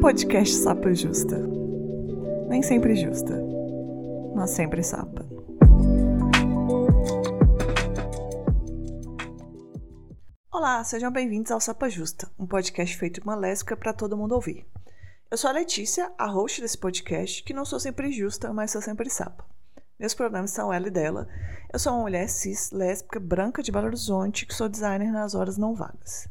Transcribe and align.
Podcast 0.00 0.54
Sapa 0.54 0.94
Justa. 0.94 1.36
Nem 2.48 2.62
sempre 2.62 2.94
justa, 2.94 3.34
mas 4.32 4.50
sempre 4.50 4.80
sapa. 4.80 5.26
Olá, 10.52 10.84
sejam 10.84 11.10
bem-vindos 11.10 11.50
ao 11.50 11.60
Sapa 11.60 11.88
Justa, 11.88 12.30
um 12.38 12.46
podcast 12.46 12.96
feito 12.96 13.20
uma 13.22 13.34
lésbica 13.34 13.76
para 13.76 13.92
todo 13.92 14.16
mundo 14.16 14.36
ouvir. 14.36 14.64
Eu 15.28 15.36
sou 15.36 15.50
a 15.50 15.52
Letícia, 15.52 16.12
a 16.16 16.26
host 16.26 16.60
desse 16.60 16.78
podcast, 16.78 17.42
que 17.42 17.52
não 17.52 17.64
sou 17.64 17.80
sempre 17.80 18.12
justa, 18.12 18.52
mas 18.52 18.70
sou 18.70 18.80
sempre 18.80 19.10
sapa. 19.10 19.44
Meus 19.98 20.14
pronomes 20.14 20.52
são 20.52 20.72
ela 20.72 20.86
e 20.86 20.92
dela. 20.92 21.26
Eu 21.72 21.78
sou 21.78 21.92
uma 21.92 22.02
mulher 22.02 22.28
cis, 22.28 22.70
lésbica, 22.70 23.18
branca 23.18 23.64
de 23.64 23.72
Belo 23.72 23.88
Horizonte, 23.88 24.46
que 24.46 24.54
sou 24.54 24.68
designer 24.68 25.10
nas 25.10 25.34
horas 25.34 25.58
não 25.58 25.74
vagas. 25.74 26.28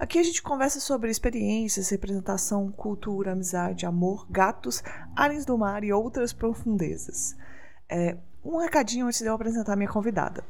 Aqui 0.00 0.18
a 0.18 0.22
gente 0.22 0.40
conversa 0.40 0.80
sobre 0.80 1.10
experiências, 1.10 1.90
representação, 1.90 2.72
cultura, 2.72 3.32
amizade, 3.32 3.84
amor, 3.84 4.26
gatos, 4.30 4.82
aliens 5.14 5.44
do 5.44 5.58
mar 5.58 5.84
e 5.84 5.92
outras 5.92 6.32
profundezas. 6.32 7.36
É, 7.86 8.16
um 8.42 8.56
recadinho 8.56 9.04
antes 9.04 9.20
de 9.20 9.26
eu 9.26 9.34
apresentar 9.34 9.74
a 9.74 9.76
minha 9.76 9.90
convidada. 9.90 10.42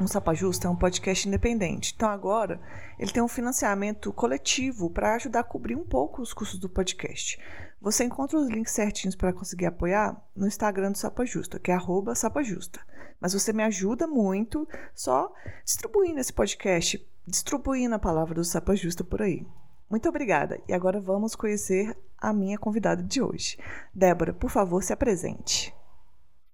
O 0.00 0.08
Sapa 0.08 0.32
Justa 0.32 0.66
é 0.66 0.70
um 0.70 0.76
podcast 0.76 1.28
independente, 1.28 1.92
então 1.94 2.08
agora 2.08 2.58
ele 2.98 3.12
tem 3.12 3.22
um 3.22 3.28
financiamento 3.28 4.10
coletivo 4.14 4.88
para 4.88 5.14
ajudar 5.16 5.40
a 5.40 5.44
cobrir 5.44 5.76
um 5.76 5.84
pouco 5.84 6.22
os 6.22 6.32
custos 6.32 6.58
do 6.58 6.68
podcast. 6.70 7.38
Você 7.78 8.02
encontra 8.02 8.38
os 8.38 8.48
links 8.48 8.72
certinhos 8.72 9.14
para 9.14 9.30
conseguir 9.30 9.66
apoiar 9.66 10.16
no 10.34 10.46
Instagram 10.46 10.92
do 10.92 10.98
Sapa 10.98 11.26
Justa, 11.26 11.58
que 11.58 11.70
é 11.70 11.74
arroba 11.74 12.14
Sapa 12.14 12.42
Justa. 12.42 12.80
Mas 13.20 13.34
você 13.34 13.52
me 13.52 13.62
ajuda 13.62 14.06
muito 14.06 14.66
só 14.94 15.30
distribuindo 15.66 16.18
esse 16.18 16.32
podcast 16.32 17.06
distribuindo 17.26 17.94
a 17.94 17.98
palavra 17.98 18.34
do 18.34 18.44
Sapa 18.44 18.74
Justa 18.76 19.02
por 19.02 19.20
aí. 19.20 19.44
Muito 19.90 20.08
obrigada. 20.08 20.60
E 20.68 20.72
agora 20.72 21.00
vamos 21.00 21.34
conhecer 21.34 21.96
a 22.18 22.32
minha 22.32 22.58
convidada 22.58 23.02
de 23.02 23.22
hoje. 23.22 23.56
Débora, 23.94 24.32
por 24.32 24.50
favor, 24.50 24.82
se 24.82 24.92
apresente. 24.92 25.74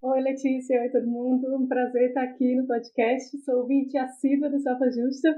Oi, 0.03 0.21
Letícia. 0.21 0.81
Oi, 0.81 0.89
todo 0.91 1.07
mundo. 1.07 1.55
Um 1.57 1.67
prazer 1.67 2.09
estar 2.09 2.25
aqui 2.25 2.57
no 2.57 2.67
podcast. 2.67 3.39
Sou 3.45 3.61
ouvinte 3.61 3.97
assídua 3.97 4.51
do 4.51 4.59
Sapa 4.61 4.91
Justa. 4.91 5.29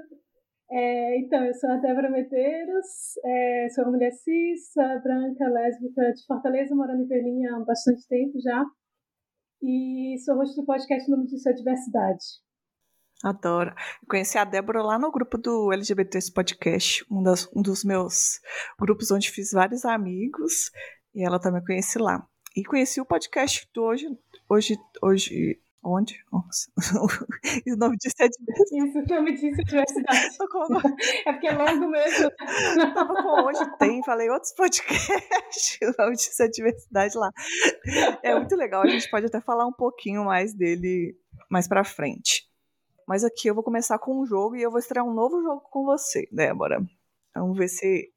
É, 0.70 1.18
então, 1.20 1.44
eu 1.44 1.54
sou 1.54 1.70
a 1.70 1.76
Débora 1.76 2.10
Medeiros, 2.10 2.86
é, 3.22 3.68
sou 3.68 3.84
uma 3.84 3.92
mulher 3.92 4.12
cis, 4.12 4.72
branca, 5.02 5.46
lésbica, 5.46 6.12
de 6.14 6.26
Fortaleza, 6.26 6.74
morando 6.74 7.02
em 7.02 7.06
Pelinha 7.06 7.54
há 7.54 7.60
bastante 7.60 8.08
tempo 8.08 8.40
já. 8.40 8.64
E 9.62 10.16
sou 10.24 10.36
host 10.36 10.56
do 10.56 10.64
podcast 10.64 11.08
Nome 11.10 11.26
de 11.26 11.38
Sua 11.38 11.52
Diversidade. 11.52 12.24
Adoro. 13.24 13.74
conheci 14.06 14.36
a 14.36 14.44
Débora 14.44 14.82
lá 14.82 14.98
no 14.98 15.10
grupo 15.10 15.38
do 15.38 15.72
LGBTs 15.72 16.30
Podcast, 16.30 17.06
um, 17.10 17.22
das, 17.22 17.48
um 17.56 17.62
dos 17.62 17.82
meus 17.82 18.38
grupos 18.78 19.10
onde 19.10 19.30
fiz 19.30 19.52
vários 19.52 19.86
amigos, 19.86 20.70
e 21.14 21.24
ela 21.24 21.40
também 21.40 21.64
conheci 21.64 21.98
lá. 21.98 22.26
E 22.54 22.62
conheci 22.62 23.00
o 23.00 23.06
podcast 23.06 23.66
do 23.74 23.82
hoje, 23.82 24.06
hoje, 24.46 24.76
hoje, 25.02 25.58
onde? 25.82 26.22
Nossa. 26.30 26.70
o 27.66 27.76
nome 27.76 27.96
disso 27.96 28.14
é 28.20 28.28
diversidade. 28.28 28.88
Isso, 28.90 28.98
o 28.98 29.16
nome 29.16 29.32
disso 29.32 29.60
é 29.60 29.64
diversidade. 29.64 30.36
é 31.26 31.32
porque 31.32 31.46
é 31.46 31.52
longo 31.52 31.88
mesmo. 31.88 32.30
tava 32.94 33.22
com 33.22 33.42
hoje 33.46 33.78
tem, 33.78 34.04
falei 34.04 34.28
outros 34.28 34.52
podcasts, 34.52 35.78
o 35.82 36.02
nome 36.02 36.14
disso 36.14 36.42
é 36.42 36.48
diversidade 36.48 37.16
lá. 37.16 37.30
É 38.22 38.34
muito 38.34 38.54
legal, 38.54 38.82
a 38.82 38.86
gente 38.86 39.10
pode 39.10 39.26
até 39.26 39.40
falar 39.40 39.66
um 39.66 39.72
pouquinho 39.72 40.26
mais 40.26 40.52
dele 40.52 41.16
mais 41.50 41.66
pra 41.66 41.84
frente. 41.84 42.46
Mas 43.06 43.24
aqui 43.24 43.48
eu 43.48 43.54
vou 43.54 43.64
começar 43.64 43.98
com 43.98 44.20
um 44.20 44.26
jogo 44.26 44.56
e 44.56 44.62
eu 44.62 44.70
vou 44.70 44.78
estrear 44.78 45.04
um 45.04 45.12
novo 45.12 45.42
jogo 45.42 45.60
com 45.70 45.84
você, 45.84 46.28
Débora. 46.30 46.84
Vamos 47.34 47.58
ver 47.58 47.68
se, 47.68 48.12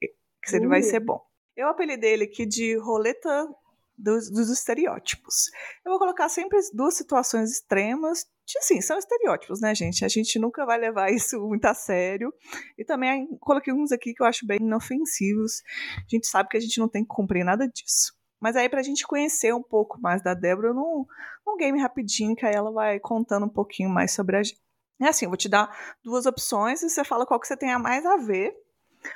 se 0.46 0.56
ele 0.56 0.68
vai 0.68 0.82
ser 0.82 1.00
bom. 1.00 1.22
Eu 1.56 1.68
apelidei 1.68 2.14
ele 2.14 2.26
aqui 2.26 2.46
de 2.46 2.78
roleta 2.78 3.50
dos, 3.98 4.30
dos, 4.30 4.50
estereótipos. 4.52 5.50
Eu 5.84 5.92
vou 5.92 6.00
colocar 6.00 6.30
sempre 6.30 6.60
duas 6.74 6.94
situações 6.94 7.52
extremas. 7.52 8.26
Assim, 8.60 8.80
são 8.80 8.98
estereótipos, 8.98 9.60
né, 9.60 9.74
gente? 9.74 10.06
A 10.06 10.08
gente 10.08 10.38
nunca 10.38 10.66
vai 10.66 10.78
levar 10.78 11.12
isso 11.12 11.40
muito 11.42 11.66
a 11.66 11.74
sério. 11.74 12.32
E 12.78 12.86
também 12.86 13.28
coloquei 13.40 13.74
uns 13.74 13.92
aqui 13.92 14.14
que 14.14 14.22
eu 14.22 14.28
acho 14.28 14.46
bem 14.46 14.60
inofensivos. 14.62 15.64
A 15.98 16.08
gente 16.08 16.28
sabe 16.28 16.48
que 16.48 16.58
a 16.58 16.60
gente 16.60 16.80
não 16.80 16.88
tem 16.88 17.02
que 17.04 17.10
cumprir 17.10 17.44
nada 17.44 17.68
disso. 17.68 18.16
Mas 18.40 18.56
aí, 18.56 18.70
pra 18.70 18.84
gente 18.84 19.06
conhecer 19.08 19.54
um 19.54 19.64
pouco 19.64 20.00
mais 20.00 20.22
da 20.22 20.36
Débora, 20.36 20.72
num, 20.72 21.06
num 21.46 21.58
game 21.58 21.82
rapidinho, 21.82 22.36
que 22.36 22.46
aí 22.46 22.54
ela 22.54 22.72
vai 22.72 23.00
contando 23.00 23.48
um 23.48 23.50
pouquinho 23.50 23.90
mais 23.90 24.12
sobre 24.12 24.38
a 24.38 24.44
gente. 24.44 24.62
É 25.00 25.08
assim, 25.08 25.26
eu 25.26 25.30
vou 25.30 25.38
te 25.38 25.48
dar 25.50 25.96
duas 26.04 26.26
opções 26.26 26.82
e 26.82 26.90
você 26.90 27.04
fala 27.04 27.26
qual 27.26 27.40
que 27.40 27.48
você 27.48 27.56
tem 27.56 27.72
a 27.72 27.80
mais 27.80 28.06
a 28.06 28.18
ver. 28.18 28.56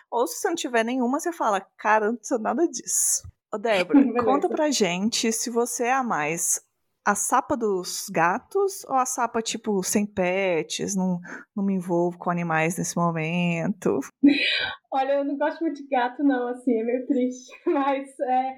Ou 0.10 0.28
se 0.28 0.40
você 0.40 0.48
não 0.48 0.56
tiver 0.56 0.84
nenhuma, 0.84 1.20
você 1.20 1.32
fala, 1.32 1.62
cara, 1.78 2.08
não 2.08 2.16
precisa 2.16 2.40
nada 2.40 2.68
disso. 2.68 3.28
Ô, 3.52 3.58
Débora, 3.58 4.00
conta 4.24 4.48
pra 4.48 4.70
gente 4.72 5.32
se 5.32 5.50
você 5.50 5.86
é 5.86 5.94
a 5.94 6.04
mais 6.04 6.62
a 7.06 7.16
sapa 7.16 7.58
dos 7.58 8.08
gatos 8.10 8.86
ou 8.86 8.96
a 8.96 9.06
sapa, 9.06 9.42
tipo, 9.42 9.82
sem 9.84 10.06
pets, 10.06 10.96
não, 10.96 11.20
não 11.56 11.64
me 11.64 11.74
envolvo 11.74 12.18
com 12.18 12.30
animais 12.30 12.78
nesse 12.78 12.96
momento? 12.96 14.00
Olha, 14.94 15.14
eu 15.14 15.24
não 15.24 15.38
gosto 15.38 15.62
muito 15.62 15.82
de 15.82 15.88
gato, 15.88 16.24
não, 16.24 16.50
assim, 16.50 16.78
é 16.78 16.84
meio 16.84 17.08
triste. 17.08 17.52
Mas 17.66 18.08
é, 18.20 18.54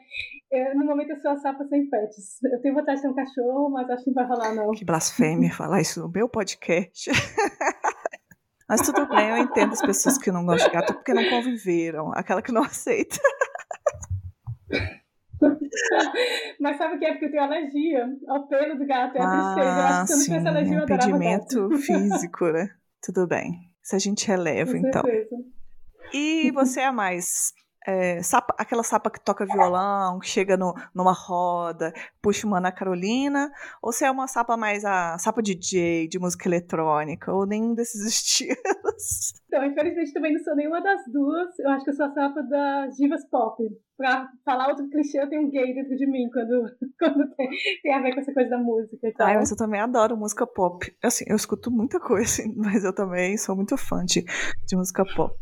eu, 0.51 0.75
no 0.75 0.85
momento 0.85 1.11
eu 1.11 1.21
sou 1.21 1.31
a 1.31 1.37
sapa 1.37 1.63
sem 1.65 1.89
pets. 1.89 2.43
Eu 2.43 2.61
tenho 2.61 2.75
vontade 2.75 2.97
de 2.97 3.03
ter 3.03 3.09
um 3.09 3.15
cachorro, 3.15 3.69
mas 3.69 3.89
acho 3.89 4.03
que 4.03 4.09
não 4.09 4.15
vai 4.15 4.25
rolar, 4.25 4.53
não. 4.53 4.71
Que 4.71 4.85
blasfêmia 4.85 5.51
falar 5.53 5.81
isso 5.81 6.01
no 6.01 6.09
meu 6.09 6.27
podcast. 6.27 7.11
mas 8.67 8.81
tudo 8.81 9.07
bem, 9.07 9.29
eu 9.29 9.37
entendo 9.37 9.73
as 9.73 9.81
pessoas 9.81 10.17
que 10.17 10.31
não 10.31 10.45
gostam 10.45 10.69
de 10.69 10.73
gato 10.73 10.93
porque 10.93 11.13
não 11.13 11.29
conviveram, 11.29 12.11
aquela 12.13 12.41
que 12.41 12.51
não 12.51 12.63
aceita. 12.63 13.17
Mas 16.59 16.77
sabe 16.77 16.95
o 16.95 16.99
que 16.99 17.05
é? 17.05 17.11
Porque 17.11 17.25
eu 17.25 17.31
tenho 17.31 17.43
alergia 17.43 18.07
ao 18.27 18.47
pelo 18.47 18.77
do 18.77 18.85
gato, 18.85 19.17
é 19.17 19.21
a 19.21 19.25
ah, 19.25 19.55
tristeza. 19.55 19.79
Eu 19.79 19.83
acho 19.83 20.01
que 20.01 20.07
se 20.07 20.13
eu 20.13 20.17
não 20.17 20.23
tivesse 20.23 20.47
alergia, 20.47 20.77
eu 20.77 20.83
impedimento 20.83 21.77
físico, 21.77 22.45
né? 22.51 22.69
Tudo 23.01 23.27
bem. 23.27 23.51
Se 23.81 23.95
a 23.95 23.99
gente 23.99 24.27
releva, 24.27 24.71
Com 24.71 24.77
então. 24.77 25.01
Certeza. 25.03 25.35
E 26.13 26.51
você 26.51 26.81
é 26.81 26.91
mais 26.91 27.51
é, 27.85 28.21
sapa, 28.21 28.55
aquela 28.57 28.83
sapa 28.83 29.09
que 29.09 29.19
toca 29.19 29.45
violão, 29.45 30.19
que 30.19 30.27
chega 30.27 30.57
no, 30.57 30.73
numa 30.93 31.13
roda, 31.13 31.93
puxa 32.21 32.47
uma 32.47 32.57
Ana 32.57 32.71
Carolina, 32.71 33.51
ou 33.81 33.91
se 33.91 34.05
é 34.05 34.11
uma 34.11 34.27
sapa 34.27 34.55
mais 34.57 34.85
a 34.85 35.17
sapa 35.17 35.41
DJ, 35.41 36.07
de 36.07 36.19
música 36.19 36.47
eletrônica, 36.47 37.33
ou 37.33 37.45
nenhum 37.45 37.73
desses 37.73 38.05
estilos? 38.07 39.33
Então, 39.47 39.63
infelizmente 39.65 40.13
também 40.13 40.33
não 40.33 40.43
sou 40.43 40.55
nenhuma 40.55 40.81
das 40.81 41.01
duas. 41.11 41.59
Eu 41.59 41.69
acho 41.69 41.83
que 41.83 41.91
eu 41.91 41.95
sou 41.95 42.05
a 42.05 42.13
sapa 42.13 42.41
das 42.41 42.95
divas 42.95 43.23
pop. 43.29 43.63
Pra 43.95 44.27
falar 44.43 44.69
outro 44.69 44.89
clichê, 44.89 45.21
eu 45.21 45.29
tenho 45.29 45.43
um 45.43 45.51
gay 45.51 45.73
dentro 45.73 45.95
de 45.95 46.07
mim 46.07 46.27
quando, 46.31 46.65
quando 46.97 47.35
tem, 47.35 47.49
tem 47.83 47.93
a 47.93 48.01
ver 48.01 48.13
com 48.13 48.21
essa 48.21 48.33
coisa 48.33 48.49
da 48.49 48.57
música 48.57 49.07
e 49.07 49.13
tal. 49.13 49.27
Ai, 49.27 49.37
mas 49.37 49.51
eu 49.51 49.57
também 49.57 49.79
adoro 49.79 50.17
música 50.17 50.47
pop. 50.47 50.91
Assim, 51.03 51.25
eu 51.27 51.35
escuto 51.35 51.69
muita 51.69 51.99
coisa, 51.99 52.41
mas 52.55 52.83
eu 52.83 52.93
também 52.93 53.37
sou 53.37 53.55
muito 53.55 53.77
fã 53.77 54.03
de, 54.03 54.23
de 54.65 54.75
música 54.75 55.05
pop. 55.15 55.37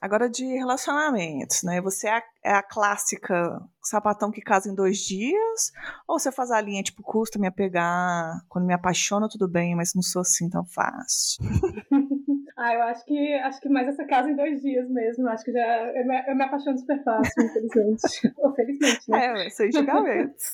Agora 0.00 0.30
de 0.30 0.44
relacionamentos, 0.44 1.62
né? 1.62 1.78
Você 1.82 2.08
é 2.08 2.12
a, 2.12 2.22
é 2.42 2.52
a, 2.54 2.62
clássica 2.62 3.60
sapatão 3.82 4.30
que 4.30 4.40
casa 4.40 4.70
em 4.70 4.74
dois 4.74 4.96
dias? 4.96 5.72
Ou 6.08 6.18
você 6.18 6.32
faz 6.32 6.50
a 6.50 6.58
linha, 6.58 6.82
tipo, 6.82 7.02
custa 7.02 7.38
me 7.38 7.46
apegar, 7.46 8.40
quando 8.48 8.66
me 8.66 8.72
apaixona 8.72 9.28
tudo 9.28 9.46
bem, 9.46 9.76
mas 9.76 9.92
não 9.94 10.00
sou 10.00 10.22
assim 10.22 10.48
tão 10.48 10.64
fácil? 10.64 11.44
ah, 12.56 12.74
eu 12.74 12.82
acho 12.84 13.04
que 13.04 13.34
acho 13.34 13.60
que 13.60 13.68
mais 13.68 13.88
essa 13.88 14.06
casa 14.06 14.30
em 14.30 14.36
dois 14.36 14.62
dias 14.62 14.88
mesmo. 14.88 15.28
Acho 15.28 15.44
que 15.44 15.52
já 15.52 15.92
eu 15.94 16.06
me, 16.06 16.30
eu 16.30 16.34
me 16.34 16.44
apaixono 16.44 16.78
super 16.78 17.04
fácil, 17.04 17.44
infelizmente. 17.44 18.34
Ou 18.38 18.54
felizmente, 18.54 19.10
né? 19.10 19.46
É, 19.46 19.50
sem 19.50 19.70
julgamentos. 19.70 20.46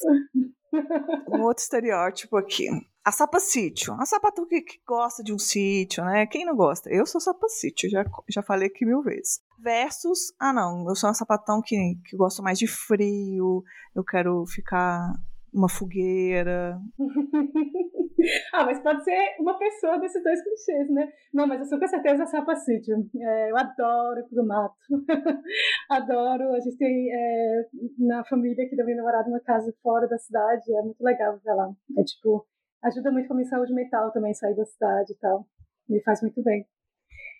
um 1.28 1.42
outro 1.42 1.62
estereótipo 1.62 2.36
aqui. 2.36 2.66
A 3.06 3.12
sapa 3.12 3.38
sítio. 3.38 3.94
A 4.00 4.04
sapatu 4.04 4.44
que, 4.48 4.60
que, 4.62 4.80
gosta 4.84 5.22
de 5.22 5.32
um 5.32 5.38
sítio, 5.38 6.04
né? 6.04 6.26
Quem 6.26 6.44
não 6.44 6.56
gosta? 6.56 6.90
Eu 6.90 7.06
sou 7.06 7.20
sapa 7.20 7.48
sítio, 7.48 7.88
já, 7.88 8.04
já 8.28 8.42
falei 8.42 8.66
aqui 8.66 8.84
mil 8.84 9.00
vezes. 9.00 9.40
Versus, 9.60 10.34
ah 10.40 10.52
não, 10.52 10.84
eu 10.88 10.96
sou 10.96 11.08
uma 11.08 11.14
sapatão 11.14 11.62
que, 11.64 11.76
que 12.04 12.16
gosta 12.16 12.42
mais 12.42 12.58
de 12.58 12.66
frio, 12.66 13.62
eu 13.94 14.02
quero 14.02 14.44
ficar 14.46 15.12
uma 15.54 15.68
fogueira. 15.68 16.80
ah, 18.52 18.64
mas 18.64 18.80
pode 18.80 19.04
ser 19.04 19.36
uma 19.38 19.56
pessoa 19.56 20.00
desses 20.00 20.20
dois 20.24 20.42
clichês, 20.42 20.90
né? 20.90 21.08
Não, 21.32 21.46
mas 21.46 21.60
eu 21.60 21.66
sou 21.66 21.78
com 21.78 21.86
certeza 21.86 22.26
sapa 22.26 22.56
sítio. 22.56 23.08
É, 23.20 23.52
eu 23.52 23.56
adoro 23.56 24.18
ir 24.18 24.28
pro 24.28 24.44
mato. 24.44 24.74
adoro. 25.88 26.52
A 26.54 26.58
gente 26.58 26.76
tem 26.76 27.08
é, 27.12 27.68
na 28.00 28.24
família 28.24 28.66
aqui 28.66 28.74
da 28.74 28.84
minha 28.84 28.96
namorada 28.96 29.28
uma 29.28 29.38
casa 29.38 29.72
fora 29.80 30.08
da 30.08 30.18
cidade. 30.18 30.74
É 30.76 30.82
muito 30.82 31.00
legal 31.00 31.38
ver 31.38 31.54
lá. 31.54 31.70
É 31.96 32.02
tipo 32.02 32.44
ajuda 32.86 33.10
muito 33.10 33.26
com 33.26 33.34
a 33.34 33.36
minha 33.36 33.48
saúde 33.48 33.72
mental 33.72 34.12
também, 34.12 34.34
sair 34.34 34.54
da 34.54 34.64
cidade 34.64 35.12
e 35.12 35.16
tal. 35.16 35.46
Me 35.88 36.02
faz 36.02 36.22
muito 36.22 36.42
bem. 36.42 36.66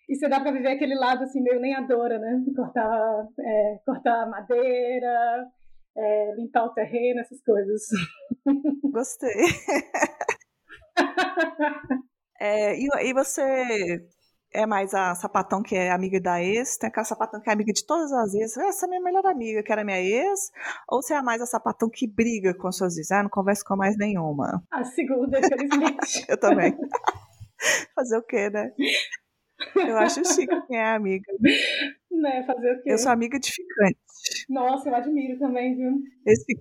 E 0.09 0.15
você 0.15 0.29
dá 0.29 0.41
para 0.41 0.53
viver 0.53 0.69
aquele 0.69 0.95
lado 0.95 1.25
assim, 1.25 1.43
meio 1.43 1.61
lenhadora, 1.61 2.19
né? 2.19 2.45
Cortar, 2.55 3.27
é, 3.41 3.81
cortar 3.85 4.29
madeira, 4.29 5.49
é, 5.97 6.35
limpar 6.37 6.67
o 6.67 6.75
terreno, 6.75 7.21
essas 7.21 7.43
coisas. 7.43 7.83
Gostei. 8.93 9.35
é, 12.41 12.77
e, 12.77 12.87
e 12.87 13.13
você 13.13 14.07
é 14.57 14.67
mais 14.67 14.95
a 14.95 15.15
sapatão 15.15 15.63
que 15.63 15.77
é 15.77 15.91
amiga 15.91 16.19
da 16.21 16.43
ex, 16.43 16.79
tem 16.79 16.89
aquela 16.89 17.05
sapatão 17.05 17.41
que 17.41 17.51
é 17.51 17.53
amiga 17.53 17.73
de 17.73 17.87
todas 17.87 18.11
as 18.13 18.35
ex. 18.35 18.57
Essa 18.57 18.85
é 18.85 18.87
a 18.87 18.89
minha 18.89 19.03
melhor 19.03 19.27
amiga, 19.27 19.63
que 19.63 19.71
era 19.71 19.85
minha 19.85 20.01
ex. 20.01 20.51
Ou 20.89 21.03
você 21.03 21.15
é 21.15 21.23
mais 21.23 21.43
a 21.43 21.47
sapatão 21.47 21.91
que 21.91 22.07
briga 22.07 22.55
com 22.55 22.73
suas 22.73 22.97
ex? 22.97 23.11
Ah, 23.11 23.23
não 23.23 23.31
converso 23.31 23.65
com 23.65 23.77
mais 23.77 23.97
nenhuma. 23.97 24.63
A 24.71 24.83
segunda, 24.85 25.39
infelizmente. 25.39 26.25
Eu 26.29 26.39
também. 26.39 26.77
Fazer 27.95 28.17
o 28.17 28.23
quê, 28.23 28.51
né? 28.51 28.73
Eu 29.75 29.97
acho 29.99 30.25
chique 30.25 30.67
quem 30.67 30.79
é 30.79 30.95
amiga. 30.95 31.33
Né, 32.11 32.45
fazer 32.47 32.73
o 32.73 32.83
quê? 32.83 32.93
Eu 32.93 32.99
sou 32.99 33.13
amiga 33.13 33.39
de 33.39 33.51
ficante. 33.51 33.99
Nossa, 34.49 34.89
eu 34.89 34.95
admiro 34.95 35.39
também, 35.39 35.77
viu? 35.77 35.93
Esse... 36.27 36.61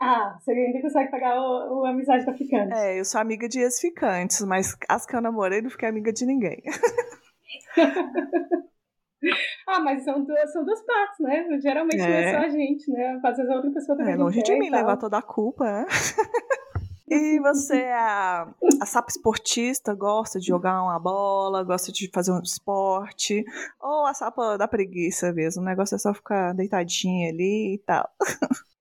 Ah, 0.00 0.38
você 0.38 0.52
ainda 0.52 0.82
consegue 0.82 1.10
pegar 1.10 1.40
o, 1.40 1.80
o 1.80 1.86
amizade 1.86 2.26
da 2.26 2.34
ficante. 2.34 2.74
É, 2.74 3.00
eu 3.00 3.04
sou 3.04 3.20
amiga 3.20 3.48
de 3.48 3.60
ex-ficantes, 3.60 4.42
mas 4.42 4.76
as 4.88 5.06
que 5.06 5.16
eu 5.16 5.22
namorei 5.22 5.62
não 5.62 5.70
fiquei 5.70 5.88
amiga 5.88 6.12
de 6.12 6.26
ninguém. 6.26 6.62
ah, 9.66 9.80
mas 9.80 10.04
são 10.04 10.22
duas, 10.22 10.52
são 10.52 10.64
duas 10.64 10.84
partes, 10.84 11.18
né? 11.20 11.58
Geralmente 11.60 12.00
é. 12.00 12.08
não 12.08 12.14
é 12.14 12.32
só 12.32 12.38
a 12.38 12.48
gente, 12.50 12.90
né? 12.90 13.18
Às 13.24 13.36
vezes 13.36 13.50
a 13.50 13.56
outra 13.56 13.70
pessoa 13.70 13.96
também. 13.96 14.12
É, 14.12 14.16
longe 14.16 14.42
de 14.42 14.58
mim 14.58 14.68
levar 14.68 14.98
toda 14.98 15.16
a 15.16 15.22
culpa, 15.22 15.64
né? 15.64 15.86
E 17.08 17.38
você 17.38 17.82
é 17.82 17.94
a, 17.94 18.52
a 18.80 18.86
sapa 18.86 19.08
esportista, 19.08 19.94
gosta 19.94 20.40
de 20.40 20.48
jogar 20.48 20.82
uma 20.82 20.98
bola, 20.98 21.62
gosta 21.62 21.92
de 21.92 22.10
fazer 22.12 22.32
um 22.32 22.40
esporte, 22.40 23.44
ou 23.80 24.06
a 24.06 24.12
sapa 24.12 24.56
da 24.56 24.66
preguiça 24.66 25.32
mesmo, 25.32 25.62
o 25.62 25.64
negócio 25.64 25.94
é 25.94 25.98
só 25.98 26.12
ficar 26.12 26.52
deitadinha 26.52 27.30
ali 27.30 27.74
e 27.74 27.78
tal. 27.86 28.10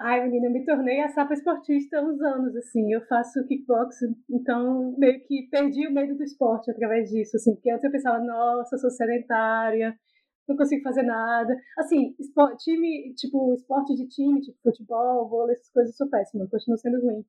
Ai, 0.00 0.22
menina, 0.22 0.46
eu 0.46 0.52
me 0.52 0.64
tornei 0.64 1.00
a 1.00 1.08
sapa 1.08 1.34
esportista 1.34 1.98
há 1.98 2.02
uns 2.02 2.20
anos, 2.20 2.56
assim. 2.56 2.92
Eu 2.92 3.04
faço 3.06 3.44
kickboxing, 3.46 4.14
então 4.30 4.94
meio 4.98 5.20
que 5.24 5.48
perdi 5.50 5.86
o 5.86 5.92
medo 5.92 6.16
do 6.16 6.24
esporte 6.24 6.70
através 6.70 7.10
disso, 7.10 7.36
assim. 7.36 7.54
Porque 7.54 7.70
antes 7.70 7.84
eu 7.84 7.90
pensava, 7.90 8.18
nossa, 8.24 8.78
sou 8.78 8.90
sedentária, 8.90 9.94
não 10.48 10.56
consigo 10.56 10.82
fazer 10.82 11.02
nada. 11.02 11.54
Assim, 11.78 12.14
esporte, 12.18 12.64
time, 12.64 13.14
tipo, 13.14 13.54
esporte 13.54 13.94
de 13.94 14.08
time, 14.08 14.40
tipo 14.40 14.58
futebol, 14.62 15.28
vôlei, 15.28 15.54
essas 15.54 15.70
coisas, 15.70 15.92
eu 15.92 15.96
sou 15.96 16.10
péssima, 16.10 16.48
continuo 16.50 16.78
sendo 16.78 17.00
ruim. 17.00 17.24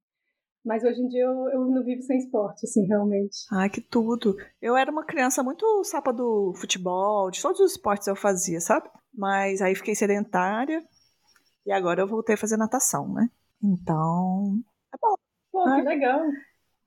Mas 0.63 0.83
hoje 0.83 1.01
em 1.01 1.07
dia 1.07 1.24
eu, 1.24 1.50
eu 1.50 1.66
não 1.66 1.83
vivo 1.83 2.04
sem 2.04 2.18
esporte, 2.19 2.66
assim, 2.66 2.86
realmente. 2.86 3.45
Ai, 3.51 3.69
que 3.69 3.81
tudo. 3.81 4.36
Eu 4.62 4.78
era 4.78 4.92
uma 4.92 5.04
criança 5.04 5.42
muito 5.44 5.83
sapa 5.83 6.13
do 6.13 6.54
futebol, 6.56 7.31
de 7.31 7.42
todos 7.42 7.60
os 7.60 7.72
esportes 7.72 8.07
eu 8.07 8.16
fazia, 8.16 8.60
sabe? 8.60 8.88
Mas 9.13 9.62
aí 9.62 9.75
fiquei 9.75 9.95
sedentária 9.95 10.81
e 11.65 11.71
agora 11.71 12.01
eu 12.01 12.07
voltei 12.07 12.35
a 12.35 12.37
fazer 12.37 12.57
natação, 12.57 13.11
né? 13.13 13.29
Então, 13.63 14.59
é 14.93 14.97
bom. 14.99 15.15
Pô, 15.51 15.65
né? 15.65 15.81
que 15.81 15.87
legal. 15.87 16.21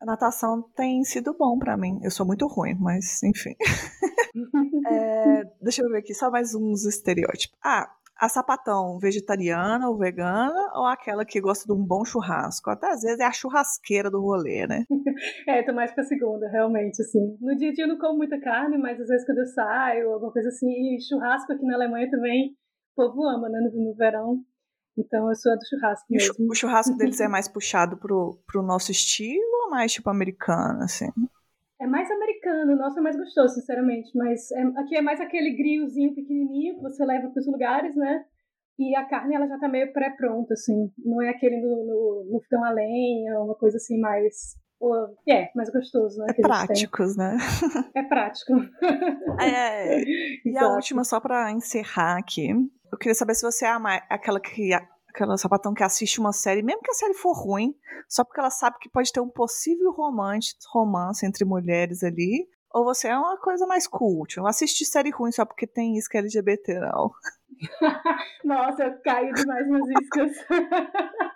A 0.01 0.07
natação 0.07 0.63
tem 0.77 1.05
sido 1.05 1.35
bom 1.35 1.59
para 1.59 1.77
mim. 1.77 2.01
Eu 2.03 2.11
sou 2.11 2.27
muito 2.27 2.47
ruim, 2.47 2.75
mas 2.75 3.23
enfim. 3.23 3.55
é, 4.87 5.45
deixa 5.63 5.83
eu 5.83 5.89
ver 5.89 5.99
aqui, 5.99 6.15
só 6.15 6.31
mais 6.31 6.55
uns 6.55 6.85
estereótipos. 6.85 7.57
Ah, 7.65 7.91
a 8.17 8.29
sapatão 8.29 8.99
vegetariana 8.99 9.89
ou 9.89 9.97
vegana 9.97 10.73
ou 10.75 10.87
aquela 10.87 11.25
que 11.25 11.41
gosta 11.41 11.67
de 11.67 11.73
um 11.73 11.85
bom 11.85 12.05
churrasco? 12.05 12.71
Até 12.71 12.91
às 12.91 13.03
vezes 13.03 13.19
é 13.19 13.25
a 13.25 13.33
churrasqueira 13.33 14.11
do 14.11 14.21
rolê, 14.21 14.67
né? 14.67 14.85
é, 15.49 15.63
tô 15.63 15.73
mais 15.73 15.93
pra 15.93 16.05
segunda, 16.05 16.49
realmente, 16.49 17.01
assim. 17.03 17.37
No 17.41 17.57
dia 17.57 17.71
a 17.71 17.73
dia 17.73 17.85
eu 17.85 17.89
não 17.89 17.99
como 17.99 18.19
muita 18.19 18.41
carne, 18.41 18.79
mas 18.79 19.01
às 19.01 19.09
vezes 19.09 19.27
quando 19.27 19.39
eu 19.39 19.47
saio, 19.47 20.13
alguma 20.13 20.33
coisa 20.33 20.49
assim, 20.49 20.69
e 20.69 21.01
churrasco 21.01 21.53
aqui 21.53 21.65
na 21.65 21.75
Alemanha 21.75 22.11
também, 22.11 22.57
o 22.97 23.09
povo 23.09 23.25
ama, 23.27 23.49
né, 23.49 23.59
no, 23.61 23.85
no 23.85 23.95
verão. 23.95 24.45
Então 24.97 25.29
eu 25.29 25.35
sou 25.35 25.53
a 25.53 25.57
do 25.57 25.67
churrasco 25.69 26.07
mesmo. 26.09 26.51
O 26.51 26.55
churrasco 26.55 26.97
deles 26.97 27.21
é 27.21 27.27
mais 27.29 27.49
puxado 27.49 27.97
pro, 27.97 28.39
pro 28.47 28.63
nosso 28.63 28.91
estilo 28.91 29.65
ou 29.65 29.71
mais 29.71 29.93
tipo 29.93 30.09
americano, 30.09 30.83
assim? 30.83 31.09
É 31.81 31.87
mais 31.87 32.11
americano, 32.11 32.73
o 32.73 32.77
nosso 32.77 32.99
é 32.99 33.03
mais 33.03 33.17
gostoso, 33.17 33.55
sinceramente. 33.55 34.11
Mas 34.17 34.51
é, 34.53 34.63
aqui 34.81 34.97
é 34.97 35.03
mais 35.03 35.21
aquele 35.21 35.51
griozinho 35.57 36.15
pequenininho 36.15 36.77
que 36.77 36.83
você 36.83 37.05
leva 37.05 37.29
para 37.29 37.41
os 37.41 37.47
lugares, 37.47 37.97
né? 37.97 38.25
E 38.79 38.97
a 38.97 39.05
carne 39.05 39.35
ela 39.35 39.47
já 39.47 39.59
tá 39.59 39.69
meio 39.69 39.93
pré-pronta, 39.93 40.55
assim. 40.55 40.91
Não 41.05 41.23
é 41.23 41.31
aquele 41.31 41.61
no, 41.61 41.85
no, 41.85 42.33
no 42.33 42.41
fogão 42.43 42.65
a 42.65 42.71
lenha, 42.71 43.41
uma 43.41 43.55
coisa 43.55 43.77
assim 43.77 43.99
mais. 44.01 44.57
É, 45.27 45.51
mais 45.55 45.71
gostoso, 45.71 46.19
né? 46.19 46.27
É 46.37 46.43
práticos, 46.43 47.17
né? 47.17 47.37
É 47.95 48.03
prático. 48.03 48.53
É, 49.41 50.01
e 50.45 50.57
a 50.57 50.69
última, 50.69 51.05
só 51.05 51.19
para 51.19 51.51
encerrar 51.51 52.19
aqui. 52.19 52.49
Eu 52.95 52.99
queria 52.99 53.15
saber 53.15 53.35
se 53.35 53.43
você 53.43 53.67
é 53.67 53.71
aquela 54.09 54.39
que 54.39 54.71
aquela 55.09 55.37
sapatão 55.37 55.75
que 55.75 55.83
assiste 55.83 56.21
uma 56.21 56.33
série, 56.33 56.63
mesmo 56.63 56.81
que 56.81 56.93
a 56.93 56.95
série 56.95 57.15
for 57.15 57.33
ruim, 57.33 57.75
só 58.09 58.23
porque 58.23 58.39
ela 58.39 58.51
sabe 58.51 58.79
que 58.81 58.89
pode 58.89 59.13
ter 59.13 59.19
um 59.19 59.29
possível 59.29 59.91
romance, 59.91 60.55
romance 60.73 61.27
entre 61.27 61.45
mulheres 61.45 62.05
ali, 62.05 62.49
ou 62.73 62.85
você 62.85 63.09
é 63.09 63.19
uma 63.19 63.37
coisa 63.37 63.67
mais 63.67 63.89
cult, 63.89 64.37
não 64.37 64.47
assiste 64.47 64.85
série 64.85 65.11
ruim 65.11 65.33
só 65.33 65.45
porque 65.45 65.67
tem 65.67 65.97
isca 65.97 66.19
LGBT, 66.19 66.79
não. 66.79 67.11
Nossa, 68.45 68.85
eu 68.85 69.01
caio 69.03 69.35
demais 69.35 69.69
nas 69.69 69.89
iscas. 70.01 70.47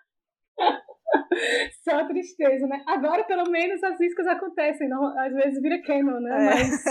Só 1.83 2.07
tristeza, 2.07 2.67
né? 2.67 2.83
Agora, 2.87 3.25
pelo 3.25 3.51
menos, 3.51 3.83
as 3.83 3.99
iscas 3.99 4.27
acontecem. 4.27 4.89
Não, 4.89 5.07
às 5.19 5.33
vezes 5.33 5.63
vira 5.63 5.81
canon, 5.83 6.21
né? 6.21 6.31
É. 6.31 6.45
Mas 6.45 6.85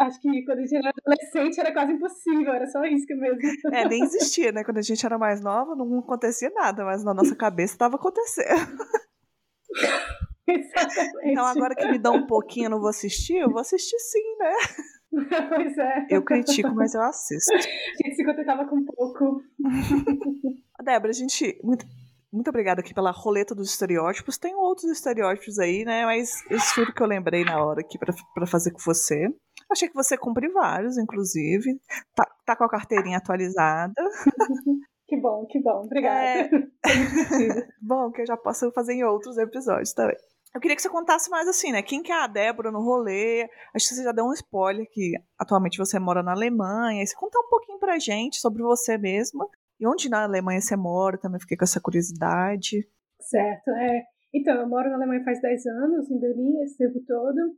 Acho 0.00 0.18
que 0.20 0.44
quando 0.44 0.58
a 0.58 0.62
gente 0.62 0.76
era 0.76 0.92
adolescente 0.96 1.60
era 1.60 1.72
quase 1.72 1.92
impossível, 1.92 2.52
era 2.54 2.66
só 2.66 2.82
isso 2.84 3.06
mesmo. 3.08 3.38
É, 3.70 3.86
nem 3.86 4.02
existia, 4.02 4.50
né? 4.50 4.64
Quando 4.64 4.78
a 4.78 4.82
gente 4.82 5.04
era 5.04 5.18
mais 5.18 5.42
nova, 5.42 5.76
não 5.76 5.98
acontecia 5.98 6.50
nada, 6.54 6.84
mas 6.86 7.04
na 7.04 7.12
nossa 7.12 7.36
cabeça 7.36 7.74
estava 7.74 7.96
acontecendo. 7.96 8.78
Exatamente. 10.48 11.30
Então 11.30 11.44
agora 11.44 11.74
que 11.74 11.86
me 11.86 11.98
dá 11.98 12.10
um 12.10 12.26
pouquinho, 12.26 12.66
eu 12.66 12.70
não 12.70 12.80
vou 12.80 12.88
assistir, 12.88 13.36
eu 13.36 13.50
vou 13.50 13.60
assistir 13.60 13.98
sim, 13.98 14.36
né? 14.38 14.52
Pois 15.48 15.76
é. 15.76 16.06
Eu 16.08 16.22
critico, 16.22 16.72
mas 16.72 16.94
eu 16.94 17.02
assisto. 17.02 17.52
A 17.52 17.58
gente 17.58 18.14
se 18.14 18.24
contentava 18.24 18.64
com 18.64 18.84
pouco. 18.84 19.42
Débora, 20.84 21.10
a 21.10 21.12
gente. 21.12 21.60
Muito, 21.64 21.84
muito 22.32 22.48
obrigada 22.48 22.80
aqui 22.80 22.94
pela 22.94 23.10
roleta 23.10 23.52
dos 23.52 23.70
estereótipos. 23.70 24.38
Tem 24.38 24.54
outros 24.54 24.88
estereótipos 24.88 25.58
aí, 25.58 25.84
né? 25.84 26.06
Mas 26.06 26.30
isso 26.48 26.76
tudo 26.76 26.94
que 26.94 27.02
eu 27.02 27.08
lembrei 27.08 27.44
na 27.44 27.60
hora 27.60 27.80
aqui 27.80 27.98
para 27.98 28.46
fazer 28.46 28.70
com 28.70 28.78
você. 28.78 29.28
Achei 29.70 29.88
que 29.88 29.94
você 29.94 30.16
cumpre 30.18 30.48
vários, 30.48 30.98
inclusive. 30.98 31.80
Tá, 32.14 32.26
tá 32.44 32.56
com 32.56 32.64
a 32.64 32.68
carteirinha 32.68 33.18
atualizada. 33.18 33.94
Que 35.10 35.16
bom, 35.16 35.44
que 35.46 35.60
bom. 35.60 35.82
Obrigada. 35.86 36.22
É... 36.22 36.48
bom, 37.82 38.12
que 38.12 38.22
eu 38.22 38.26
já 38.26 38.36
posso 38.36 38.70
fazer 38.70 38.92
em 38.92 39.02
outros 39.02 39.36
episódios 39.38 39.92
também. 39.92 40.14
Eu 40.54 40.60
queria 40.60 40.76
que 40.76 40.82
você 40.82 40.88
contasse 40.88 41.28
mais 41.28 41.48
assim, 41.48 41.72
né? 41.72 41.82
Quem 41.82 42.00
que 42.00 42.12
é 42.12 42.22
a 42.22 42.28
Débora 42.28 42.70
no 42.70 42.80
rolê? 42.80 43.42
Acho 43.74 43.88
que 43.88 43.94
você 43.96 44.04
já 44.04 44.12
deu 44.12 44.24
um 44.24 44.32
spoiler 44.32 44.86
que 44.88 45.14
atualmente 45.36 45.78
você 45.78 45.98
mora 45.98 46.22
na 46.22 46.30
Alemanha. 46.30 47.02
E 47.02 47.06
você 47.08 47.16
contar 47.16 47.40
um 47.40 47.48
pouquinho 47.48 47.80
pra 47.80 47.98
gente 47.98 48.36
sobre 48.36 48.62
você 48.62 48.96
mesma. 48.96 49.48
E 49.80 49.86
onde 49.86 50.08
na 50.08 50.22
Alemanha 50.22 50.60
você 50.60 50.76
mora, 50.76 51.18
também 51.18 51.40
fiquei 51.40 51.56
com 51.56 51.64
essa 51.64 51.80
curiosidade. 51.80 52.88
Certo, 53.20 53.68
é. 53.70 54.02
Então, 54.32 54.54
eu 54.60 54.68
moro 54.68 54.88
na 54.90 54.94
Alemanha 54.94 55.24
faz 55.24 55.40
10 55.40 55.66
anos, 55.66 56.08
em 56.08 56.20
Berlim, 56.20 56.62
esse 56.62 56.78
tempo 56.78 57.00
todo 57.04 57.56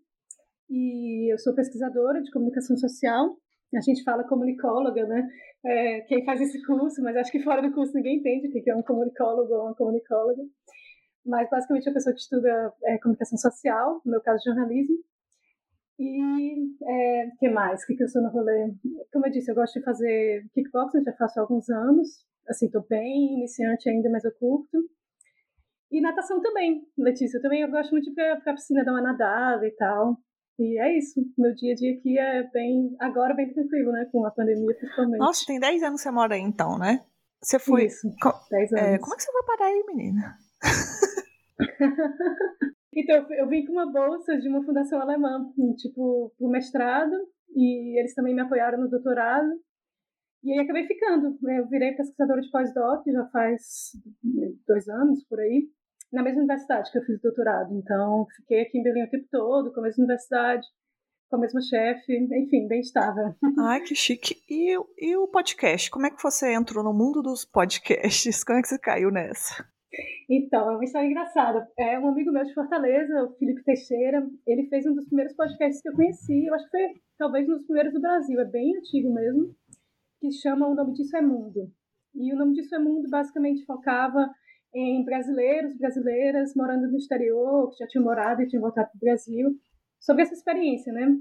e 0.72 1.30
eu 1.30 1.38
sou 1.38 1.54
pesquisadora 1.54 2.22
de 2.22 2.30
comunicação 2.30 2.76
social. 2.78 3.36
A 3.74 3.80
gente 3.80 4.02
fala 4.02 4.24
comunicóloga, 4.24 5.06
né? 5.06 5.28
É, 5.64 6.00
quem 6.02 6.24
faz 6.24 6.40
esse 6.40 6.64
curso, 6.64 7.02
mas 7.02 7.16
acho 7.16 7.30
que 7.30 7.42
fora 7.42 7.60
do 7.60 7.72
curso 7.72 7.94
ninguém 7.94 8.18
entende 8.18 8.48
o 8.48 8.50
que 8.50 8.70
é 8.70 8.74
um 8.74 8.82
comunicólogo 8.82 9.52
ou 9.52 9.66
uma 9.66 9.74
comunicóloga. 9.74 10.42
Mas 11.26 11.48
basicamente 11.50 11.86
é 11.86 11.90
uma 11.90 11.94
pessoa 11.94 12.14
que 12.14 12.20
estuda 12.20 12.72
é, 12.84 12.98
comunicação 12.98 13.36
social, 13.36 14.00
no 14.04 14.12
meu 14.12 14.20
caso 14.22 14.42
jornalismo. 14.44 14.96
E 15.98 16.74
é, 16.84 17.30
que 17.38 17.48
mais? 17.50 17.82
O 17.82 17.86
que, 17.86 17.94
que 17.94 18.02
eu 18.02 18.08
sou 18.08 18.22
no 18.22 18.30
rolê? 18.30 18.72
Como 19.12 19.26
eu 19.26 19.30
disse, 19.30 19.50
eu 19.50 19.54
gosto 19.54 19.78
de 19.78 19.84
fazer 19.84 20.44
kickboxing, 20.54 21.04
já 21.04 21.12
faço 21.12 21.38
há 21.38 21.42
alguns 21.42 21.68
anos. 21.68 22.08
Assim, 22.48 22.66
estou 22.66 22.84
bem 22.88 23.34
iniciante 23.34 23.88
ainda, 23.88 24.10
mas 24.10 24.24
eu 24.24 24.32
curto. 24.32 24.78
E 25.90 26.00
natação 26.00 26.40
também, 26.40 26.82
Letícia. 26.96 27.36
Eu 27.36 27.42
também 27.42 27.60
eu 27.60 27.70
gosto 27.70 27.90
muito 27.92 28.04
de 28.04 28.10
ir 28.10 28.40
para 28.42 28.52
a 28.52 28.54
piscina 28.54 28.84
dar 28.84 28.92
uma 28.92 29.02
nadada 29.02 29.66
e 29.66 29.70
tal. 29.72 30.18
E 30.58 30.78
é 30.78 30.98
isso. 30.98 31.20
Meu 31.38 31.54
dia 31.54 31.72
a 31.72 31.76
dia 31.76 31.94
aqui 31.94 32.18
é 32.18 32.42
bem. 32.52 32.94
Agora 33.00 33.34
bem 33.34 33.52
tranquilo, 33.52 33.92
né? 33.92 34.06
Com 34.12 34.26
a 34.26 34.30
pandemia, 34.30 34.74
principalmente. 34.74 35.18
Nossa, 35.18 35.46
tem 35.46 35.58
10 35.58 35.82
anos 35.82 36.00
que 36.00 36.04
você 36.04 36.10
mora 36.10 36.34
aí 36.34 36.40
então, 36.40 36.78
né? 36.78 37.04
Você 37.42 37.58
foi. 37.58 37.86
Isso, 37.86 38.08
10 38.50 38.72
anos. 38.72 38.84
É, 38.84 38.98
como 38.98 39.14
é 39.14 39.16
que 39.16 39.22
você 39.22 39.32
foi 39.32 39.42
parar 39.44 39.66
aí, 39.66 39.84
menina? 39.88 40.36
então, 42.94 43.32
eu 43.32 43.48
vim 43.48 43.64
com 43.64 43.72
uma 43.72 43.90
bolsa 43.90 44.38
de 44.38 44.48
uma 44.48 44.64
fundação 44.64 45.00
alemã, 45.00 45.50
tipo, 45.76 46.32
pro 46.38 46.48
mestrado, 46.48 47.14
e 47.54 47.98
eles 47.98 48.14
também 48.14 48.34
me 48.34 48.42
apoiaram 48.42 48.78
no 48.78 48.88
doutorado. 48.88 49.50
E 50.44 50.52
aí 50.52 50.60
acabei 50.60 50.86
ficando. 50.86 51.36
Eu 51.42 51.68
virei 51.68 51.92
pesquisadora 51.92 52.40
de 52.40 52.50
pós-doc 52.50 53.04
já 53.06 53.26
faz 53.26 53.92
dois 54.66 54.88
anos 54.88 55.24
por 55.24 55.40
aí 55.40 55.68
na 56.12 56.22
mesma 56.22 56.40
universidade 56.40 56.90
que 56.92 56.98
eu 56.98 57.02
fiz 57.02 57.18
o 57.18 57.22
doutorado. 57.22 57.74
Então, 57.74 58.26
fiquei 58.36 58.62
aqui 58.62 58.78
em 58.78 58.82
Belém 58.82 59.04
o 59.04 59.10
tempo 59.10 59.26
todo, 59.30 59.72
com 59.72 59.80
a 59.80 59.84
mesma 59.84 60.04
universidade, 60.04 60.66
com 61.30 61.36
a 61.36 61.40
mesma 61.40 61.60
chefe, 61.62 62.14
enfim, 62.14 62.68
bem 62.68 62.80
estável. 62.80 63.34
Ai, 63.58 63.80
que 63.80 63.94
chique. 63.94 64.36
E, 64.48 64.76
e 64.98 65.16
o 65.16 65.26
podcast? 65.28 65.90
Como 65.90 66.06
é 66.06 66.10
que 66.10 66.22
você 66.22 66.52
entrou 66.52 66.84
no 66.84 66.92
mundo 66.92 67.22
dos 67.22 67.44
podcasts? 67.44 68.44
Como 68.44 68.58
é 68.58 68.62
que 68.62 68.68
você 68.68 68.78
caiu 68.78 69.10
nessa? 69.10 69.66
Então, 70.28 70.70
é 70.70 70.74
uma 70.74 70.84
história 70.84 71.06
engraçada. 71.06 71.66
É 71.78 71.98
um 71.98 72.08
amigo 72.08 72.30
meu 72.30 72.44
de 72.44 72.54
Fortaleza, 72.54 73.24
o 73.24 73.34
Felipe 73.36 73.64
Teixeira, 73.64 74.26
ele 74.46 74.66
fez 74.68 74.86
um 74.86 74.94
dos 74.94 75.06
primeiros 75.06 75.34
podcasts 75.34 75.82
que 75.82 75.88
eu 75.88 75.94
conheci, 75.94 76.46
eu 76.46 76.54
acho 76.54 76.64
que 76.64 76.70
foi 76.70 77.00
talvez 77.18 77.48
um 77.48 77.52
dos 77.52 77.64
primeiros 77.64 77.92
do 77.92 78.00
Brasil, 78.00 78.40
é 78.40 78.44
bem 78.44 78.76
antigo 78.76 79.12
mesmo, 79.12 79.54
que 80.20 80.30
chama 80.32 80.68
O 80.68 80.74
Nome 80.74 80.94
Disso 80.94 81.16
é 81.16 81.22
Mundo. 81.22 81.70
E 82.14 82.32
o 82.32 82.36
Nome 82.36 82.54
Disso 82.54 82.74
é 82.74 82.78
Mundo 82.78 83.08
basicamente 83.08 83.64
focava 83.64 84.30
em 84.74 85.04
brasileiros, 85.04 85.76
brasileiras 85.76 86.54
morando 86.54 86.90
no 86.90 86.96
exterior, 86.96 87.70
que 87.70 87.78
já 87.78 87.86
tinham 87.86 88.04
morado 88.04 88.42
e 88.42 88.48
tinham 88.48 88.62
voltado 88.62 88.88
para 88.88 88.96
o 88.96 89.00
Brasil, 89.00 89.50
sobre 90.00 90.22
essa 90.22 90.34
experiência, 90.34 90.92
né? 90.92 91.16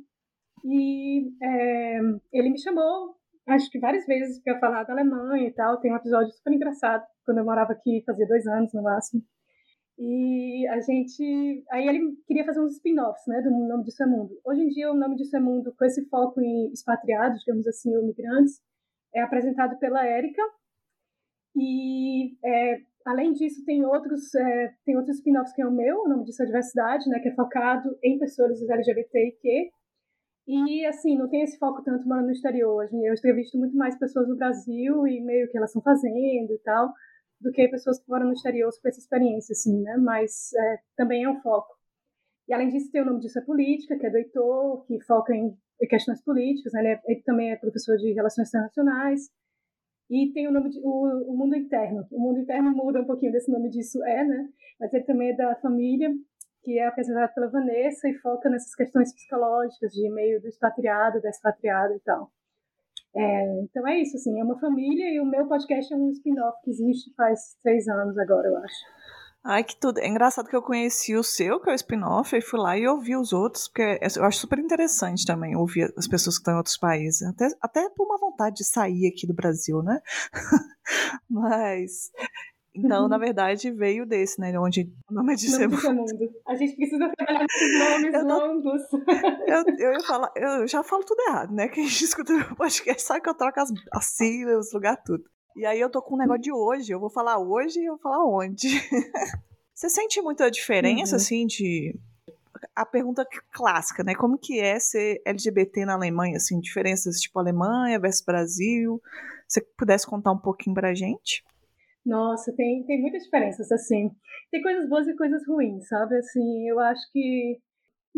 E 0.63 1.31
é, 1.41 2.00
ele 2.34 2.50
me 2.51 2.60
chamou, 2.60 3.15
acho 3.48 3.70
que 3.70 3.79
várias 3.79 4.05
vezes, 4.05 4.41
para 4.43 4.60
falar 4.60 4.84
da 4.84 4.93
Alemanha 4.93 5.48
e 5.48 5.53
tal. 5.53 5.79
Tem 5.79 5.91
um 5.91 5.96
episódio 5.96 6.31
super 6.34 6.53
engraçado, 6.53 7.03
quando 7.25 7.39
eu 7.39 7.46
morava 7.46 7.74
aqui, 7.74 8.03
fazia 8.05 8.27
dois 8.27 8.46
anos 8.48 8.74
no 8.74 8.84
máximo. 8.84 9.24
E 9.98 10.67
a 10.67 10.79
gente. 10.79 11.63
Aí 11.72 11.88
ele 11.88 12.15
queria 12.27 12.46
fazer 12.46 12.60
uns 12.62 12.74
spin-offs, 12.74 13.27
né, 13.27 13.41
do 13.41 13.51
Nome 13.51 13.84
Disso 13.84 14.03
é 14.03 14.08
Mundo. 14.08 14.39
Hoje 14.46 14.62
em 14.62 14.67
dia, 14.70 14.91
o 14.91 14.96
Nome 14.96 15.15
Disso 15.15 15.36
é 15.36 15.39
Mundo, 15.39 15.74
com 15.77 15.86
esse 15.86 16.08
foco 16.10 16.41
em 16.41 16.72
expatriados, 16.72 17.41
digamos 17.41 17.67
assim, 17.67 17.96
ou 17.96 18.05
migrantes, 18.05 18.62
é 19.13 19.22
apresentado 19.22 19.77
pela 19.77 20.05
Érica. 20.05 20.41
E 21.55 22.38
é, 22.43 22.81
Além 23.05 23.34
disso, 23.34 23.63
tem 23.65 23.84
outros, 23.86 24.34
é, 24.36 24.74
tem 24.86 24.96
outros 24.96 25.17
spin-offs 25.17 25.53
que 25.53 25.62
é 25.62 25.67
o 25.67 25.72
meu, 25.72 26.03
o 26.03 26.08
nome 26.08 26.24
disso 26.24 26.43
é 26.43 26.46
Diversidade, 26.46 27.10
né, 27.10 27.20
que 27.20 27.29
é 27.29 27.36
focado 27.36 27.98
em 28.03 28.20
pessoas 28.20 28.62
LGBTQ. 28.62 29.72
E, 30.48 30.86
assim, 30.86 31.17
não 31.17 31.29
tem 31.29 31.43
esse 31.43 31.58
foco 31.58 31.84
tanto 31.84 32.08
morando 32.08 32.25
no 32.25 32.31
exterior. 32.31 32.88
Eu 32.91 33.13
entrevisto 33.13 33.58
muito 33.58 33.75
mais 33.75 33.98
pessoas 33.98 34.27
no 34.27 34.36
Brasil 34.36 35.08
e 35.08 35.22
meio 35.22 35.50
que 35.50 35.58
elas 35.58 35.70
estão 35.70 35.81
fazendo 35.81 36.51
e 36.51 36.60
tal, 36.63 36.91
do 37.39 37.51
que 37.51 37.67
pessoas 37.67 38.00
que 38.00 38.10
moram 38.10 38.27
no 38.27 38.34
exterior 38.34 38.70
com 38.81 38.88
essa 38.88 39.00
experiência, 39.00 39.53
assim, 39.53 39.81
né? 39.81 39.98
Mas 39.98 40.51
é, 40.53 40.79
também 40.98 41.24
é 41.24 41.29
um 41.29 41.41
foco. 41.41 41.74
E, 42.48 42.53
além 42.53 42.70
disso, 42.70 42.91
tem 42.91 43.01
o 43.01 43.05
nome 43.05 43.20
disso 43.20 43.39
é 43.39 43.41
Política, 43.41 43.98
que 43.98 44.05
é 44.05 44.10
do 44.10 44.17
Heitor, 44.17 44.86
que 44.86 45.00
foca 45.01 45.34
em 45.34 45.55
questões 45.88 46.22
políticas, 46.24 46.74
né? 46.74 46.81
ele, 46.81 46.89
é, 46.89 47.01
ele 47.08 47.22
também 47.24 47.51
é 47.51 47.55
professor 47.55 47.98
de 47.98 48.12
Relações 48.12 48.50
Internacionais. 48.50 49.29
E 50.12 50.30
tem 50.34 50.46
o 50.46 50.51
nome 50.51 50.70
de, 50.70 50.80
o, 50.84 51.32
o 51.32 51.38
mundo 51.38 51.56
interno. 51.56 52.06
O 52.12 52.20
mundo 52.20 52.39
interno 52.39 52.70
muda 52.72 53.00
um 53.00 53.06
pouquinho 53.06 53.32
desse 53.32 53.50
nome 53.50 53.70
disso 53.70 54.03
é, 54.03 54.25
né? 54.25 54.50
Mas 54.77 54.94
ele 54.94 55.06
também 55.06 55.30
é 55.30 55.36
da 55.38 55.56
família, 55.56 56.12
que 56.63 56.77
é 56.77 56.86
apresentado 56.86 57.34
pela 57.34 57.50
Vanessa 57.50 58.10
e 58.10 58.18
foca 58.20 58.50
nessas 58.50 58.75
questões 58.75 59.13
psicológicas 59.13 59.89
de 59.94 60.10
meio 60.12 60.41
do 60.41 60.50
expatriado, 60.50 61.22
da 61.22 61.30
expatriada 61.30 61.96
e 61.96 62.00
tal. 62.01 62.30
É, 63.15 63.62
então 63.62 63.88
é 63.88 64.01
isso, 64.01 64.18
assim, 64.18 64.38
é 64.38 64.44
uma 64.44 64.60
família 64.60 65.13
e 65.13 65.20
o 65.22 65.25
meu 65.25 65.48
podcast 65.48 65.94
é 65.94 65.98
um 65.98 66.10
spin-off 66.12 66.58
que 66.62 66.72
existe 66.72 67.13
faz 67.15 67.58
três 67.63 67.88
anos 67.88 68.18
agora, 68.18 68.50
eu 68.50 68.58
acho. 68.58 68.86
Ai, 69.44 69.64
que 69.64 69.76
tudo. 69.76 70.00
É 70.00 70.08
engraçado 70.08 70.48
que 70.48 70.56
eu 70.56 70.62
conheci 70.62 71.16
o 71.16 71.24
seu, 71.24 71.60
que 71.60 71.70
é 71.70 71.74
o 71.74 71.76
spin-off, 71.76 72.36
e 72.36 72.42
fui 72.42 72.60
lá 72.60 72.78
e 72.78 72.88
ouvi 72.88 73.16
os 73.16 73.34
outros, 73.34 73.68
porque 73.68 73.82
é, 73.82 74.08
eu 74.16 74.24
acho 74.24 74.40
super 74.40 74.60
interessante 74.60 75.26
também 75.26 75.56
ouvir 75.56 75.92
as 75.98 76.08
pessoas 76.08 76.38
que 76.38 76.42
estão 76.42 76.54
em 76.54 76.58
outros 76.58 76.78
países. 76.78 77.24
Até, 77.24 77.48
até 77.60 77.90
por 77.90 78.06
uma 78.06 78.20
vontade 78.20 78.58
de 78.58 78.66
sair 78.66 79.08
aqui 79.08 79.26
do 79.26 79.34
Brasil, 79.34 79.82
né? 79.82 80.00
Mas. 81.28 82.12
Então, 82.74 83.08
na 83.10 83.18
verdade, 83.18 83.70
veio 83.72 84.06
desse, 84.06 84.40
né? 84.40 84.58
Onde 84.58 84.90
o 85.10 85.14
nome 85.14 85.34
é 85.34 85.36
de 85.36 85.50
mundo. 85.50 86.32
A 86.48 86.56
gente 86.56 86.76
precisa 86.76 87.12
trabalhar 87.18 87.46
com 87.46 87.80
nomes 87.80 88.14
eu 88.16 88.26
longos. 88.26 88.82
Eu, 89.48 89.94
eu, 89.94 90.04
falar, 90.04 90.32
eu 90.36 90.68
já 90.68 90.82
falo 90.84 91.04
tudo 91.04 91.20
errado, 91.28 91.54
né? 91.54 91.68
Quem 91.68 91.84
escuta 91.86 92.32
o 92.34 92.56
podcast 92.56 93.02
sabe 93.02 93.22
que 93.22 93.30
eu 93.30 93.36
troco 93.36 93.60
as, 93.60 93.70
as 93.92 94.06
siglas, 94.06 94.68
os 94.68 94.74
lugar 94.74 95.02
tudo. 95.04 95.24
E 95.55 95.65
aí 95.65 95.79
eu 95.79 95.89
tô 95.89 96.01
com 96.01 96.15
um 96.15 96.17
negócio 96.17 96.41
de 96.41 96.51
hoje. 96.51 96.91
Eu 96.91 97.00
vou 97.00 97.10
falar 97.10 97.38
hoje 97.39 97.79
e 97.79 97.86
eu 97.86 97.93
vou 97.93 98.01
falar 98.01 98.25
onde. 98.25 98.67
Você 99.74 99.89
sente 99.89 100.22
muita 100.22 100.50
diferença, 100.50 101.13
uhum. 101.13 101.17
assim, 101.17 101.46
de. 101.46 102.00
A 102.75 102.86
pergunta 102.86 103.25
clássica, 103.51 104.03
né? 104.03 104.13
Como 104.13 104.38
que 104.38 104.60
é 104.60 104.79
ser 104.79 105.22
LGBT 105.25 105.84
na 105.86 105.93
Alemanha, 105.93 106.38
assim, 106.38 106.60
diferenças 106.60 107.20
tipo 107.20 107.39
Alemanha 107.39 108.00
versus 108.00 108.24
Brasil? 108.24 109.01
Se 109.48 109.60
você 109.60 109.67
pudesse 109.75 110.05
contar 110.05 110.31
um 110.31 110.38
pouquinho 110.38 110.75
pra 110.75 110.93
gente? 110.93 111.43
Nossa, 112.05 112.53
tem, 112.55 112.84
tem 112.86 113.01
muitas 113.01 113.24
diferenças, 113.24 113.72
assim. 113.72 114.12
Tem 114.51 114.62
coisas 114.62 114.88
boas 114.88 115.08
e 115.08 115.15
coisas 115.15 115.41
ruins, 115.48 115.88
sabe? 115.88 116.15
Assim, 116.17 116.67
eu 116.67 116.79
acho 116.79 117.01
que. 117.12 117.60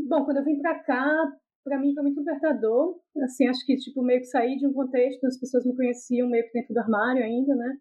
Bom, 0.09 0.25
quando 0.25 0.37
eu 0.37 0.45
vim 0.45 0.59
pra 0.59 0.79
cá, 0.83 1.31
para 1.63 1.79
mim 1.79 1.93
foi 1.93 2.03
muito 2.03 2.19
libertador. 2.19 2.99
Assim, 3.23 3.47
acho 3.47 3.65
que 3.65 3.75
tipo 3.75 4.01
meio 4.01 4.19
que 4.19 4.27
sair 4.27 4.57
de 4.57 4.67
um 4.67 4.73
contexto 4.73 5.25
as 5.25 5.39
pessoas 5.39 5.65
me 5.65 5.75
conheciam 5.75 6.29
meio 6.29 6.45
que 6.45 6.53
dentro 6.53 6.73
do 6.73 6.79
armário 6.79 7.23
ainda, 7.23 7.55
né? 7.55 7.77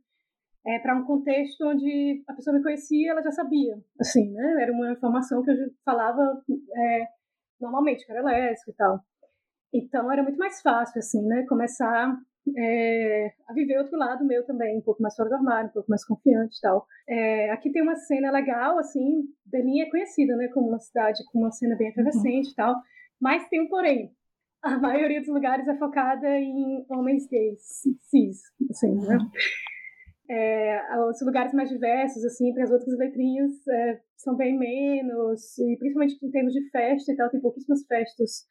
É, 0.65 0.79
para 0.79 0.97
um 0.97 1.05
contexto 1.05 1.67
onde 1.67 2.23
a 2.29 2.35
pessoa 2.35 2.57
me 2.57 2.63
conhecia, 2.63 3.11
ela 3.11 3.23
já 3.23 3.33
sabia, 3.33 3.77
assim, 4.01 4.31
né? 4.31 4.63
Era 4.63 4.73
uma 4.73 4.93
informação 4.93 5.43
que 5.43 5.51
eu 5.51 5.57
falava 5.85 6.41
é, 6.77 7.07
normalmente, 7.61 8.07
que 8.07 8.13
era 8.13 8.23
lésbica 8.23 8.71
e 8.71 8.75
tal. 8.75 9.01
Então 9.75 10.13
era 10.13 10.23
muito 10.23 10.39
mais 10.39 10.61
fácil, 10.61 10.99
assim, 10.99 11.27
né? 11.27 11.45
Começar 11.49 12.17
é, 12.57 13.33
a 13.49 13.53
viver 13.53 13.79
outro 13.79 13.97
lado 13.97 14.25
meu 14.25 14.45
também, 14.45 14.79
um 14.79 14.83
pouco 14.83 15.03
mais 15.03 15.15
fora 15.15 15.29
do 15.29 15.37
armário, 15.37 15.71
um 15.71 15.73
pouco 15.73 15.91
mais 15.91 16.05
confiante 16.05 16.59
e 16.59 16.61
tal. 16.61 16.87
É, 17.09 17.51
aqui 17.51 17.71
tem 17.71 17.83
uma 17.83 17.97
cena 17.97 18.31
legal, 18.31 18.79
assim, 18.79 19.23
Berlim 19.47 19.81
é 19.81 19.91
conhecida, 19.91 20.37
né, 20.37 20.49
como 20.49 20.69
uma 20.69 20.79
cidade 20.79 21.25
com 21.31 21.39
uma 21.39 21.51
cena 21.51 21.77
bem 21.77 21.89
efervescente 21.89 22.47
uhum. 22.47 22.53
e 22.53 22.55
tal. 22.55 22.75
Mas 23.23 23.49
tem 23.49 23.63
um 23.63 23.69
porém. 23.69 24.13
A 24.65 24.79
maioria 24.79 25.21
dos 25.21 25.29
lugares 25.29 25.67
é 25.69 25.77
focada 25.79 26.29
em 26.39 26.85
homens 26.89 27.27
gays, 27.29 27.61
cis, 28.03 28.41
assim, 28.71 28.95
né? 28.95 29.19
É, 30.29 30.99
os 31.09 31.21
lugares 31.23 31.53
mais 31.53 31.69
diversos, 31.69 32.25
assim, 32.25 32.53
para 32.53 32.65
as 32.65 32.71
outras 32.71 32.97
letrinhas 32.97 33.67
é, 33.69 34.01
são 34.17 34.37
bem 34.37 34.59
menos, 34.59 35.59
e 35.59 35.77
principalmente 35.79 36.19
em 36.23 36.31
termos 36.31 36.53
de 36.53 36.69
festa 36.71 37.13
e 37.13 37.17
tal, 37.17 37.29
tem 37.31 37.41
pouquíssimas 37.41 37.85
festas 37.87 38.47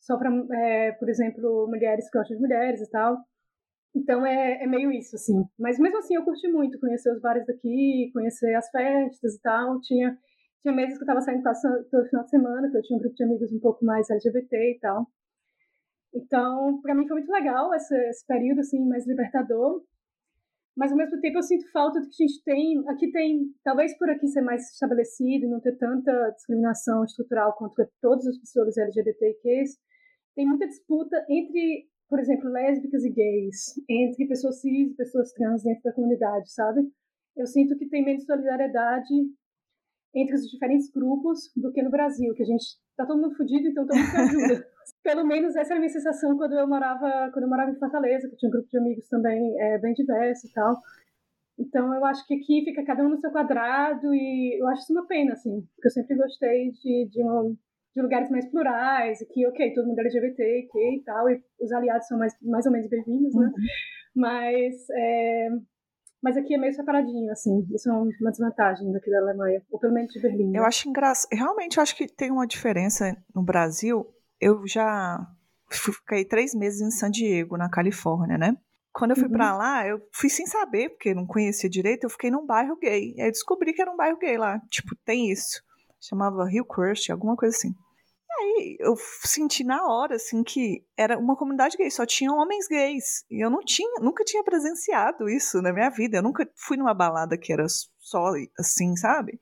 só 0.00 0.18
para, 0.18 0.30
é, 0.58 0.92
por 0.92 1.08
exemplo, 1.08 1.66
mulheres 1.68 2.10
que 2.10 2.18
gostam 2.18 2.36
de 2.36 2.42
mulheres 2.42 2.80
e 2.80 2.90
tal. 2.90 3.18
Então 3.94 4.26
é, 4.26 4.62
é 4.62 4.66
meio 4.66 4.90
isso, 4.90 5.16
assim. 5.16 5.44
Mas 5.58 5.78
mesmo 5.78 5.98
assim 5.98 6.14
eu 6.14 6.24
curti 6.24 6.48
muito 6.48 6.80
conhecer 6.80 7.12
os 7.12 7.20
bares 7.20 7.46
daqui, 7.46 8.10
conhecer 8.12 8.54
as 8.54 8.68
festas 8.70 9.34
e 9.34 9.40
tal. 9.42 9.80
Tinha 9.82 10.18
tinha 10.62 10.74
meses 10.74 10.96
que 10.96 11.02
eu 11.02 11.06
estava 11.06 11.20
saindo 11.20 11.42
todo 11.90 12.08
final 12.08 12.24
de 12.24 12.30
semana, 12.30 12.70
que 12.70 12.76
eu 12.76 12.82
tinha 12.82 12.96
um 12.96 13.00
grupo 13.00 13.16
de 13.16 13.24
amigos 13.24 13.52
um 13.52 13.58
pouco 13.58 13.84
mais 13.84 14.08
LGBT 14.08 14.56
e 14.56 14.78
tal. 14.80 15.06
Então, 16.14 16.80
para 16.80 16.94
mim 16.94 17.06
foi 17.06 17.18
muito 17.18 17.32
legal 17.32 17.74
esse, 17.74 17.94
esse, 18.08 18.24
período 18.26 18.60
assim 18.60 18.86
mais 18.86 19.06
libertador. 19.06 19.82
Mas 20.76 20.90
ao 20.90 20.96
mesmo 20.96 21.20
tempo 21.20 21.36
eu 21.36 21.42
sinto 21.42 21.70
falta 21.70 22.00
do 22.00 22.08
que 22.08 22.22
a 22.22 22.26
gente 22.26 22.42
tem, 22.44 22.88
aqui 22.88 23.10
tem, 23.10 23.44
talvez 23.62 23.96
por 23.98 24.08
aqui 24.08 24.26
ser 24.28 24.40
mais 24.40 24.62
estabelecido, 24.72 25.48
não 25.48 25.60
ter 25.60 25.76
tanta 25.76 26.30
discriminação 26.30 27.04
estrutural 27.04 27.54
contra 27.56 27.86
todas 28.00 28.26
as 28.26 28.38
pessoas 28.38 28.78
LGBTQs, 28.78 29.76
tem 30.34 30.46
muita 30.46 30.66
disputa 30.66 31.22
entre, 31.28 31.88
por 32.08 32.18
exemplo, 32.18 32.48
lésbicas 32.48 33.04
e 33.04 33.10
gays, 33.10 33.74
entre 33.86 34.26
pessoas 34.26 34.62
cis 34.62 34.92
e 34.92 34.96
pessoas 34.96 35.30
trans 35.32 35.62
dentro 35.62 35.82
da 35.82 35.92
comunidade, 35.92 36.50
sabe? 36.50 36.80
Eu 37.36 37.46
sinto 37.46 37.76
que 37.76 37.88
tem 37.88 38.02
menos 38.02 38.24
solidariedade 38.24 39.12
entre 40.14 40.34
os 40.34 40.42
diferentes 40.42 40.90
grupos 40.90 41.50
do 41.56 41.72
que 41.72 41.82
no 41.82 41.90
Brasil, 41.90 42.34
que 42.34 42.42
a 42.42 42.46
gente 42.46 42.64
tá 42.96 43.06
todo 43.06 43.20
mundo 43.20 43.34
fudido, 43.34 43.68
então 43.68 43.86
todo 43.86 43.96
mundo 43.96 44.10
se 44.10 44.16
ajuda. 44.16 44.66
Pelo 45.02 45.24
menos 45.24 45.56
essa 45.56 45.70
era 45.72 45.76
a 45.76 45.80
minha 45.80 45.92
sensação 45.92 46.36
quando 46.36 46.52
eu 46.52 46.68
morava, 46.68 47.30
quando 47.32 47.44
eu 47.44 47.48
morava 47.48 47.70
em 47.70 47.78
Fortaleza, 47.78 48.28
que 48.28 48.36
tinha 48.36 48.48
um 48.48 48.52
grupo 48.52 48.68
de 48.68 48.78
amigos 48.78 49.08
também 49.08 49.60
é, 49.60 49.78
bem 49.78 49.94
diverso 49.94 50.46
e 50.46 50.52
tal. 50.52 50.76
Então 51.58 51.94
eu 51.94 52.04
acho 52.04 52.26
que 52.26 52.34
aqui 52.34 52.64
fica 52.64 52.84
cada 52.84 53.04
um 53.04 53.10
no 53.10 53.20
seu 53.20 53.30
quadrado 53.30 54.14
e 54.14 54.58
eu 54.60 54.66
acho 54.68 54.82
isso 54.82 54.92
uma 54.92 55.06
pena, 55.06 55.32
assim, 55.32 55.66
porque 55.74 55.88
eu 55.88 55.92
sempre 55.92 56.16
gostei 56.16 56.70
de, 56.72 57.08
de, 57.10 57.22
de 57.94 58.02
lugares 58.02 58.30
mais 58.30 58.46
plurais, 58.50 59.20
e 59.20 59.26
que, 59.26 59.46
ok, 59.46 59.72
todo 59.74 59.86
mundo 59.86 59.98
é 59.98 60.02
LGBT, 60.02 60.66
ok, 60.68 60.96
e 60.96 61.02
tal, 61.04 61.30
e 61.30 61.42
os 61.60 61.72
aliados 61.72 62.06
são 62.06 62.18
mais, 62.18 62.34
mais 62.42 62.66
ou 62.66 62.72
menos 62.72 62.88
bem-vindos, 62.88 63.34
né? 63.34 63.46
Uhum. 63.46 63.52
Mas 64.14 64.74
é, 64.90 65.48
mas 66.22 66.36
aqui 66.36 66.54
é 66.54 66.58
meio 66.58 66.72
separadinho, 66.72 67.30
assim. 67.32 67.66
Isso 67.74 67.90
é 67.90 67.92
uma 67.92 68.30
desvantagem 68.30 68.92
daqui 68.92 69.10
da 69.10 69.18
Alemanha, 69.18 69.60
ou 69.70 69.78
pelo 69.78 69.92
menos 69.92 70.12
de 70.12 70.20
Berlim. 70.20 70.50
Né? 70.50 70.58
Eu 70.58 70.64
acho 70.64 70.88
engraçado. 70.88 71.28
Realmente, 71.32 71.76
eu 71.78 71.82
acho 71.82 71.96
que 71.96 72.06
tem 72.06 72.30
uma 72.30 72.46
diferença 72.46 73.16
no 73.34 73.42
Brasil. 73.42 74.06
Eu 74.40 74.66
já 74.66 75.18
fiquei 75.70 76.24
três 76.24 76.54
meses 76.54 76.80
em 76.80 76.90
San 76.90 77.10
Diego, 77.10 77.56
na 77.56 77.68
Califórnia, 77.68 78.38
né? 78.38 78.56
Quando 78.92 79.12
eu 79.12 79.16
fui 79.16 79.26
uhum. 79.26 79.32
para 79.32 79.56
lá, 79.56 79.86
eu 79.86 80.00
fui 80.12 80.28
sem 80.28 80.46
saber, 80.46 80.90
porque 80.90 81.14
não 81.14 81.26
conhecia 81.26 81.68
direito, 81.68 82.04
eu 82.04 82.10
fiquei 82.10 82.30
num 82.30 82.46
bairro 82.46 82.76
gay. 82.76 83.14
E 83.16 83.22
aí 83.22 83.30
descobri 83.30 83.72
que 83.72 83.80
era 83.80 83.90
um 83.90 83.96
bairro 83.96 84.18
gay 84.18 84.36
lá. 84.36 84.60
Tipo, 84.70 84.94
tem 85.04 85.30
isso. 85.30 85.62
Chamava 86.00 86.48
Hillcrest, 86.50 87.10
alguma 87.10 87.34
coisa 87.34 87.56
assim 87.56 87.74
aí 88.42 88.76
eu 88.78 88.94
senti 89.24 89.64
na 89.64 89.86
hora, 89.86 90.16
assim, 90.16 90.42
que 90.42 90.84
era 90.96 91.18
uma 91.18 91.36
comunidade 91.36 91.76
gay, 91.76 91.90
só 91.90 92.04
tinha 92.04 92.32
homens 92.32 92.66
gays. 92.68 93.24
E 93.30 93.44
eu 93.44 93.50
não 93.50 93.60
tinha, 93.60 94.00
nunca 94.00 94.24
tinha 94.24 94.42
presenciado 94.44 95.28
isso 95.28 95.62
na 95.62 95.72
minha 95.72 95.90
vida. 95.90 96.18
Eu 96.18 96.22
nunca 96.22 96.48
fui 96.56 96.76
numa 96.76 96.94
balada 96.94 97.38
que 97.38 97.52
era 97.52 97.66
só 97.98 98.32
assim, 98.58 98.96
sabe? 98.96 99.40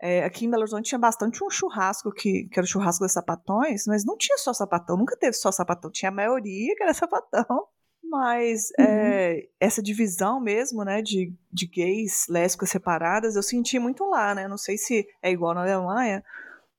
É, 0.00 0.24
aqui 0.24 0.46
em 0.46 0.50
Belo 0.50 0.62
Horizonte 0.62 0.88
tinha 0.88 0.98
bastante 0.98 1.42
um 1.42 1.50
churrasco 1.50 2.12
que, 2.12 2.48
que 2.50 2.58
era 2.58 2.64
o 2.64 2.68
churrasco 2.68 3.04
dos 3.04 3.12
sapatões, 3.12 3.84
mas 3.86 4.04
não 4.04 4.16
tinha 4.16 4.38
só 4.38 4.52
sapatão, 4.52 4.96
nunca 4.96 5.16
teve 5.16 5.32
só 5.32 5.50
sapatão, 5.50 5.90
tinha 5.90 6.10
a 6.10 6.14
maioria 6.14 6.74
que 6.76 6.82
era 6.82 6.94
sapatão. 6.94 7.44
Mas 8.10 8.68
uhum. 8.78 8.86
é, 8.86 9.48
essa 9.60 9.82
divisão 9.82 10.40
mesmo, 10.40 10.82
né, 10.82 11.02
de, 11.02 11.30
de 11.52 11.66
gays, 11.66 12.24
lésbicas 12.26 12.70
separadas, 12.70 13.36
eu 13.36 13.42
senti 13.42 13.78
muito 13.78 14.02
lá, 14.06 14.34
né? 14.34 14.48
Não 14.48 14.56
sei 14.56 14.78
se 14.78 15.06
é 15.20 15.30
igual 15.30 15.52
na 15.52 15.60
Alemanha, 15.60 16.24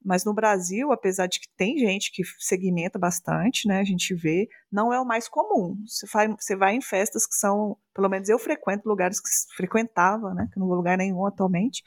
mas 0.03 0.24
no 0.24 0.34
Brasil, 0.34 0.91
apesar 0.91 1.27
de 1.27 1.39
que 1.39 1.48
tem 1.58 1.77
gente 1.77 2.12
que 2.12 2.24
segmenta 2.38 2.98
bastante, 2.98 3.68
né? 3.68 3.79
A 3.79 3.84
gente 3.84 4.15
vê, 4.15 4.48
não 4.72 4.94
é 4.94 5.00
o 5.00 5.06
mais 5.06 5.27
comum. 5.27 5.77
Você 5.86 6.08
vai, 6.08 6.27
você 6.29 6.56
vai 6.56 6.75
em 6.75 6.82
festas 6.82 7.27
que 7.27 7.36
são, 7.36 7.77
pelo 7.94 8.08
menos 8.08 8.29
eu 8.29 8.39
frequento 8.39 8.88
lugares 8.88 9.20
que 9.20 9.29
frequentava, 9.56 10.34
né? 10.34 10.48
Que 10.53 10.60
não 10.60 10.68
vou 10.68 10.77
lugar 10.77 10.98
nenhum 10.98 11.25
atualmente. 11.25 11.84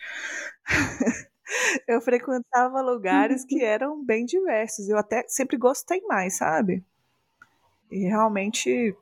eu 1.89 2.01
frequentava 2.01 2.83
lugares 2.83 3.45
que 3.45 3.63
eram 3.63 4.05
bem 4.05 4.27
diversos. 4.27 4.89
Eu 4.89 4.99
até 4.99 5.25
sempre 5.29 5.57
gostei 5.57 6.01
mais, 6.03 6.37
sabe? 6.37 6.85
E 7.91 8.07
realmente 8.09 8.95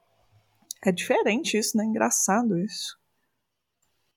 é 0.84 0.92
diferente 0.92 1.58
isso, 1.58 1.76
né? 1.76 1.84
Engraçado 1.84 2.58
isso. 2.58 2.99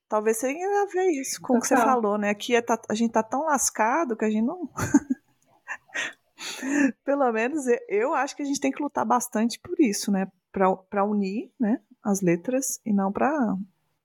Talvez 0.08 0.40
tenha 0.40 0.68
a 0.68 0.86
ver 0.92 1.10
isso 1.12 1.42
com 1.42 1.58
o 1.58 1.60
que 1.60 1.68
você 1.68 1.76
falou, 1.76 2.18
né? 2.18 2.30
Aqui 2.30 2.56
é, 2.56 2.62
tá, 2.62 2.80
a 2.90 2.94
gente 2.94 3.12
tá 3.12 3.24
tão 3.24 3.46
lascado 3.46 4.16
que 4.16 4.26
a 4.26 4.30
gente 4.30 4.46
não. 4.46 4.70
Pelo 7.04 7.32
menos 7.32 7.66
eu 7.88 8.14
acho 8.14 8.36
que 8.36 8.44
a 8.44 8.46
gente 8.46 8.60
tem 8.60 8.72
que 8.72 8.84
lutar 8.84 9.06
bastante 9.06 9.60
por 9.60 9.80
isso, 9.80 10.12
né? 10.12 10.28
Para 10.52 11.04
unir 11.04 11.52
né, 11.60 11.82
as 12.04 12.22
letras 12.22 12.80
e 12.86 12.94
não 12.94 13.12
para 13.12 13.58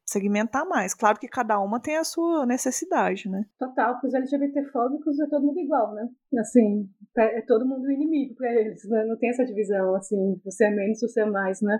segmentar 0.08 0.66
mais. 0.66 0.94
Claro 0.94 1.18
que 1.18 1.28
cada 1.28 1.60
uma 1.60 1.80
tem 1.80 1.98
a 1.98 2.04
sua 2.04 2.46
necessidade, 2.46 3.28
né? 3.28 3.44
Total, 3.58 4.00
para 4.00 4.08
os 4.08 4.14
LGBTfóbicos 4.14 5.20
é 5.20 5.26
todo 5.26 5.44
mundo 5.44 5.60
igual, 5.60 5.94
né? 5.94 6.08
Assim, 6.38 6.88
é 7.18 7.42
todo 7.42 7.66
mundo 7.66 7.90
inimigo 7.90 8.34
para 8.34 8.50
eles, 8.54 8.88
né? 8.88 9.04
Não 9.04 9.18
tem 9.18 9.28
essa 9.28 9.44
divisão, 9.44 9.94
assim, 9.94 10.40
você 10.42 10.64
é 10.64 10.70
menos, 10.70 11.00
você 11.00 11.20
é 11.20 11.26
mais, 11.26 11.60
né? 11.60 11.78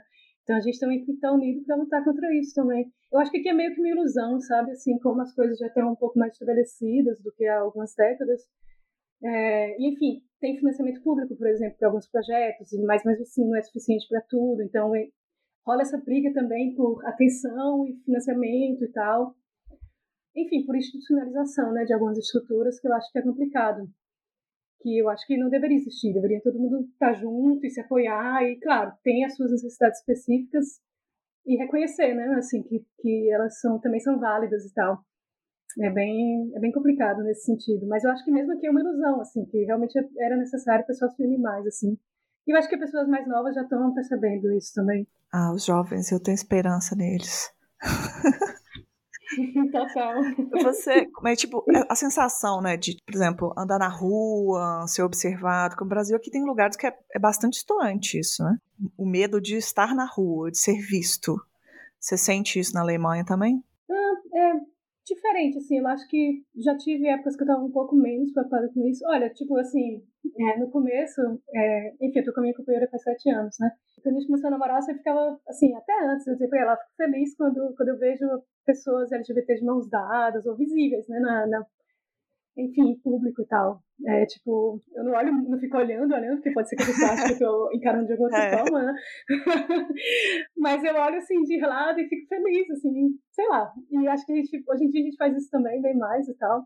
Então 0.48 0.56
a 0.56 0.60
gente 0.60 0.80
também 0.80 0.96
tem 0.96 1.04
que 1.04 1.12
estar 1.12 1.30
unido 1.30 1.62
para 1.66 1.76
lutar 1.76 2.02
contra 2.02 2.34
isso 2.34 2.54
também. 2.54 2.90
Eu 3.12 3.20
acho 3.20 3.30
que 3.30 3.36
aqui 3.36 3.50
é 3.50 3.52
meio 3.52 3.74
que 3.74 3.80
uma 3.82 3.90
ilusão, 3.90 4.40
sabe? 4.40 4.70
Assim, 4.70 4.98
como 4.98 5.20
as 5.20 5.34
coisas 5.34 5.58
já 5.58 5.66
estão 5.66 5.92
um 5.92 5.94
pouco 5.94 6.18
mais 6.18 6.32
estabelecidas 6.32 7.20
do 7.20 7.30
que 7.32 7.44
há 7.44 7.58
algumas 7.58 7.94
décadas. 7.94 8.40
É, 9.22 9.76
enfim, 9.78 10.22
tem 10.40 10.56
financiamento 10.56 11.02
público, 11.02 11.36
por 11.36 11.46
exemplo, 11.48 11.76
para 11.76 11.88
alguns 11.88 12.08
projetos, 12.08 12.70
mas 12.86 13.04
mesmo 13.04 13.24
assim 13.24 13.46
não 13.46 13.56
é 13.56 13.62
suficiente 13.62 14.08
para 14.08 14.22
tudo. 14.22 14.62
Então 14.62 14.96
é, 14.96 15.08
rola 15.66 15.82
essa 15.82 15.98
briga 15.98 16.32
também 16.32 16.74
por 16.74 17.04
atenção 17.04 17.86
e 17.86 18.00
financiamento 18.06 18.82
e 18.82 18.88
tal. 18.88 19.34
Enfim, 20.34 20.64
por 20.64 20.74
institucionalização 20.74 21.72
né, 21.72 21.84
de 21.84 21.92
algumas 21.92 22.16
estruturas 22.16 22.80
que 22.80 22.88
eu 22.88 22.94
acho 22.94 23.12
que 23.12 23.18
é 23.18 23.22
complicado 23.22 23.86
que 24.80 24.98
eu 24.98 25.08
acho 25.08 25.26
que 25.26 25.36
não 25.36 25.48
deveria 25.48 25.76
existir, 25.76 26.12
deveria 26.12 26.40
todo 26.42 26.58
mundo 26.58 26.80
estar 26.80 27.14
junto 27.14 27.64
e 27.66 27.70
se 27.70 27.80
apoiar 27.80 28.42
e, 28.44 28.58
claro, 28.60 28.92
tem 29.02 29.24
as 29.24 29.34
suas 29.34 29.50
necessidades 29.50 30.00
específicas 30.00 30.80
e 31.46 31.56
reconhecer, 31.56 32.14
né, 32.14 32.26
assim, 32.38 32.62
que, 32.62 32.84
que 33.00 33.30
elas 33.32 33.58
são, 33.60 33.80
também 33.80 34.00
são 34.00 34.18
válidas 34.18 34.64
e 34.64 34.72
tal. 34.72 35.02
É 35.80 35.90
bem, 35.90 36.50
é 36.54 36.60
bem 36.60 36.72
complicado 36.72 37.22
nesse 37.22 37.44
sentido, 37.44 37.86
mas 37.86 38.02
eu 38.04 38.10
acho 38.10 38.24
que 38.24 38.30
mesmo 38.30 38.52
aqui 38.52 38.66
é 38.66 38.70
uma 38.70 38.80
ilusão, 38.80 39.20
assim, 39.20 39.44
que 39.46 39.64
realmente 39.64 39.98
era 40.18 40.36
necessário 40.36 40.86
pessoas 40.86 41.14
se 41.14 41.22
unir 41.22 41.38
mais, 41.38 41.66
assim. 41.66 41.96
E 42.46 42.52
eu 42.52 42.56
acho 42.56 42.68
que 42.68 42.74
as 42.74 42.80
pessoas 42.80 43.06
mais 43.08 43.26
novas 43.28 43.54
já 43.54 43.62
estão 43.62 43.92
percebendo 43.94 44.52
isso 44.52 44.72
também. 44.74 45.06
Ah, 45.32 45.52
os 45.52 45.64
jovens, 45.64 46.10
eu 46.10 46.20
tenho 46.20 46.34
esperança 46.34 46.96
neles. 46.96 47.52
Total. 49.72 50.22
Você, 50.62 51.08
mas 51.22 51.38
tipo, 51.38 51.64
é 51.70 51.84
a 51.88 51.94
sensação, 51.94 52.60
né, 52.60 52.76
de, 52.76 52.96
por 53.04 53.14
exemplo, 53.14 53.54
andar 53.56 53.78
na 53.78 53.88
rua, 53.88 54.86
ser 54.86 55.02
observado, 55.02 55.74
porque 55.74 55.84
o 55.84 55.88
Brasil 55.88 56.16
aqui 56.16 56.30
tem 56.30 56.44
lugares 56.44 56.76
que 56.76 56.86
é, 56.86 56.96
é 57.14 57.18
bastante 57.18 57.54
distante 57.54 58.18
isso, 58.18 58.42
né? 58.42 58.58
O 58.96 59.06
medo 59.06 59.40
de 59.40 59.56
estar 59.56 59.94
na 59.94 60.06
rua, 60.06 60.50
de 60.50 60.58
ser 60.58 60.80
visto. 60.80 61.40
Você 62.00 62.16
sente 62.16 62.58
isso 62.58 62.74
na 62.74 62.80
Alemanha 62.80 63.24
também? 63.24 63.62
Diferente, 65.08 65.56
assim, 65.56 65.78
eu 65.78 65.86
acho 65.86 66.06
que 66.06 66.42
já 66.54 66.76
tive 66.76 67.08
épocas 67.08 67.34
que 67.34 67.42
eu 67.42 67.46
tava 67.46 67.64
um 67.64 67.70
pouco 67.70 67.96
menos 67.96 68.30
preocupada 68.30 68.68
com 68.74 68.86
isso. 68.86 69.02
Olha, 69.06 69.30
tipo 69.30 69.56
assim, 69.56 70.02
é, 70.38 70.58
no 70.58 70.70
começo, 70.70 71.20
é, 71.54 71.94
enfim, 72.02 72.18
eu 72.18 72.24
tô 72.26 72.32
com 72.34 72.40
a 72.40 72.42
minha 72.42 72.54
companheira 72.54 72.86
faz 72.90 73.02
sete 73.02 73.30
anos, 73.30 73.56
né? 73.58 73.70
Quando 74.02 74.16
a 74.16 74.18
gente 74.18 74.26
começou 74.26 74.48
a 74.48 74.50
namorar, 74.50 74.82
você 74.82 74.92
ficava, 74.92 75.40
assim, 75.48 75.74
até 75.74 75.92
antes, 76.04 76.26
eu 76.26 76.34
dizia 76.34 76.48
pra 76.50 76.60
ela, 76.60 76.76
fico 76.76 76.94
feliz 76.96 77.34
quando, 77.36 77.74
quando 77.74 77.88
eu 77.88 77.98
vejo 77.98 78.26
pessoas 78.66 79.10
LGBT 79.10 79.54
de 79.54 79.64
mãos 79.64 79.88
dadas 79.88 80.44
ou 80.44 80.54
visíveis, 80.54 81.08
né, 81.08 81.18
na, 81.20 81.46
na 81.46 81.66
enfim, 82.58 82.98
público 83.02 83.42
e 83.42 83.46
tal. 83.46 83.80
É, 84.06 84.26
tipo, 84.26 84.80
eu 84.94 85.04
não 85.04 85.12
olho, 85.12 85.32
não 85.48 85.58
fico 85.58 85.76
olhando, 85.76 86.12
olhando, 86.12 86.36
porque 86.36 86.52
pode 86.52 86.68
ser 86.68 86.76
que 86.76 86.82
a 86.82 86.86
pessoa 86.86 87.10
ache 87.10 87.36
que 87.36 87.44
eu 87.44 87.48
tô 87.48 87.70
encarando 87.74 88.06
de 88.06 88.12
alguma 88.12 88.38
é. 88.38 88.58
forma, 88.58 88.82
né? 88.82 88.92
Mas 90.56 90.84
eu 90.84 90.94
olho 90.94 91.16
assim 91.16 91.42
de 91.42 91.60
lado 91.60 92.00
e 92.00 92.08
fico 92.08 92.28
feliz, 92.28 92.70
assim, 92.70 93.10
sei 93.32 93.48
lá. 93.48 93.72
E 93.90 94.08
acho 94.08 94.26
que 94.26 94.32
a 94.32 94.36
gente, 94.36 94.64
hoje 94.68 94.84
em 94.84 94.88
dia 94.88 95.00
a 95.00 95.04
gente 95.04 95.16
faz 95.16 95.36
isso 95.36 95.50
também, 95.50 95.80
bem 95.80 95.96
mais 95.96 96.28
e 96.28 96.34
tal. 96.36 96.64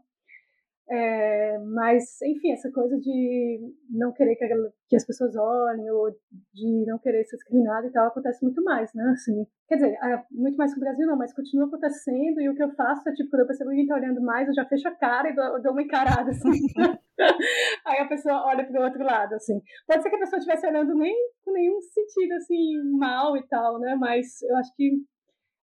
É, 0.90 1.58
mas, 1.58 2.20
enfim, 2.22 2.52
essa 2.52 2.70
coisa 2.70 2.98
de 2.98 3.60
não 3.88 4.12
querer 4.12 4.34
que, 4.36 4.46
que, 4.88 4.96
as 4.96 5.06
pessoas 5.06 5.34
olhem 5.36 5.90
ou 5.90 6.10
de 6.52 6.84
não 6.86 6.98
querer 6.98 7.24
ser 7.24 7.36
discriminado 7.36 7.86
e 7.86 7.92
tal 7.92 8.08
acontece 8.08 8.44
muito 8.44 8.62
mais, 8.62 8.92
né? 8.92 9.04
Assim, 9.12 9.46
quer 9.68 9.76
dizer, 9.76 9.96
muito 10.30 10.56
mais 10.56 10.74
que 10.74 10.80
o 10.80 10.82
Brasil 10.82 11.06
não, 11.06 11.16
mas 11.16 11.32
continua 11.32 11.66
acontecendo 11.66 12.40
e 12.40 12.48
o 12.48 12.54
que 12.54 12.62
eu 12.62 12.74
faço 12.74 13.08
é, 13.08 13.12
tipo, 13.12 13.30
quando 13.30 13.40
eu 13.40 13.46
percebo 13.46 13.70
que 13.70 13.76
alguém 13.76 13.86
tá 13.86 13.94
olhando 13.94 14.20
mais, 14.20 14.48
eu 14.48 14.54
já 14.54 14.64
fecho 14.66 14.88
a 14.88 14.94
cara 14.94 15.30
e 15.30 15.34
dou, 15.34 15.62
dou 15.62 15.72
uma 15.72 15.82
encarada, 15.82 16.30
assim. 16.30 16.50
Aí 17.86 17.98
a 18.00 18.08
pessoa 18.08 18.44
olha 18.46 18.66
pro 18.66 18.82
outro 18.82 19.04
lado, 19.04 19.34
assim. 19.34 19.60
Pode 19.86 20.02
ser 20.02 20.10
que 20.10 20.16
a 20.16 20.20
pessoa 20.20 20.38
estivesse 20.38 20.66
olhando 20.66 20.94
nem 20.94 21.14
com 21.44 21.52
nenhum 21.52 21.80
sentido, 21.80 22.32
assim, 22.34 22.82
mal 22.98 23.36
e 23.36 23.46
tal, 23.46 23.78
né? 23.78 23.94
Mas 23.94 24.42
eu 24.42 24.56
acho 24.56 24.74
que 24.74 24.90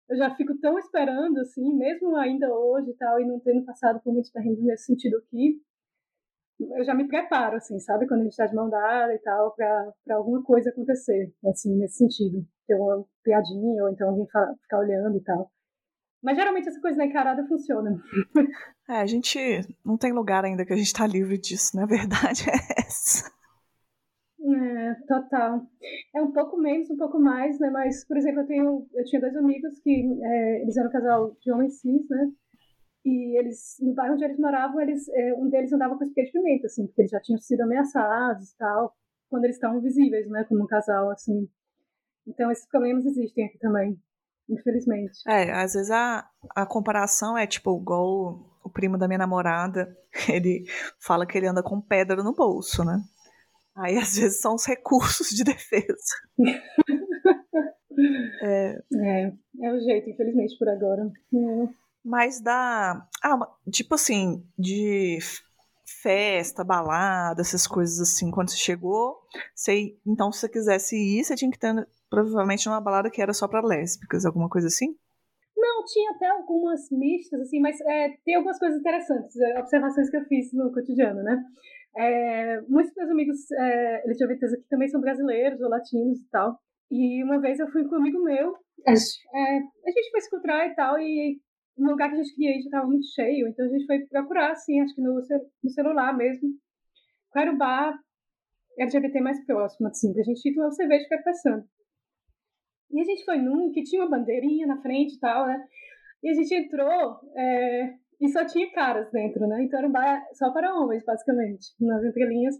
eu 0.09 0.17
já 0.17 0.35
fico 0.35 0.57
tão 0.59 0.77
esperando, 0.79 1.37
assim, 1.39 1.73
mesmo 1.75 2.15
ainda 2.17 2.51
hoje 2.51 2.89
e 2.89 2.95
tal, 2.95 3.19
e 3.19 3.25
não 3.25 3.39
tendo 3.39 3.63
passado 3.63 4.01
por 4.01 4.11
muitos 4.11 4.31
perrengues 4.31 4.63
nesse 4.63 4.85
sentido 4.85 5.17
aqui, 5.17 5.61
eu 6.59 6.83
já 6.83 6.93
me 6.93 7.07
preparo, 7.07 7.55
assim, 7.55 7.79
sabe? 7.79 8.07
Quando 8.07 8.21
a 8.21 8.23
gente 8.23 8.31
está 8.33 8.45
de 8.45 8.55
mão 8.55 8.69
dada 8.69 9.13
e 9.13 9.19
tal, 9.19 9.55
para 9.55 9.93
alguma 10.11 10.43
coisa 10.43 10.71
acontecer, 10.71 11.31
assim, 11.45 11.77
nesse 11.77 11.97
sentido. 11.97 12.45
Ter 12.67 12.75
uma 12.75 13.05
piadinha, 13.23 13.83
ou 13.83 13.89
então 13.89 14.09
alguém 14.09 14.25
ficar 14.25 14.79
olhando 14.79 15.17
e 15.17 15.23
tal. 15.23 15.49
Mas 16.21 16.35
geralmente 16.35 16.67
essa 16.67 16.81
coisa 16.81 16.97
na 16.97 17.05
encarada 17.05 17.47
funciona. 17.47 17.97
É, 18.89 18.97
a 18.97 19.05
gente 19.05 19.39
não 19.85 19.97
tem 19.97 20.11
lugar 20.11 20.43
ainda 20.43 20.65
que 20.65 20.73
a 20.73 20.75
gente 20.75 20.87
está 20.87 21.07
livre 21.07 21.37
disso, 21.37 21.77
na 21.77 21.83
né? 21.83 21.87
verdade 21.87 22.43
é 22.49 22.81
essa. 22.81 23.31
É, 24.41 24.93
total. 25.07 25.67
É 26.15 26.21
um 26.21 26.31
pouco 26.31 26.57
menos, 26.57 26.89
um 26.89 26.97
pouco 26.97 27.19
mais, 27.19 27.59
né? 27.59 27.69
Mas, 27.69 28.05
por 28.05 28.17
exemplo, 28.17 28.41
eu 28.41 28.47
tenho, 28.47 28.87
eu 28.93 29.03
tinha 29.05 29.19
dois 29.19 29.35
amigos 29.35 29.79
que 29.79 29.91
é, 30.23 30.61
eles 30.61 30.77
eram 30.77 30.89
um 30.89 30.91
casal 30.91 31.35
de 31.41 31.51
homens 31.51 31.79
cis, 31.79 32.07
né? 32.09 32.31
E 33.05 33.37
eles, 33.37 33.77
no 33.81 33.93
bairro 33.93 34.13
onde 34.13 34.23
eles 34.23 34.39
moravam, 34.39 34.79
eles, 34.79 35.07
é, 35.09 35.33
um 35.35 35.49
deles 35.49 35.71
andava 35.73 35.97
com 35.97 36.03
espelho 36.03 36.27
de 36.27 36.33
pimenta, 36.33 36.67
assim, 36.67 36.85
porque 36.87 37.01
eles 37.01 37.11
já 37.11 37.19
tinham 37.19 37.39
sido 37.39 37.61
ameaçados 37.61 38.51
e 38.51 38.57
tal, 38.57 38.93
quando 39.29 39.45
eles 39.45 39.55
estavam 39.55 39.81
visíveis, 39.81 40.29
né? 40.29 40.45
Como 40.45 40.63
um 40.63 40.67
casal, 40.67 41.09
assim. 41.09 41.47
Então, 42.25 42.51
esses 42.51 42.67
problemas 42.67 43.05
existem 43.05 43.45
aqui 43.45 43.57
também, 43.57 43.99
infelizmente. 44.49 45.19
É, 45.27 45.51
às 45.51 45.73
vezes 45.73 45.91
a, 45.91 46.29
a 46.55 46.65
comparação 46.65 47.37
é 47.37 47.45
tipo, 47.45 47.77
igual 47.77 48.39
o 48.63 48.69
primo 48.69 48.97
da 48.97 49.07
minha 49.07 49.17
namorada, 49.17 49.97
ele 50.29 50.63
fala 50.99 51.25
que 51.25 51.37
ele 51.37 51.47
anda 51.47 51.63
com 51.63 51.81
pedra 51.81 52.23
no 52.23 52.33
bolso, 52.33 52.83
né? 52.85 53.01
Aí, 53.79 53.97
às 53.97 54.17
vezes, 54.17 54.41
são 54.41 54.55
os 54.55 54.65
recursos 54.65 55.29
de 55.29 55.43
defesa. 55.43 55.95
é. 58.43 58.77
é, 58.95 59.31
é 59.61 59.73
o 59.73 59.79
jeito, 59.79 60.09
infelizmente, 60.09 60.57
por 60.57 60.67
agora. 60.67 61.09
É. 61.33 61.69
Mas 62.03 62.41
dá. 62.41 63.07
Ah, 63.23 63.39
tipo 63.71 63.95
assim, 63.95 64.43
de 64.57 65.19
festa, 66.01 66.63
balada, 66.63 67.41
essas 67.41 67.65
coisas 67.65 67.99
assim, 67.99 68.31
quando 68.31 68.49
você 68.49 68.57
chegou, 68.57 69.17
você, 69.55 69.97
então 70.05 70.31
se 70.31 70.41
você 70.41 70.49
quisesse 70.49 70.95
ir, 70.95 71.23
você 71.23 71.35
tinha 71.35 71.51
que 71.51 71.57
ter 71.57 71.87
provavelmente 72.09 72.69
uma 72.69 72.79
balada 72.79 73.09
que 73.09 73.21
era 73.21 73.33
só 73.33 73.47
para 73.47 73.65
lésbicas, 73.65 74.25
alguma 74.25 74.49
coisa 74.49 74.67
assim? 74.67 74.95
Não, 75.57 75.83
tinha 75.85 76.11
até 76.11 76.27
algumas 76.27 76.89
mistas, 76.91 77.41
assim, 77.41 77.59
mas 77.59 77.79
é, 77.81 78.09
tem 78.23 78.35
algumas 78.35 78.59
coisas 78.59 78.79
interessantes, 78.79 79.35
é, 79.37 79.59
observações 79.59 80.09
que 80.09 80.17
eu 80.17 80.25
fiz 80.25 80.53
no 80.53 80.71
cotidiano, 80.71 81.23
né? 81.23 81.43
É, 81.97 82.61
muitos 82.61 82.93
meus 82.95 83.09
amigos 83.09 83.51
é, 83.51 84.03
LGBTs 84.05 84.55
aqui 84.55 84.67
também 84.69 84.87
são 84.87 85.01
brasileiros 85.01 85.59
ou 85.61 85.69
latinos 85.69 86.19
e 86.19 86.29
tal. 86.29 86.59
E 86.91 87.23
uma 87.23 87.39
vez 87.39 87.59
eu 87.59 87.69
fui 87.71 87.83
com 87.87 87.95
um 87.95 87.99
amigo 87.99 88.23
meu, 88.23 88.55
a, 88.87 88.91
é, 88.91 88.95
a 88.95 89.91
gente 89.91 90.11
foi 90.11 90.21
se 90.21 90.27
encontrar 90.27 90.67
e 90.67 90.75
tal, 90.75 90.99
e 90.99 91.39
no 91.77 91.91
lugar 91.91 92.09
que 92.09 92.15
a 92.15 92.23
gente 92.23 92.35
queria 92.35 92.51
ir 92.51 92.61
já 92.61 92.65
estava 92.65 92.87
muito 92.87 93.05
cheio, 93.13 93.47
então 93.47 93.65
a 93.65 93.69
gente 93.69 93.85
foi 93.85 93.99
procurar, 94.07 94.51
assim, 94.51 94.81
acho 94.81 94.95
que 94.95 95.01
no, 95.01 95.21
no 95.63 95.69
celular 95.69 96.15
mesmo, 96.15 96.49
qual 97.29 97.43
era 97.43 97.53
o 97.53 97.57
bar 97.57 97.97
LGBT 98.77 99.21
mais 99.21 99.45
próximo, 99.45 99.87
assim, 99.87 100.13
pra 100.13 100.23
gente 100.23 100.45
ir 100.47 100.55
tomar 100.55 100.71
cerveja 100.71 101.01
e 101.01 101.03
ficar 101.03 101.23
passando. 101.23 101.63
E 102.91 103.01
a 103.01 103.03
gente 103.03 103.23
foi 103.23 103.37
num 103.37 103.71
que 103.71 103.83
tinha 103.83 104.01
uma 104.01 104.09
bandeirinha 104.09 104.65
na 104.65 104.81
frente 104.81 105.15
e 105.15 105.19
tal, 105.19 105.45
né? 105.45 105.63
E 106.23 106.29
a 106.29 106.33
gente 106.33 106.53
entrou, 106.53 107.19
é, 107.35 107.93
e 108.21 108.27
só 108.29 108.45
tinha 108.45 108.71
caras 108.71 109.09
dentro, 109.11 109.47
né? 109.47 109.63
Então 109.63 109.79
era 109.79 109.87
um 109.87 109.91
bar 109.91 110.21
só 110.33 110.51
para 110.51 110.75
homens, 110.75 111.03
basicamente, 111.05 111.67
nas 111.79 112.03
entrelinhas. 112.03 112.55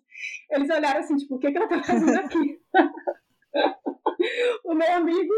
Eles 0.50 0.70
olharam 0.70 1.00
assim, 1.02 1.18
tipo, 1.18 1.36
o 1.36 1.40
que, 1.40 1.52
que 1.52 1.58
ela 1.58 1.68
tá 1.68 1.84
fazendo 1.84 2.18
aqui? 2.18 2.60
o 4.64 4.74
meu 4.74 4.94
amigo, 4.94 5.34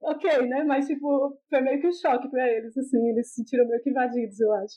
ok, 0.00 0.46
né? 0.46 0.62
Mas, 0.62 0.86
tipo, 0.86 1.36
foi 1.50 1.60
meio 1.60 1.80
que 1.80 1.88
um 1.88 1.92
choque 1.92 2.30
pra 2.30 2.48
eles, 2.48 2.76
assim, 2.76 3.08
eles 3.10 3.28
se 3.30 3.36
sentiram 3.36 3.66
meio 3.66 3.82
que 3.82 3.90
invadidos, 3.90 4.38
eu 4.38 4.52
acho. 4.52 4.76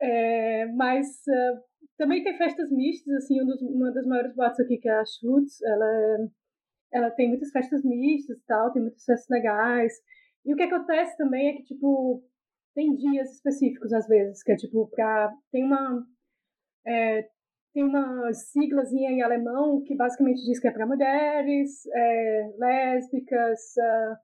É, 0.00 0.66
mas 0.66 1.06
uh, 1.28 1.60
também 1.98 2.24
tem 2.24 2.36
festas 2.36 2.70
mistas, 2.70 3.14
assim, 3.16 3.42
um 3.42 3.46
dos, 3.46 3.60
uma 3.60 3.92
das 3.92 4.06
maiores 4.06 4.34
boates 4.34 4.60
aqui, 4.60 4.78
que 4.78 4.88
é 4.88 4.98
a 4.98 5.04
Schutz, 5.04 5.60
ela, 5.62 6.28
ela 6.92 7.10
tem 7.10 7.28
muitas 7.28 7.50
festas 7.50 7.84
mistas 7.84 8.38
tal, 8.46 8.72
tem 8.72 8.82
muitas 8.82 9.04
festas 9.04 9.28
legais. 9.28 9.92
E 10.44 10.52
o 10.52 10.56
que 10.56 10.62
acontece 10.62 11.16
também 11.16 11.48
é 11.48 11.52
que, 11.52 11.62
tipo, 11.64 12.24
tem 12.74 12.94
dias 12.96 13.32
específicos, 13.34 13.92
às 13.92 14.06
vezes, 14.06 14.42
que 14.42 14.52
é, 14.52 14.56
tipo, 14.56 14.88
pra... 14.88 15.32
Tem 15.50 15.64
uma... 15.64 16.06
É, 16.86 17.28
tem 17.72 17.84
uma 17.84 18.32
siglazinha 18.34 19.10
em 19.10 19.22
alemão 19.22 19.82
que 19.82 19.96
basicamente 19.96 20.44
diz 20.44 20.60
que 20.60 20.68
é 20.68 20.70
para 20.70 20.86
mulheres, 20.86 21.86
é, 21.86 22.52
lésbicas, 22.58 23.60
uh, 23.78 24.16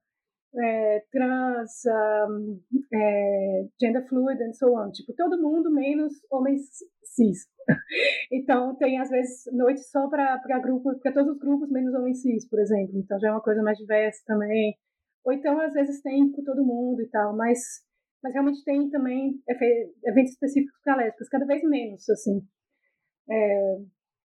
é, 0.56 1.02
trans, 1.10 1.82
um, 2.28 2.60
é, 2.92 3.66
gender 3.80 4.06
fluid 4.08 4.42
and 4.42 4.52
so 4.52 4.74
on. 4.74 4.90
Tipo, 4.90 5.14
todo 5.14 5.40
mundo 5.40 5.70
menos 5.72 6.12
homens 6.30 6.62
cis. 7.04 7.46
então, 8.32 8.74
tem 8.76 8.98
às 8.98 9.10
vezes 9.10 9.44
noite 9.52 9.80
só 9.80 10.08
para 10.08 10.38
grupo, 10.60 10.98
para 11.00 11.12
todos 11.12 11.32
os 11.32 11.38
grupos 11.38 11.70
menos 11.70 11.94
homens 11.94 12.22
cis, 12.22 12.48
por 12.48 12.60
exemplo. 12.60 12.98
Então, 12.98 13.18
já 13.18 13.28
é 13.28 13.32
uma 13.32 13.42
coisa 13.42 13.62
mais 13.62 13.78
diversa 13.78 14.22
também. 14.26 14.76
Ou 15.24 15.32
então, 15.32 15.60
às 15.60 15.72
vezes, 15.72 16.00
tem 16.00 16.30
com 16.32 16.42
todo 16.42 16.64
mundo 16.64 17.02
e 17.02 17.08
tal, 17.08 17.36
mas, 17.36 17.58
mas 18.22 18.32
realmente 18.32 18.64
tem 18.64 18.90
também 18.90 19.40
eventos 20.04 20.32
específicos 20.32 20.80
para 20.82 20.96
lésbicas, 20.96 21.28
cada 21.28 21.46
vez 21.46 21.62
menos, 21.62 22.08
assim. 22.08 22.40
É, 23.30 23.78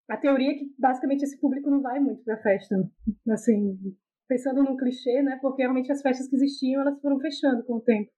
a 0.08 0.16
teoria 0.16 0.52
é 0.52 0.54
que 0.54 0.74
basicamente 0.78 1.22
esse 1.22 1.38
público 1.38 1.70
não 1.70 1.82
vai 1.82 2.00
muito 2.00 2.22
para 2.24 2.34
a 2.34 2.42
festa, 2.42 2.76
assim, 3.30 3.78
pensando 4.28 4.62
num 4.62 4.76
clichê, 4.76 5.22
né? 5.22 5.38
Porque 5.40 5.62
realmente 5.62 5.92
as 5.92 6.02
festas 6.02 6.28
que 6.28 6.36
existiam 6.36 6.82
elas 6.82 7.00
foram 7.00 7.18
fechando 7.20 7.64
com 7.64 7.76
o 7.76 7.80
tempo, 7.80 8.10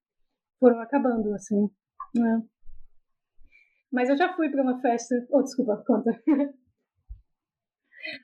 foram 0.61 0.81
acabando, 0.81 1.33
assim. 1.35 1.69
Né? 2.15 2.43
Mas 3.93 4.09
eu 4.09 4.17
já 4.17 4.33
fui 4.35 4.51
para 4.51 4.63
uma 4.63 4.81
festa. 4.81 5.15
Oh, 5.31 5.43
desculpa, 5.43 5.83
conta. 5.87 6.11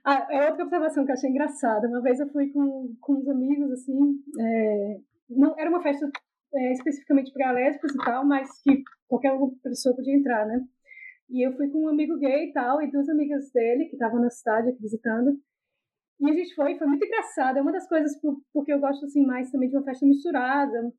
ah, 0.05 0.27
é 0.31 0.51
outra 0.51 0.65
observação 0.65 1.05
que 1.05 1.11
eu 1.11 1.15
achei 1.15 1.31
engraçada. 1.31 1.89
Uma 1.89 2.03
vez 2.03 2.19
eu 2.19 2.29
fui 2.29 2.51
com, 2.51 2.95
com 3.01 3.15
uns 3.15 3.29
amigos, 3.29 3.71
assim. 3.73 4.21
É, 4.41 5.01
não 5.29 5.59
Era 5.59 5.71
uma 5.71 5.83
festa 5.83 6.11
é, 6.55 6.73
especificamente 6.73 7.33
para 7.33 7.53
lésbicas 7.53 7.95
e 7.95 7.99
tal, 7.99 8.27
mas 8.27 8.49
que 8.63 8.83
qualquer 9.09 9.33
pessoa 9.63 9.95
podia 9.95 10.15
entrar, 10.15 10.47
né? 10.47 10.61
E 11.29 11.47
eu 11.47 11.53
fui 11.57 11.69
com 11.69 11.85
um 11.85 11.89
amigo 11.89 12.19
gay 12.19 12.49
e 12.49 12.53
tal, 12.53 12.83
e 12.83 12.91
duas 12.91 13.09
amigas 13.09 13.51
dele 13.53 13.87
que 13.87 13.95
estavam 13.95 14.21
na 14.21 14.31
cidade 14.31 14.71
aqui 14.71 14.83
visitando. 14.83 15.39
E 16.21 16.31
a 16.31 16.35
gente 16.35 16.55
foi, 16.55 16.77
foi 16.77 16.87
muito 16.87 17.05
engraçado. 17.05 17.59
É 17.59 17.63
uma 17.63 17.73
das 17.73 17.89
coisas 17.89 18.21
por, 18.21 18.43
porque 18.53 18.73
eu 18.73 18.81
gosto 18.81 19.07
assim 19.07 19.25
mais 19.25 19.51
também 19.51 19.69
de 19.69 19.77
uma 19.77 19.85
festa 19.85 20.05
misturada. 20.05 20.93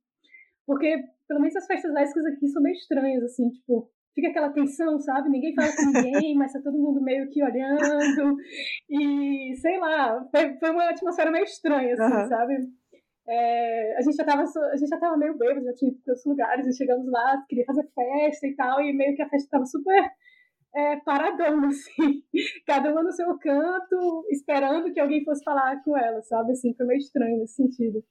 Porque, 0.65 1.03
pelo 1.27 1.41
menos 1.41 1.55
as 1.55 1.67
festas 1.67 1.93
lésbicas 1.93 2.25
aqui 2.25 2.47
são 2.47 2.61
meio 2.61 2.73
estranhas, 2.73 3.23
assim, 3.23 3.49
tipo, 3.49 3.91
fica 4.15 4.29
aquela 4.29 4.49
tensão, 4.51 4.99
sabe? 4.99 5.29
Ninguém 5.29 5.53
fala 5.53 5.67
com 5.75 5.85
ninguém, 5.85 6.35
mas 6.35 6.53
tá 6.53 6.61
todo 6.61 6.77
mundo 6.77 7.01
meio 7.01 7.29
que 7.29 7.43
olhando. 7.43 8.37
E, 8.89 9.53
sei 9.57 9.79
lá, 9.79 10.25
foi, 10.31 10.57
foi 10.57 10.69
uma 10.71 10.89
atmosfera 10.89 11.31
meio 11.31 11.43
estranha, 11.43 11.93
assim, 11.93 12.15
uhum. 12.15 12.27
sabe? 12.27 12.53
É, 13.27 13.97
a 13.97 14.01
gente 14.01 14.15
já 14.15 14.25
tava, 14.25 14.43
a 14.43 14.75
gente 14.75 14.89
já 14.89 14.99
tava 14.99 15.17
meio 15.17 15.37
bêbado, 15.37 15.63
já 15.65 15.73
tinha 15.73 15.91
ido 15.91 16.01
lugares, 16.25 16.67
e 16.67 16.77
chegamos 16.77 17.09
lá, 17.09 17.43
queria 17.47 17.65
fazer 17.65 17.87
festa 17.93 18.47
e 18.47 18.55
tal, 18.55 18.81
e 18.81 18.93
meio 18.93 19.15
que 19.15 19.21
a 19.21 19.29
festa 19.29 19.49
tava 19.51 19.65
super 19.65 20.11
é, 20.73 20.97
paradão, 20.97 21.63
assim, 21.67 22.23
cada 22.65 22.91
uma 22.91 23.03
no 23.03 23.11
seu 23.11 23.37
canto, 23.37 24.25
esperando 24.31 24.91
que 24.91 24.99
alguém 24.99 25.23
fosse 25.23 25.43
falar 25.43 25.81
com 25.83 25.97
ela, 25.97 26.21
sabe, 26.23 26.51
assim, 26.51 26.73
foi 26.73 26.85
meio 26.85 26.99
estranho 26.99 27.39
nesse 27.39 27.55
sentido. 27.55 28.03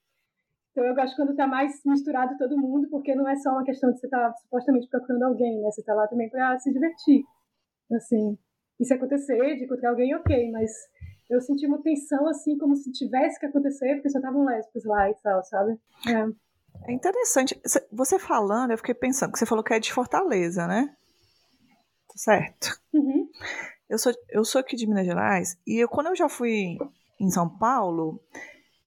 Então 0.71 0.85
eu 0.85 0.95
gosto 0.95 1.17
quando 1.17 1.35
tá 1.35 1.47
mais 1.47 1.81
misturado 1.85 2.39
todo 2.39 2.57
mundo, 2.57 2.89
porque 2.89 3.15
não 3.15 3.29
é 3.29 3.35
só 3.37 3.51
uma 3.51 3.65
questão 3.65 3.91
de 3.91 3.99
você 3.99 4.07
estar 4.07 4.31
tá, 4.31 4.37
supostamente 4.37 4.89
procurando 4.89 5.25
alguém, 5.25 5.61
né, 5.61 5.71
você 5.71 5.83
tá 5.83 5.95
lá 5.95 6.07
também 6.07 6.31
para 6.31 6.59
se 6.59 6.73
divertir, 6.73 7.25
assim, 7.93 8.39
e 8.79 8.85
se 8.85 8.95
acontecer 8.95 9.57
de 9.57 9.65
encontrar 9.65 9.91
alguém, 9.91 10.15
ok, 10.15 10.51
mas 10.53 10.71
eu 11.31 11.41
senti 11.41 11.67
uma 11.67 11.81
tensão, 11.81 12.29
assim, 12.29 12.59
como 12.59 12.75
se 12.75 12.91
tivesse 12.91 13.39
que 13.39 13.47
acontecer, 13.47 13.95
porque 13.95 14.11
só 14.11 14.19
estavam 14.19 14.45
lésbicos 14.45 14.85
lá 14.85 15.09
e 15.09 15.15
tal, 15.23 15.43
sabe? 15.45 15.79
É. 16.09 16.91
é 16.91 16.93
interessante. 16.93 17.61
Você 17.93 18.19
falando, 18.19 18.73
eu 18.73 18.77
fiquei 18.77 18.95
pensando, 18.95 19.33
que 19.33 19.39
você 19.39 19.47
falou 19.47 19.63
que 19.63 19.73
é 19.73 19.79
de 19.79 19.93
Fortaleza, 19.93 20.67
né? 20.67 20.93
Tá 22.09 22.15
certo. 22.17 22.81
Uhum. 22.93 23.29
Eu, 23.89 23.99
sou, 23.99 24.13
eu 24.31 24.45
sou 24.45 24.61
aqui 24.61 24.75
de 24.75 24.87
Minas 24.89 25.07
Gerais, 25.07 25.57
e 25.65 25.79
eu, 25.83 25.89
quando 25.89 26.09
eu 26.09 26.17
já 26.17 26.29
fui 26.29 26.77
em 27.21 27.31
São 27.31 27.49
Paulo, 27.49 28.21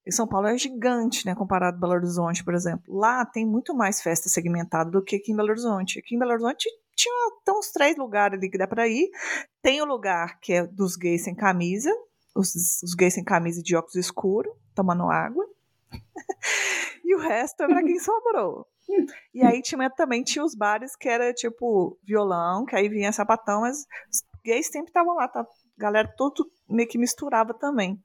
e 0.05 0.11
São 0.11 0.27
Paulo 0.27 0.47
é 0.47 0.57
gigante, 0.57 1.25
né, 1.25 1.33
comparado 1.33 1.77
a 1.77 1.79
Belo 1.79 1.93
Horizonte, 1.93 2.43
por 2.43 2.53
exemplo. 2.53 2.93
Lá 2.93 3.25
tem 3.25 3.45
muito 3.45 3.73
mais 3.73 4.01
festa 4.01 4.27
segmentada 4.27 4.91
do 4.91 5.01
que 5.01 5.15
aqui 5.15 5.31
em 5.31 5.35
Belo 5.35 5.49
Horizonte. 5.49 5.99
Aqui 5.99 6.15
em 6.15 6.19
Belo 6.19 6.31
Horizonte 6.31 6.67
tinha 6.93 7.13
até 7.41 7.53
uns 7.53 7.71
três 7.71 7.97
lugares 7.97 8.37
ali 8.37 8.49
que 8.49 8.57
dá 8.57 8.67
para 8.67 8.85
ir. 8.87 9.09
Tem 9.61 9.81
o 9.81 9.85
lugar 9.85 10.39
que 10.41 10.51
é 10.51 10.67
dos 10.67 10.97
gays 10.97 11.23
sem 11.23 11.33
camisa, 11.33 11.89
os, 12.35 12.81
os 12.83 12.93
gays 12.95 13.13
sem 13.13 13.23
camisa 13.23 13.61
de 13.61 13.75
óculos 13.75 13.95
escuros, 13.95 14.53
tomando 14.75 15.09
água. 15.09 15.45
e 17.03 17.15
o 17.15 17.19
resto 17.19 17.63
é 17.63 17.67
pra 17.67 17.83
quem 17.83 17.99
sobrou. 17.99 18.67
E 19.33 19.43
aí 19.43 19.61
tinha, 19.61 19.89
também 19.89 20.23
tinha 20.23 20.43
os 20.43 20.55
bares 20.55 20.95
que 20.95 21.07
era 21.07 21.33
tipo 21.33 21.97
violão, 22.03 22.65
que 22.65 22.75
aí 22.75 22.89
vinha 22.89 23.11
sapatão, 23.11 23.61
mas 23.61 23.85
os 24.11 24.23
gays 24.43 24.67
sempre 24.67 24.89
estavam 24.89 25.15
lá, 25.15 25.27
tá? 25.27 25.41
A 25.41 25.45
galera 25.77 26.13
todo 26.15 26.49
meio 26.69 26.87
que 26.87 26.97
misturava 26.97 27.53
também. 27.53 28.01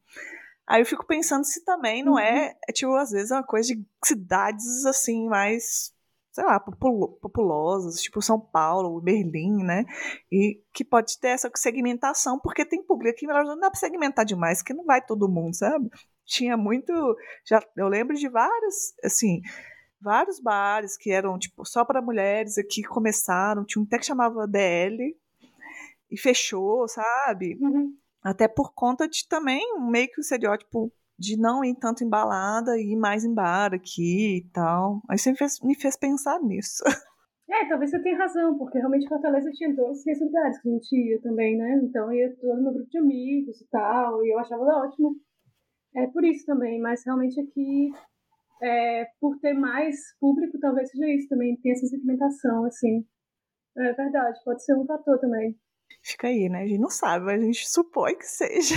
Aí 0.66 0.82
eu 0.82 0.86
fico 0.86 1.06
pensando 1.06 1.44
se 1.44 1.64
também 1.64 2.04
não 2.04 2.18
é, 2.18 2.54
é 2.68 2.72
tipo, 2.72 2.94
às 2.94 3.10
vezes 3.10 3.30
é 3.30 3.36
uma 3.36 3.42
coisa 3.42 3.74
de 3.74 3.82
cidades 4.04 4.84
assim, 4.84 5.26
mais 5.26 5.92
sei 6.38 6.46
lá, 6.46 6.60
populosas, 6.60 8.00
tipo 8.00 8.22
São 8.22 8.38
Paulo, 8.38 9.00
Berlim, 9.00 9.64
né? 9.64 9.84
E 10.30 10.62
que 10.72 10.84
pode 10.84 11.18
ter 11.18 11.30
essa 11.30 11.50
segmentação, 11.56 12.38
porque 12.38 12.64
tem 12.64 12.80
público 12.80 13.16
aqui, 13.16 13.26
mas 13.26 13.44
não 13.44 13.58
dá 13.58 13.68
para 13.68 13.80
segmentar 13.80 14.24
demais, 14.24 14.62
que 14.62 14.72
não 14.72 14.84
vai 14.84 15.04
todo 15.04 15.28
mundo, 15.28 15.56
sabe? 15.56 15.90
Tinha 16.24 16.56
muito, 16.56 16.92
já 17.44 17.60
eu 17.76 17.88
lembro 17.88 18.14
de 18.14 18.28
vários, 18.28 18.94
assim, 19.02 19.40
vários 20.00 20.38
bares 20.38 20.96
que 20.96 21.10
eram 21.10 21.36
tipo 21.40 21.64
só 21.64 21.84
para 21.84 22.00
mulheres 22.00 22.56
aqui 22.56 22.84
começaram, 22.84 23.64
tinha 23.64 23.82
um 23.82 23.84
até 23.84 23.98
que 23.98 24.06
chamava 24.06 24.46
DL 24.46 25.16
e 26.08 26.16
fechou, 26.16 26.86
sabe? 26.86 27.58
Uhum. 27.60 27.96
Até 28.22 28.46
por 28.46 28.72
conta 28.74 29.08
de 29.08 29.26
também 29.26 29.60
meio 29.90 30.06
que 30.06 30.20
o 30.20 30.22
estereótipo 30.22 30.92
de 31.18 31.36
não 31.36 31.64
ir 31.64 31.74
tanto 31.74 32.04
embalada 32.04 32.78
e 32.78 32.92
ir 32.92 32.96
mais 32.96 33.24
em 33.24 33.34
bar 33.34 33.74
aqui 33.74 34.38
e 34.38 34.50
tal. 34.52 35.02
Aí 35.08 35.18
você 35.18 35.30
me 35.32 35.36
fez, 35.36 35.60
me 35.60 35.74
fez 35.74 35.96
pensar 35.96 36.40
nisso. 36.40 36.84
É, 37.50 37.66
talvez 37.66 37.90
você 37.90 37.98
tenha 38.02 38.18
razão, 38.18 38.58
porque 38.58 38.76
realmente 38.76 39.08
Fortaleza 39.08 39.50
tinha 39.52 39.74
todos 39.74 40.06
esses 40.06 40.22
lugares 40.22 40.60
que 40.60 40.68
a 40.68 40.72
gente 40.72 40.94
ia 40.94 41.18
também, 41.22 41.56
né? 41.56 41.80
Então 41.82 42.12
ia 42.12 42.36
todo 42.36 42.62
meu 42.62 42.74
grupo 42.74 42.90
de 42.90 42.98
amigos 42.98 43.58
e 43.58 43.66
tal, 43.70 44.22
e 44.22 44.30
eu 44.30 44.38
achava 44.38 44.62
ótimo. 44.62 45.16
É 45.96 46.06
por 46.08 46.22
isso 46.26 46.44
também, 46.44 46.78
mas 46.78 47.02
realmente 47.06 47.40
aqui, 47.40 47.90
é, 48.62 49.06
por 49.18 49.38
ter 49.38 49.54
mais 49.54 49.96
público, 50.20 50.58
talvez 50.60 50.90
seja 50.90 51.08
isso 51.08 51.26
também, 51.26 51.56
tem 51.56 51.72
essa 51.72 51.86
segmentação, 51.86 52.66
assim. 52.66 53.06
É 53.78 53.94
verdade, 53.94 54.38
pode 54.44 54.62
ser 54.62 54.76
um 54.76 54.84
fator 54.84 55.18
também. 55.18 55.58
Fica 56.02 56.28
aí, 56.28 56.50
né? 56.50 56.64
A 56.64 56.66
gente 56.66 56.80
não 56.80 56.90
sabe, 56.90 57.24
mas 57.24 57.42
a 57.42 57.46
gente 57.46 57.66
supõe 57.66 58.14
que 58.14 58.26
seja. 58.26 58.74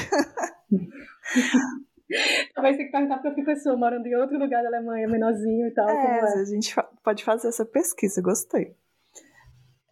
Talvez 2.53 2.77
tenha 2.77 2.87
que 2.87 2.91
perguntar 2.91 3.19
para 3.19 3.29
outra 3.29 3.45
pessoa 3.45 3.77
morando 3.77 4.05
em 4.05 4.15
outro 4.15 4.37
lugar 4.37 4.61
da 4.61 4.69
Alemanha, 4.69 5.07
menorzinho 5.07 5.67
e 5.67 5.71
tal. 5.71 5.89
É, 5.89 6.19
é. 6.19 6.41
a 6.41 6.45
gente 6.45 6.75
pode 7.03 7.23
fazer 7.23 7.47
essa 7.47 7.65
pesquisa, 7.65 8.21
gostei. 8.21 8.75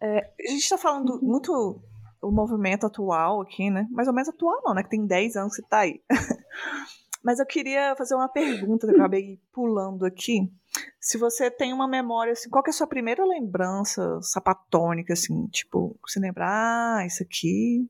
É, 0.00 0.18
a 0.18 0.50
gente 0.50 0.62
está 0.62 0.78
falando 0.78 1.14
uhum. 1.14 1.20
muito 1.22 1.82
o 2.22 2.30
movimento 2.30 2.86
atual 2.86 3.40
aqui, 3.40 3.70
né? 3.70 3.86
Mais 3.90 4.08
ou 4.08 4.14
menos 4.14 4.28
atual 4.28 4.60
não, 4.64 4.74
né? 4.74 4.82
Que 4.82 4.90
tem 4.90 5.06
10 5.06 5.36
anos 5.36 5.56
que 5.56 5.62
está 5.62 5.80
aí. 5.80 6.00
Mas 7.22 7.38
eu 7.38 7.46
queria 7.46 7.94
fazer 7.96 8.14
uma 8.14 8.28
pergunta 8.28 8.86
que 8.86 8.94
eu 8.94 8.96
acabei 8.96 9.38
pulando 9.52 10.06
aqui. 10.06 10.50
Se 10.98 11.18
você 11.18 11.50
tem 11.50 11.72
uma 11.72 11.86
memória, 11.86 12.32
assim, 12.32 12.48
qual 12.48 12.64
é 12.66 12.70
a 12.70 12.72
sua 12.72 12.86
primeira 12.86 13.22
lembrança 13.24 14.20
sapatônica, 14.22 15.12
assim, 15.12 15.46
tipo, 15.48 15.98
você 16.06 16.18
lembra, 16.18 16.46
ah, 16.48 17.06
isso 17.06 17.22
aqui 17.22 17.86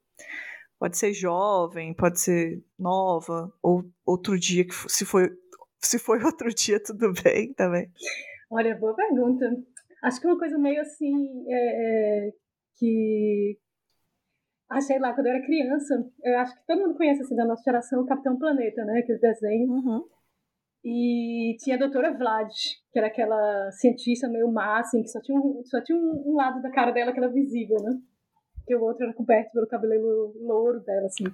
Pode 0.80 0.96
ser 0.96 1.12
jovem, 1.12 1.92
pode 1.92 2.18
ser 2.18 2.64
nova, 2.78 3.52
ou 3.62 3.84
outro 4.06 4.40
dia, 4.40 4.66
que 4.66 4.74
se 4.88 5.04
foi, 5.04 5.28
se 5.78 5.98
foi 5.98 6.18
outro 6.24 6.48
dia, 6.48 6.82
tudo 6.82 7.12
bem 7.22 7.52
também. 7.52 7.92
Olha, 8.50 8.74
boa 8.74 8.96
pergunta. 8.96 9.46
Acho 10.02 10.18
que 10.18 10.26
uma 10.26 10.38
coisa 10.38 10.56
meio 10.56 10.80
assim, 10.80 11.44
é, 11.48 12.28
é, 12.28 12.32
que. 12.78 13.58
Sei 14.80 14.98
lá, 14.98 15.12
quando 15.12 15.26
eu 15.26 15.34
era 15.34 15.44
criança, 15.44 16.02
eu 16.24 16.38
acho 16.38 16.58
que 16.58 16.66
todo 16.66 16.80
mundo 16.80 16.96
conhece 16.96 17.20
assim, 17.20 17.36
da 17.36 17.44
nossa 17.44 17.62
geração 17.62 18.00
o 18.00 18.06
Capitão 18.06 18.38
Planeta, 18.38 18.82
né? 18.86 19.00
Aquele 19.00 19.18
desenho. 19.18 19.68
Uhum. 19.68 20.04
E 20.82 21.56
tinha 21.60 21.76
a 21.76 21.78
doutora 21.78 22.16
Vlad, 22.16 22.50
que 22.90 22.98
era 22.98 23.08
aquela 23.08 23.70
cientista 23.72 24.28
meio 24.28 24.50
má, 24.50 24.78
assim, 24.78 25.02
que 25.02 25.08
só 25.08 25.20
tinha, 25.20 25.38
um, 25.38 25.62
só 25.66 25.82
tinha 25.82 25.98
um, 25.98 26.30
um 26.30 26.36
lado 26.36 26.62
da 26.62 26.70
cara 26.70 26.90
dela 26.90 27.12
que 27.12 27.18
era 27.18 27.28
visível, 27.28 27.76
né? 27.82 28.00
Porque 28.60 28.76
o 28.76 28.82
outro 28.82 29.04
era 29.04 29.14
coberto 29.14 29.52
pelo 29.52 29.66
cabelo 29.66 30.32
louro 30.40 30.80
dela, 30.80 31.06
assim. 31.06 31.24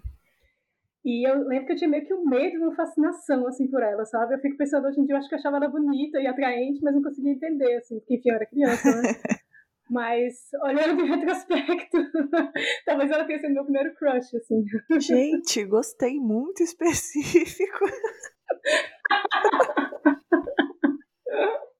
E 1.05 1.29
eu 1.29 1.47
lembro 1.47 1.67
que 1.67 1.73
eu 1.73 1.77
tinha 1.77 1.89
meio 1.89 2.05
que 2.05 2.13
um 2.13 2.25
medo, 2.25 2.59
uma 2.59 2.75
fascinação, 2.75 3.47
assim, 3.47 3.69
por 3.69 3.81
ela, 3.81 4.05
sabe? 4.05 4.35
Eu 4.35 4.41
fico 4.41 4.57
pensando 4.57 4.89
hoje 4.89 5.01
em 5.01 5.05
dia, 5.05 5.15
eu 5.15 5.19
acho 5.19 5.29
que 5.29 5.37
eu 5.37 5.39
achava 5.39 5.59
ela 5.59 5.69
bonita 5.69 6.19
e 6.19 6.27
atraente, 6.27 6.81
mas 6.83 6.95
não 6.95 7.03
conseguia 7.03 7.33
entender, 7.33 7.77
assim, 7.77 8.01
porque, 8.01 8.17
enfim, 8.17 8.31
eu 8.31 8.35
era 8.35 8.47
criança, 8.47 8.91
né? 8.91 9.03
Mas, 9.89 10.49
olhando 10.65 11.01
em 11.01 11.07
retrospecto, 11.07 11.97
talvez 12.85 13.09
ela 13.09 13.25
tenha 13.25 13.39
sido 13.39 13.55
meu 13.55 13.63
primeiro 13.63 13.95
crush, 13.95 14.37
assim. 14.37 14.65
Gente, 14.99 15.65
gostei 15.65 16.19
muito 16.19 16.61
específico. 16.61 17.85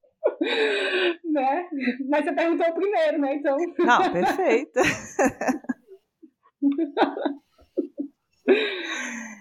né? 1.25 1.69
Mas 2.09 2.25
você 2.25 2.33
perguntou 2.33 2.75
primeiro, 2.75 3.19
né? 3.19 3.35
Então. 3.37 3.57
Não, 3.79 4.13
perfeita. 4.13 4.81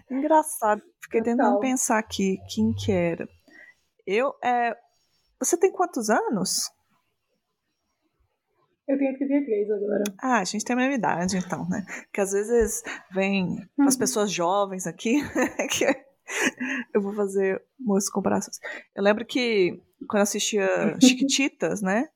Engraçado. 0.09 0.81
Fiquei 1.03 1.21
tentando 1.21 1.59
pensar 1.59 1.99
aqui 1.99 2.37
quem 2.53 2.73
que 2.73 2.91
era. 2.91 3.27
Eu, 4.05 4.33
é... 4.43 4.75
Você 5.39 5.57
tem 5.57 5.71
quantos 5.71 6.09
anos? 6.09 6.69
Eu 8.87 8.99
tenho 8.99 9.17
33 9.17 9.71
agora. 9.71 10.03
Ah, 10.21 10.39
a 10.39 10.43
gente 10.43 10.63
tem 10.63 10.75
a 10.75 10.77
mesma 10.77 10.93
idade, 10.93 11.37
então, 11.37 11.67
né? 11.67 11.83
Porque 12.03 12.21
às 12.21 12.31
vezes 12.31 12.83
vem 13.11 13.57
as 13.79 13.97
pessoas 13.97 14.31
jovens 14.31 14.85
aqui, 14.85 15.21
que 15.71 15.85
eu 16.93 17.01
vou 17.01 17.13
fazer 17.13 17.61
umas 17.79 18.09
comparações. 18.09 18.59
Eu 18.95 19.03
lembro 19.03 19.25
que 19.25 19.81
quando 20.07 20.23
assistia 20.23 20.97
Chiquititas, 21.01 21.81
né? 21.81 22.09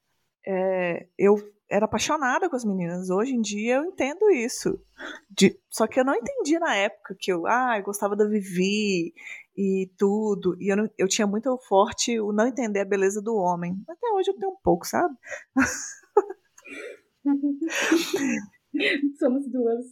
É, 0.46 1.08
eu 1.18 1.38
era 1.70 1.86
apaixonada 1.86 2.50
com 2.50 2.56
as 2.56 2.66
meninas. 2.66 3.10
Hoje 3.10 3.34
em 3.34 3.42
dia 3.42 3.76
eu 3.76 3.86
entendo 3.86 4.30
isso. 4.32 4.80
De, 5.30 5.60
só 5.70 5.86
que 5.86 6.00
eu 6.00 6.06
não 6.06 6.16
entendi 6.16 6.58
na 6.58 6.76
época 6.76 7.16
que 7.18 7.32
eu, 7.32 7.46
ah, 7.46 7.78
eu 7.78 7.84
gostava 7.84 8.16
da 8.16 8.26
Vivi 8.26 9.14
e 9.56 9.92
tudo. 9.98 10.56
E 10.60 10.72
eu, 10.72 10.78
não, 10.78 10.90
eu 10.98 11.08
tinha 11.08 11.28
muito 11.28 11.56
forte 11.68 12.20
o 12.20 12.34
não 12.34 12.48
entender 12.48 12.80
a 12.80 12.86
beleza 12.86 13.22
do 13.22 13.36
homem. 13.36 13.80
Até 13.88 14.08
hoje 14.14 14.32
eu 14.32 14.38
tenho 14.38 14.52
um 14.52 14.58
pouco, 14.64 14.88
sabe? 14.88 15.16
Somos 19.20 19.48
duas. 19.48 19.86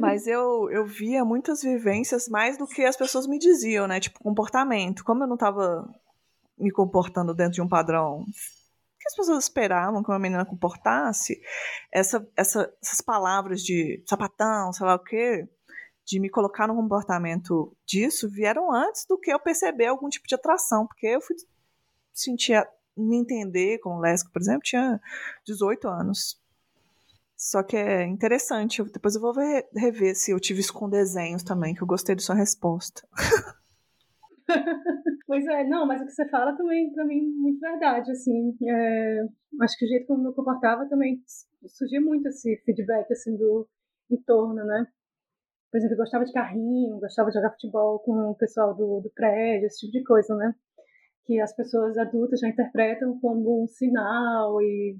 Mas 0.00 0.26
eu, 0.26 0.70
eu 0.70 0.84
via 0.84 1.24
muitas 1.24 1.62
vivências 1.62 2.28
mais 2.28 2.58
do 2.58 2.66
que 2.66 2.82
as 2.84 2.96
pessoas 2.96 3.26
me 3.26 3.38
diziam, 3.38 3.86
né? 3.86 4.00
Tipo, 4.00 4.20
comportamento. 4.20 5.04
Como 5.04 5.22
eu 5.22 5.28
não 5.28 5.36
tava 5.36 5.88
me 6.58 6.70
comportando 6.70 7.34
dentro 7.34 7.54
de 7.54 7.62
um 7.62 7.68
padrão 7.68 8.24
que 9.00 9.08
as 9.08 9.16
pessoas 9.16 9.44
esperavam 9.44 10.02
que 10.02 10.10
uma 10.10 10.18
menina 10.18 10.44
comportasse, 10.44 11.40
essa, 11.90 12.28
essa, 12.36 12.70
essas 12.82 13.00
palavras 13.00 13.62
de 13.62 14.02
sapatão, 14.06 14.72
sei 14.74 14.86
lá 14.86 14.94
o 14.94 15.02
quê, 15.02 15.48
de 16.04 16.20
me 16.20 16.28
colocar 16.28 16.68
no 16.68 16.74
comportamento 16.74 17.74
disso, 17.86 18.28
vieram 18.28 18.72
antes 18.72 19.06
do 19.06 19.18
que 19.18 19.32
eu 19.32 19.40
perceber 19.40 19.86
algum 19.86 20.08
tipo 20.08 20.26
de 20.26 20.34
atração, 20.34 20.86
porque 20.86 21.06
eu 21.06 21.20
fui 21.20 21.34
sentir, 22.12 22.62
me 22.96 23.16
entender 23.16 23.78
como 23.78 24.00
lésbica, 24.00 24.32
por 24.32 24.42
exemplo, 24.42 24.62
tinha 24.62 25.00
18 25.46 25.88
anos. 25.88 26.39
Só 27.40 27.62
que 27.62 27.74
é 27.74 28.04
interessante. 28.04 28.84
depois 28.84 29.14
eu 29.14 29.20
vou 29.22 29.32
ver, 29.32 29.66
rever 29.74 30.14
se 30.14 30.30
eu 30.30 30.38
tive 30.38 30.60
isso 30.60 30.74
com 30.74 30.90
desenhos 30.90 31.42
também, 31.42 31.74
que 31.74 31.82
eu 31.82 31.86
gostei 31.86 32.14
de 32.14 32.22
sua 32.22 32.34
resposta. 32.34 33.00
pois 35.26 35.46
é, 35.46 35.64
não, 35.64 35.86
mas 35.86 36.02
o 36.02 36.04
que 36.04 36.10
você 36.10 36.28
fala 36.28 36.54
também, 36.54 36.92
pra 36.92 37.02
mim, 37.06 37.32
muito 37.38 37.58
verdade, 37.58 38.10
assim. 38.10 38.54
É, 38.62 39.24
acho 39.62 39.78
que 39.78 39.86
o 39.86 39.88
jeito 39.88 40.06
como 40.06 40.22
eu 40.22 40.28
me 40.28 40.36
comportava 40.36 40.86
também 40.86 41.22
surgia 41.66 41.98
muito 41.98 42.28
esse 42.28 42.58
feedback, 42.58 43.10
assim, 43.10 43.34
do 43.38 43.66
entorno, 44.10 44.62
né? 44.62 44.86
Por 45.70 45.78
exemplo, 45.78 45.94
eu 45.94 45.98
gostava 45.98 46.26
de 46.26 46.34
carrinho, 46.34 47.00
gostava 47.00 47.30
de 47.30 47.36
jogar 47.36 47.52
futebol 47.52 48.00
com 48.00 48.32
o 48.32 48.34
pessoal 48.34 48.74
do, 48.74 49.00
do 49.00 49.10
prédio, 49.14 49.66
esse 49.66 49.86
tipo 49.86 49.92
de 49.92 50.04
coisa, 50.04 50.36
né? 50.36 50.54
Que 51.24 51.40
as 51.40 51.56
pessoas 51.56 51.96
adultas 51.96 52.38
já 52.38 52.48
interpretam 52.48 53.18
como 53.18 53.64
um 53.64 53.66
sinal 53.66 54.60
e, 54.60 54.98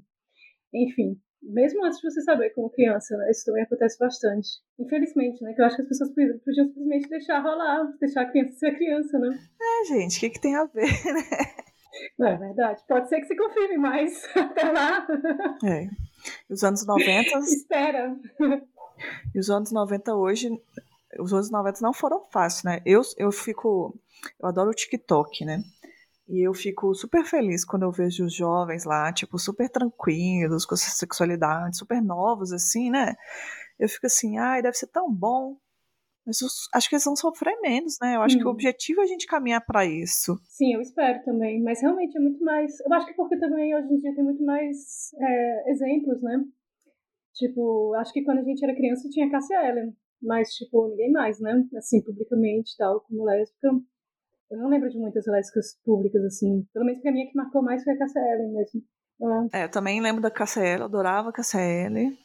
enfim, 0.73 1.21
mesmo 1.41 1.83
antes 1.85 1.99
de 1.99 2.09
você 2.09 2.21
saber 2.21 2.51
como 2.51 2.69
criança, 2.69 3.17
né? 3.17 3.31
Isso 3.31 3.45
também 3.45 3.63
acontece 3.63 3.97
bastante. 3.97 4.47
Infelizmente, 4.79 5.43
né? 5.43 5.53
Que 5.53 5.61
eu 5.61 5.65
acho 5.65 5.75
que 5.75 5.81
as 5.81 5.87
pessoas 5.87 6.11
podiam 6.11 6.67
simplesmente 6.67 7.09
deixar 7.09 7.39
rolar, 7.39 7.91
deixar 7.99 8.21
a 8.21 8.29
criança 8.29 8.57
ser 8.57 8.75
criança, 8.75 9.17
né? 9.17 9.39
É, 9.59 9.85
gente, 9.85 10.17
o 10.17 10.19
que, 10.19 10.29
que 10.29 10.41
tem 10.41 10.55
a 10.55 10.65
ver, 10.65 10.85
né? 11.13 11.61
Não, 12.17 12.27
é 12.27 12.37
verdade. 12.37 12.83
Pode 12.87 13.09
ser 13.09 13.19
que 13.19 13.27
se 13.27 13.35
confirme, 13.35 13.77
mas 13.77 14.23
até 14.35 14.71
lá. 14.71 15.05
É. 15.65 15.87
Os 16.49 16.63
anos 16.63 16.85
90. 16.85 17.37
Espera. 17.39 18.15
E 19.33 19.39
os 19.39 19.49
anos 19.49 19.71
90 19.71 20.15
hoje. 20.15 20.49
Os 21.19 21.33
anos 21.33 21.51
90 21.51 21.81
não 21.81 21.93
foram 21.93 22.23
fáceis, 22.31 22.63
né? 22.63 22.81
Eu, 22.85 23.01
eu 23.17 23.31
fico. 23.31 23.99
Eu 24.39 24.47
adoro 24.47 24.69
o 24.69 24.73
TikTok, 24.73 25.43
né? 25.43 25.61
E 26.31 26.47
eu 26.47 26.53
fico 26.53 26.95
super 26.95 27.25
feliz 27.25 27.65
quando 27.65 27.83
eu 27.83 27.91
vejo 27.91 28.23
os 28.23 28.33
jovens 28.33 28.85
lá, 28.85 29.11
tipo, 29.11 29.37
super 29.37 29.69
tranquilos, 29.69 30.65
com 30.65 30.75
essa 30.75 30.89
sexualidade, 30.89 31.77
super 31.77 32.01
novos, 32.01 32.53
assim, 32.53 32.89
né? 32.89 33.15
Eu 33.77 33.89
fico 33.89 34.05
assim, 34.05 34.37
ai, 34.37 34.61
deve 34.61 34.77
ser 34.77 34.87
tão 34.87 35.13
bom. 35.13 35.57
Mas 36.25 36.39
eu 36.39 36.47
acho 36.73 36.87
que 36.87 36.95
eles 36.95 37.03
vão 37.03 37.17
sofrer 37.17 37.59
menos, 37.59 37.97
né? 38.01 38.15
Eu 38.15 38.21
acho 38.21 38.37
hum. 38.37 38.39
que 38.39 38.47
o 38.47 38.51
objetivo 38.51 39.01
é 39.01 39.03
a 39.03 39.07
gente 39.07 39.27
caminhar 39.27 39.65
para 39.65 39.85
isso. 39.85 40.39
Sim, 40.45 40.75
eu 40.75 40.79
espero 40.79 41.21
também. 41.25 41.61
Mas 41.61 41.81
realmente 41.81 42.15
é 42.15 42.21
muito 42.21 42.41
mais. 42.45 42.79
Eu 42.79 42.93
acho 42.93 43.07
que 43.07 43.13
porque 43.13 43.37
também 43.37 43.75
hoje 43.75 43.91
em 43.91 43.97
dia 43.97 44.15
tem 44.15 44.23
muito 44.23 44.43
mais 44.45 45.11
é, 45.19 45.71
exemplos, 45.71 46.21
né? 46.21 46.45
Tipo, 47.33 47.93
acho 47.95 48.13
que 48.13 48.23
quando 48.23 48.39
a 48.39 48.43
gente 48.43 48.63
era 48.63 48.75
criança 48.75 49.09
tinha 49.09 49.29
Cassia 49.29 49.67
Ellen, 49.67 49.93
mas, 50.21 50.53
tipo, 50.53 50.87
ninguém 50.87 51.11
mais, 51.11 51.41
né? 51.41 51.67
Assim, 51.75 52.01
publicamente 52.01 52.77
tal, 52.77 53.01
como 53.01 53.25
lésbica. 53.25 53.69
Eu 54.51 54.57
não 54.57 54.67
lembro 54.67 54.89
de 54.89 54.97
muitas 54.99 55.25
lésbicas 55.25 55.77
públicas, 55.83 56.21
assim. 56.25 56.67
Pelo 56.73 56.85
menos 56.85 57.01
pra 57.01 57.11
mim, 57.11 57.23
a 57.23 57.31
que 57.31 57.37
marcou 57.37 57.63
mais 57.63 57.83
foi 57.83 57.93
a 57.93 57.97
KCL 57.97 58.53
mesmo. 58.53 58.81
É, 59.53 59.63
eu 59.63 59.71
também 59.71 60.01
lembro 60.01 60.21
da 60.21 60.29
KCL, 60.29 60.83
adorava 60.83 61.29
a 61.29 61.33
KCL. 61.33 62.17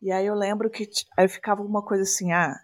E 0.00 0.10
aí 0.10 0.26
eu 0.26 0.34
lembro 0.34 0.70
que 0.70 0.88
aí 1.18 1.28
ficava 1.28 1.62
uma 1.62 1.84
coisa 1.84 2.02
assim, 2.02 2.32
ah, 2.32 2.54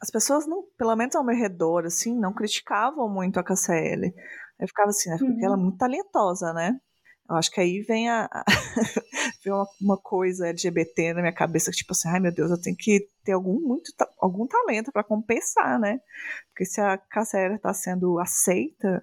as 0.00 0.10
pessoas, 0.10 0.46
não, 0.46 0.64
pelo 0.78 0.94
menos 0.96 1.14
ao 1.14 1.24
meu 1.24 1.36
redor, 1.36 1.84
assim, 1.84 2.18
não 2.18 2.32
criticavam 2.32 3.08
muito 3.08 3.38
a 3.38 3.44
KCL. 3.44 4.14
Aí 4.58 4.66
ficava 4.68 4.88
assim, 4.88 5.10
né? 5.10 5.16
Porque 5.18 5.32
uhum. 5.32 5.44
ela 5.44 5.54
é 5.54 5.60
muito 5.60 5.76
talentosa, 5.76 6.52
né? 6.52 6.80
Eu 7.28 7.36
acho 7.36 7.50
que 7.50 7.60
aí 7.60 7.80
vem 7.80 8.08
a, 8.08 8.28
a 8.30 8.44
vem 9.42 9.52
uma, 9.52 9.66
uma, 9.80 9.96
coisa 9.96 10.48
LGBT 10.48 11.14
na 11.14 11.22
minha 11.22 11.32
cabeça, 11.32 11.70
tipo 11.70 11.92
assim, 11.92 12.08
ai 12.08 12.20
meu 12.20 12.32
Deus, 12.32 12.50
eu 12.50 12.60
tenho 12.60 12.76
que 12.76 13.08
ter 13.24 13.32
algum, 13.32 13.58
muito, 13.60 13.90
algum 14.18 14.46
talento 14.46 14.92
para 14.92 15.02
compensar, 15.02 15.80
né? 15.80 16.00
Porque 16.48 16.66
se 16.66 16.80
a 16.80 16.98
Casséria 16.98 17.54
está 17.54 17.72
sendo 17.72 18.18
aceita, 18.18 19.02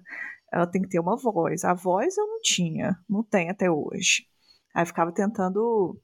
ela 0.52 0.68
tem 0.68 0.82
que 0.82 0.90
ter 0.90 1.00
uma 1.00 1.18
voz. 1.18 1.64
A 1.64 1.74
voz 1.74 2.16
eu 2.18 2.28
não 2.28 2.40
tinha, 2.42 2.96
não 3.10 3.24
tem 3.24 3.50
até 3.50 3.72
hoje. 3.72 4.28
Aí 4.74 4.86
ficava 4.86 5.12
tentando 5.12 6.00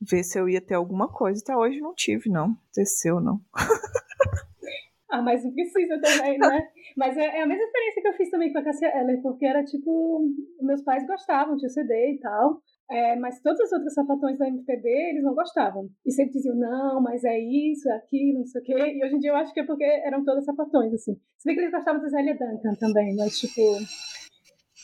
ver 0.00 0.24
se 0.24 0.38
eu 0.38 0.48
ia 0.48 0.60
ter 0.60 0.74
alguma 0.74 1.08
coisa, 1.08 1.40
até 1.42 1.56
hoje 1.56 1.80
não 1.80 1.94
tive, 1.94 2.30
não. 2.30 2.56
Desceu, 2.74 3.20
não. 3.20 3.40
Ah, 5.10 5.22
mas 5.22 5.44
não 5.44 5.52
precisa 5.52 6.00
também, 6.00 6.38
né? 6.38 6.68
Mas 6.96 7.16
é, 7.16 7.38
é, 7.38 7.42
a 7.42 7.46
mesma 7.46 7.64
experiência 7.64 8.02
que 8.02 8.08
eu 8.08 8.14
fiz 8.14 8.30
também 8.30 8.52
com 8.52 8.58
a 8.58 8.64
Cassia 8.64 8.88
Eller, 8.98 9.20
porque 9.20 9.44
era 9.44 9.62
tipo, 9.64 10.26
meus 10.60 10.82
pais 10.82 11.06
gostavam 11.06 11.56
de 11.56 11.68
CD 11.68 12.12
e 12.12 12.18
tal, 12.20 12.60
é, 12.90 13.16
mas 13.16 13.40
todas 13.40 13.60
as 13.60 13.72
outras 13.72 13.94
sapatões 13.94 14.38
da 14.38 14.48
MPB 14.48 14.88
eles 14.88 15.22
não 15.22 15.34
gostavam. 15.34 15.88
E 16.04 16.10
sempre 16.10 16.32
diziam, 16.32 16.56
não, 16.56 17.00
mas 17.00 17.24
é 17.24 17.38
isso, 17.38 17.88
é 17.88 17.96
aquilo, 17.96 18.40
não 18.40 18.46
sei 18.46 18.60
o 18.60 18.64
quê. 18.64 18.72
E 18.72 19.04
hoje 19.04 19.14
em 19.16 19.18
dia 19.18 19.30
eu 19.30 19.36
acho 19.36 19.52
que 19.52 19.60
é 19.60 19.64
porque 19.64 19.84
eram 19.84 20.24
todas 20.24 20.44
sapatões, 20.44 20.92
assim. 20.92 21.14
Se 21.38 21.44
bem 21.44 21.54
que 21.54 21.60
eles 21.62 21.72
gostavam 21.72 22.00
da 22.00 22.08
Zélia 22.08 22.34
Duncan 22.34 22.74
também, 22.78 23.14
mas 23.16 23.38
tipo. 23.38 23.60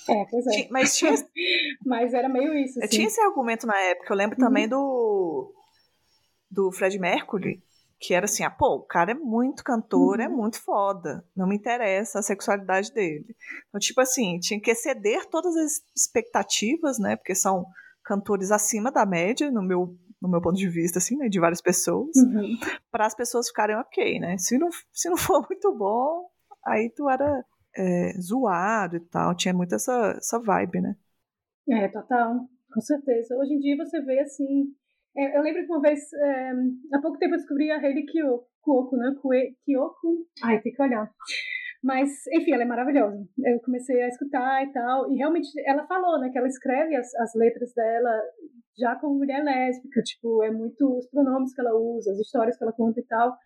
É, 0.08 0.24
pois 0.30 0.46
é. 0.46 0.68
Mas 0.70 0.96
tinha. 0.96 1.12
mas 1.84 2.14
era 2.14 2.28
meio 2.28 2.54
isso. 2.54 2.78
Assim. 2.78 2.88
Tinha 2.88 3.06
esse 3.06 3.20
argumento 3.20 3.66
na 3.66 3.78
época. 3.78 4.12
Eu 4.12 4.16
lembro 4.16 4.36
também 4.36 4.64
uhum. 4.64 4.70
do. 4.70 5.54
Do 6.50 6.72
Fred 6.72 6.98
Mercury, 6.98 7.62
que 8.00 8.14
era 8.14 8.24
assim, 8.24 8.42
ah, 8.42 8.50
pô, 8.50 8.76
o 8.76 8.86
cara 8.86 9.12
é 9.12 9.14
muito 9.14 9.62
cantor, 9.62 10.20
é 10.20 10.26
uhum. 10.26 10.32
é 10.32 10.36
muito 10.36 10.58
foda, 10.62 11.22
não 11.36 11.46
me 11.46 11.54
interessa 11.54 12.18
a 12.18 12.22
sexualidade 12.22 12.92
dele. 12.94 13.36
Então, 13.68 13.78
tipo 13.78 14.00
assim, 14.00 14.38
tinha 14.38 14.58
que 14.58 14.70
exceder 14.70 15.26
todas 15.26 15.54
as 15.54 15.82
expectativas, 15.94 16.98
né, 16.98 17.16
porque 17.16 17.34
são 17.34 17.66
cantores 18.02 18.50
acima 18.50 18.90
da 18.90 19.04
média, 19.04 19.50
no 19.50 19.62
meu, 19.62 19.94
no 20.20 20.30
meu 20.30 20.40
ponto 20.40 20.56
de 20.56 20.68
vista, 20.68 20.98
assim, 20.98 21.14
né, 21.16 21.28
de 21.28 21.38
várias 21.38 21.60
pessoas, 21.60 22.16
uhum. 22.16 22.56
para 22.90 23.04
as 23.04 23.14
pessoas 23.14 23.48
ficarem 23.48 23.76
ok, 23.76 24.18
né, 24.18 24.38
se 24.38 24.56
não, 24.56 24.70
se 24.90 25.10
não 25.10 25.18
for 25.18 25.44
muito 25.46 25.70
bom, 25.76 26.26
aí 26.64 26.90
tu 26.96 27.08
era 27.08 27.44
é, 27.76 28.12
zoado 28.18 28.96
e 28.96 29.00
tal, 29.00 29.34
tinha 29.34 29.52
muito 29.52 29.74
essa, 29.74 30.14
essa 30.16 30.38
vibe, 30.38 30.80
né. 30.80 30.96
É, 31.68 31.86
total, 31.88 32.48
com 32.72 32.80
certeza. 32.80 33.36
Hoje 33.36 33.52
em 33.52 33.58
dia 33.58 33.76
você 33.76 34.00
vê, 34.00 34.20
assim, 34.20 34.74
é, 35.16 35.36
eu 35.38 35.42
lembro 35.42 35.64
que 35.64 35.72
uma 35.72 35.80
vez, 35.80 36.00
é, 36.12 36.52
há 36.94 37.00
pouco 37.00 37.18
tempo 37.18 37.34
eu 37.34 37.38
descobri 37.38 37.70
a 37.70 37.78
Hayley 37.78 38.06
Kiyoko, 38.06 38.96
né? 38.96 39.14
Kiyoko. 39.64 40.26
Ai, 40.42 40.60
tem 40.60 40.72
que 40.72 40.82
olhar. 40.82 41.10
Mas, 41.82 42.10
enfim, 42.34 42.52
ela 42.52 42.62
é 42.62 42.66
maravilhosa. 42.66 43.16
Eu 43.38 43.60
comecei 43.60 44.02
a 44.02 44.08
escutar 44.08 44.62
e 44.62 44.72
tal, 44.72 45.10
e 45.10 45.16
realmente 45.16 45.48
ela 45.66 45.86
falou, 45.86 46.20
né, 46.20 46.28
que 46.30 46.36
ela 46.36 46.46
escreve 46.46 46.94
as, 46.94 47.14
as 47.14 47.34
letras 47.34 47.72
dela 47.74 48.20
já 48.78 48.96
como 48.96 49.18
mulher 49.18 49.42
lésbica, 49.42 50.02
tipo, 50.02 50.42
é 50.42 50.50
muito 50.50 50.98
os 50.98 51.08
pronomes 51.10 51.54
que 51.54 51.60
ela 51.60 51.74
usa, 51.74 52.12
as 52.12 52.18
histórias 52.18 52.56
que 52.56 52.64
ela 52.64 52.72
conta 52.72 53.00
e 53.00 53.04
tal, 53.04 53.36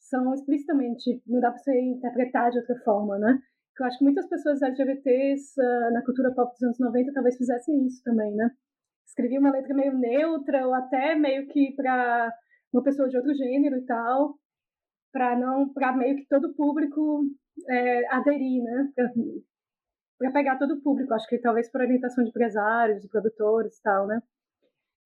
são 0.00 0.32
explicitamente, 0.34 1.22
não 1.26 1.40
dá 1.40 1.50
para 1.50 1.58
você 1.58 1.80
interpretar 1.80 2.50
de 2.50 2.58
outra 2.58 2.76
forma, 2.84 3.18
né? 3.18 3.38
Eu 3.78 3.86
acho 3.86 3.98
que 3.98 4.04
muitas 4.04 4.28
pessoas 4.28 4.62
LGBTs 4.62 5.60
uh, 5.60 5.92
na 5.92 6.02
cultura 6.04 6.32
pop 6.34 6.50
dos 6.52 6.62
anos 6.62 6.78
90 6.78 7.12
talvez 7.12 7.36
fizessem 7.36 7.86
isso 7.86 8.02
também, 8.04 8.34
né? 8.34 8.50
Escrevia 9.16 9.40
uma 9.40 9.50
letra 9.50 9.74
meio 9.74 9.96
neutra 9.96 10.66
ou 10.66 10.74
até 10.74 11.14
meio 11.14 11.46
que 11.48 11.72
para 11.74 12.30
uma 12.70 12.82
pessoa 12.82 13.08
de 13.08 13.16
outro 13.16 13.32
gênero 13.32 13.78
e 13.78 13.86
tal, 13.86 14.34
para 15.10 15.38
não, 15.38 15.72
para 15.72 15.96
meio 15.96 16.16
que 16.16 16.26
todo 16.28 16.54
público 16.54 17.24
é, 17.66 18.14
aderir, 18.14 18.62
né? 18.62 18.92
Para 20.18 20.32
pegar 20.32 20.58
todo 20.58 20.74
o 20.74 20.82
público, 20.82 21.14
acho 21.14 21.26
que 21.28 21.38
talvez 21.38 21.72
por 21.72 21.80
orientação 21.80 22.22
de 22.24 22.28
empresários, 22.28 23.00
de 23.00 23.08
produtores 23.08 23.78
e 23.78 23.82
tal, 23.82 24.06
né? 24.06 24.22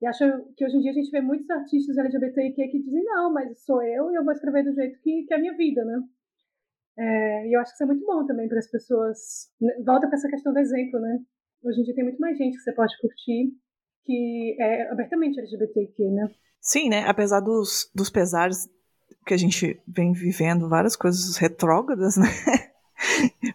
E 0.03 0.07
acho 0.07 0.25
que 0.57 0.65
hoje 0.65 0.79
em 0.79 0.81
dia 0.81 0.91
a 0.91 0.95
gente 0.95 1.11
vê 1.13 1.21
muitos 1.21 1.49
artistas 1.49 1.97
LGBTQ 1.97 2.67
que 2.67 2.83
dizem, 2.83 3.05
não, 3.05 3.33
mas 3.33 3.65
sou 3.65 3.81
eu 3.81 4.11
e 4.11 4.17
eu 4.17 4.25
vou 4.25 4.33
escrever 4.33 4.65
do 4.65 4.75
jeito 4.75 4.99
que, 5.03 5.23
que 5.23 5.33
é 5.33 5.37
a 5.37 5.41
minha 5.41 5.57
vida, 5.57 5.85
né? 5.85 6.03
É, 6.99 7.47
e 7.47 7.53
eu 7.53 7.61
acho 7.61 7.71
que 7.71 7.75
isso 7.77 7.85
é 7.85 7.87
muito 7.87 8.05
bom 8.05 8.27
também 8.27 8.49
para 8.49 8.59
as 8.59 8.69
pessoas. 8.69 9.53
Né, 9.61 9.73
volta 9.85 10.09
para 10.09 10.17
essa 10.17 10.29
questão 10.29 10.53
do 10.53 10.59
exemplo, 10.59 10.99
né? 10.99 11.21
Hoje 11.63 11.81
em 11.81 11.85
dia 11.85 11.95
tem 11.95 12.03
muito 12.03 12.19
mais 12.19 12.37
gente 12.37 12.57
que 12.57 12.63
você 12.63 12.73
pode 12.73 12.99
curtir 13.01 13.53
que 14.05 14.57
é 14.61 14.91
abertamente 14.91 15.39
LGBTQ, 15.39 16.11
né? 16.11 16.31
Sim, 16.61 16.89
né? 16.89 17.05
Apesar 17.07 17.41
dos, 17.41 17.91
dos 17.95 18.11
pesares 18.11 18.69
que 19.27 19.35
a 19.35 19.37
gente 19.37 19.81
vem 19.87 20.13
vivendo, 20.13 20.69
várias 20.69 20.97
coisas 20.97 21.37
retrógradas, 21.37 22.17
né? 22.19 22.29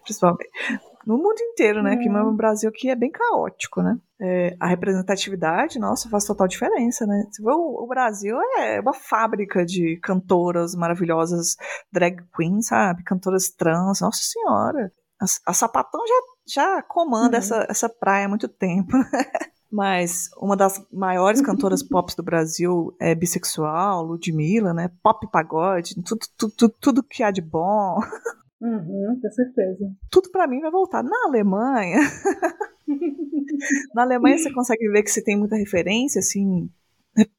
Principalmente 0.03 0.49
no 1.05 1.17
mundo 1.17 1.39
inteiro, 1.39 1.83
né? 1.83 1.97
Que 1.97 2.09
no 2.09 2.33
Brasil 2.33 2.69
aqui 2.69 2.89
é 2.89 2.95
bem 2.95 3.11
caótico, 3.11 3.81
né? 3.81 3.97
É, 4.19 4.55
a 4.59 4.67
representatividade, 4.67 5.77
nossa, 5.77 6.09
faz 6.09 6.25
total 6.25 6.47
diferença, 6.47 7.05
né? 7.05 7.23
O, 7.41 7.83
o, 7.83 7.87
Brasil 7.87 8.37
é 8.57 8.79
uma 8.79 8.93
fábrica 8.93 9.63
de 9.63 9.99
cantoras 10.01 10.73
maravilhosas, 10.73 11.55
drag 11.91 12.23
queens, 12.35 12.67
sabe? 12.67 13.03
Cantoras 13.03 13.49
trans, 13.51 14.01
nossa 14.01 14.21
senhora. 14.23 14.91
A, 15.21 15.51
a 15.51 15.53
Sapatão 15.53 16.01
já, 16.07 16.21
já 16.47 16.81
comanda 16.81 17.37
uhum. 17.37 17.43
essa, 17.43 17.67
essa 17.69 17.89
praia 17.89 18.25
há 18.25 18.29
muito 18.29 18.47
tempo. 18.47 18.91
Mas 19.75 20.29
uma 20.37 20.55
das 20.55 20.81
maiores 20.89 21.41
cantoras 21.41 21.83
pop 21.83 22.15
do 22.15 22.23
Brasil 22.23 22.95
é 22.97 23.13
bissexual, 23.13 24.05
Ludmilla, 24.05 24.73
né? 24.73 24.89
Pop 25.03 25.29
pagode, 25.29 26.01
tudo, 26.01 26.25
tudo, 26.37 26.73
tudo 26.79 27.03
que 27.03 27.21
há 27.21 27.29
de 27.29 27.41
bom. 27.41 27.99
Uhum, 28.61 29.19
com 29.21 29.31
certeza. 29.31 29.91
Tudo 30.09 30.31
para 30.31 30.47
mim 30.47 30.61
vai 30.61 30.71
voltar. 30.71 31.03
Na 31.03 31.25
Alemanha. 31.25 31.99
na 33.93 34.03
Alemanha 34.03 34.37
você 34.37 34.53
consegue 34.53 34.87
ver 34.87 35.03
que 35.03 35.11
você 35.11 35.21
tem 35.21 35.37
muita 35.37 35.57
referência, 35.57 36.19
assim, 36.19 36.69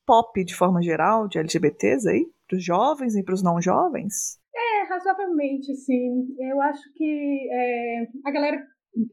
pop 0.04 0.44
de 0.44 0.54
forma 0.54 0.82
geral, 0.82 1.26
de 1.28 1.38
LGBTs 1.38 2.06
aí, 2.06 2.26
pros 2.46 2.62
jovens 2.62 3.16
e 3.16 3.22
pros 3.22 3.42
não 3.42 3.62
jovens? 3.62 4.38
É, 4.54 4.82
razoavelmente, 4.90 5.74
sim. 5.74 6.36
Eu 6.38 6.60
acho 6.60 6.82
que 6.94 7.48
é, 7.50 8.06
a 8.26 8.30
galera 8.30 8.62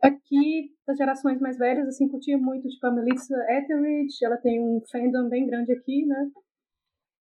aqui 0.01 0.71
das 0.87 0.97
gerações 0.97 1.39
mais 1.39 1.57
velhas, 1.57 1.87
assim, 1.87 2.07
curtia 2.07 2.37
muito, 2.37 2.67
tipo, 2.67 2.85
a 2.87 2.91
Melissa 2.91 3.35
Etheridge, 3.49 4.23
ela 4.23 4.37
tem 4.37 4.61
um 4.61 4.81
fandom 4.91 5.29
bem 5.29 5.45
grande 5.45 5.71
aqui, 5.71 6.05
né? 6.05 6.31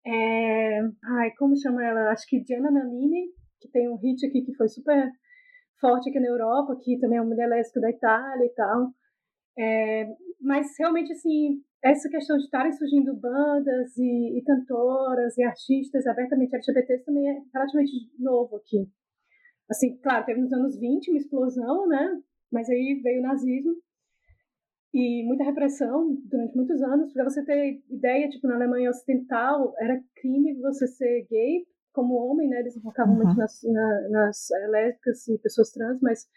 É... 0.06 0.80
Ai, 1.20 1.32
como 1.38 1.58
chama 1.58 1.84
ela? 1.86 2.12
Acho 2.12 2.28
que 2.28 2.44
Diana 2.44 2.72
Nannini, 2.72 3.28
que 3.60 3.70
tem 3.70 3.90
um 3.90 3.98
hit 3.98 4.26
aqui 4.26 4.42
que 4.44 4.56
foi 4.56 4.68
super 4.68 5.12
forte 5.80 6.10
aqui 6.10 6.20
na 6.20 6.28
Europa, 6.28 6.78
que 6.82 7.00
também 7.00 7.18
é 7.18 7.22
uma 7.22 7.30
mulher 7.30 7.48
lésbica 7.48 7.82
da 7.82 7.90
Itália 7.90 8.46
e 8.46 8.54
tal. 8.54 8.92
É, 9.58 10.08
mas 10.40 10.68
realmente, 10.80 11.12
assim, 11.12 11.62
essa 11.84 12.10
questão 12.10 12.38
de 12.38 12.44
estarem 12.44 12.72
surgindo 12.72 13.16
bandas 13.16 13.98
e, 13.98 14.38
e 14.38 14.44
cantoras 14.44 15.38
e 15.38 15.44
artistas 15.44 16.06
abertamente 16.08 16.56
LGBTs 16.56 17.04
também 17.06 17.30
é 17.30 17.42
relativamente 17.54 17.92
novo 18.20 18.58
aqui. 18.58 18.88
Assim, 19.70 19.98
claro, 19.98 20.26
teve 20.26 20.42
nos 20.42 20.54
anos 20.54 20.80
20 20.80 21.10
uma 21.10 21.18
explosão, 21.18 21.88
né? 21.88 22.22
Mas 22.52 22.70
aí 22.70 23.00
veio 23.02 23.20
o 23.20 23.24
nazismo 23.24 23.76
e 24.94 25.24
muita 25.26 25.44
repressão 25.44 26.16
durante 26.26 26.56
muitos 26.56 26.82
anos. 26.82 27.14
Para 27.14 27.24
você 27.24 27.44
ter 27.44 27.82
ideia, 27.90 28.30
tipo, 28.30 28.48
na 28.48 28.56
Alemanha 28.56 28.90
Ocidental 28.90 29.74
era 29.80 30.02
crime 30.16 30.60
você 30.60 30.88
ser 30.88 31.28
gay 31.30 31.66
como 31.94 32.16
homem, 32.16 32.48
né? 32.50 32.60
Eles 32.60 32.80
focavam 32.82 33.16
uhum. 33.16 33.24
muito 33.24 33.38
nas, 33.38 33.62
na, 33.64 34.10
nas 34.10 34.52
eh, 34.52 34.68
lésbicas 34.68 35.28
e 35.28 35.38
pessoas 35.38 35.72
trans, 35.72 36.00
mas 36.02 36.28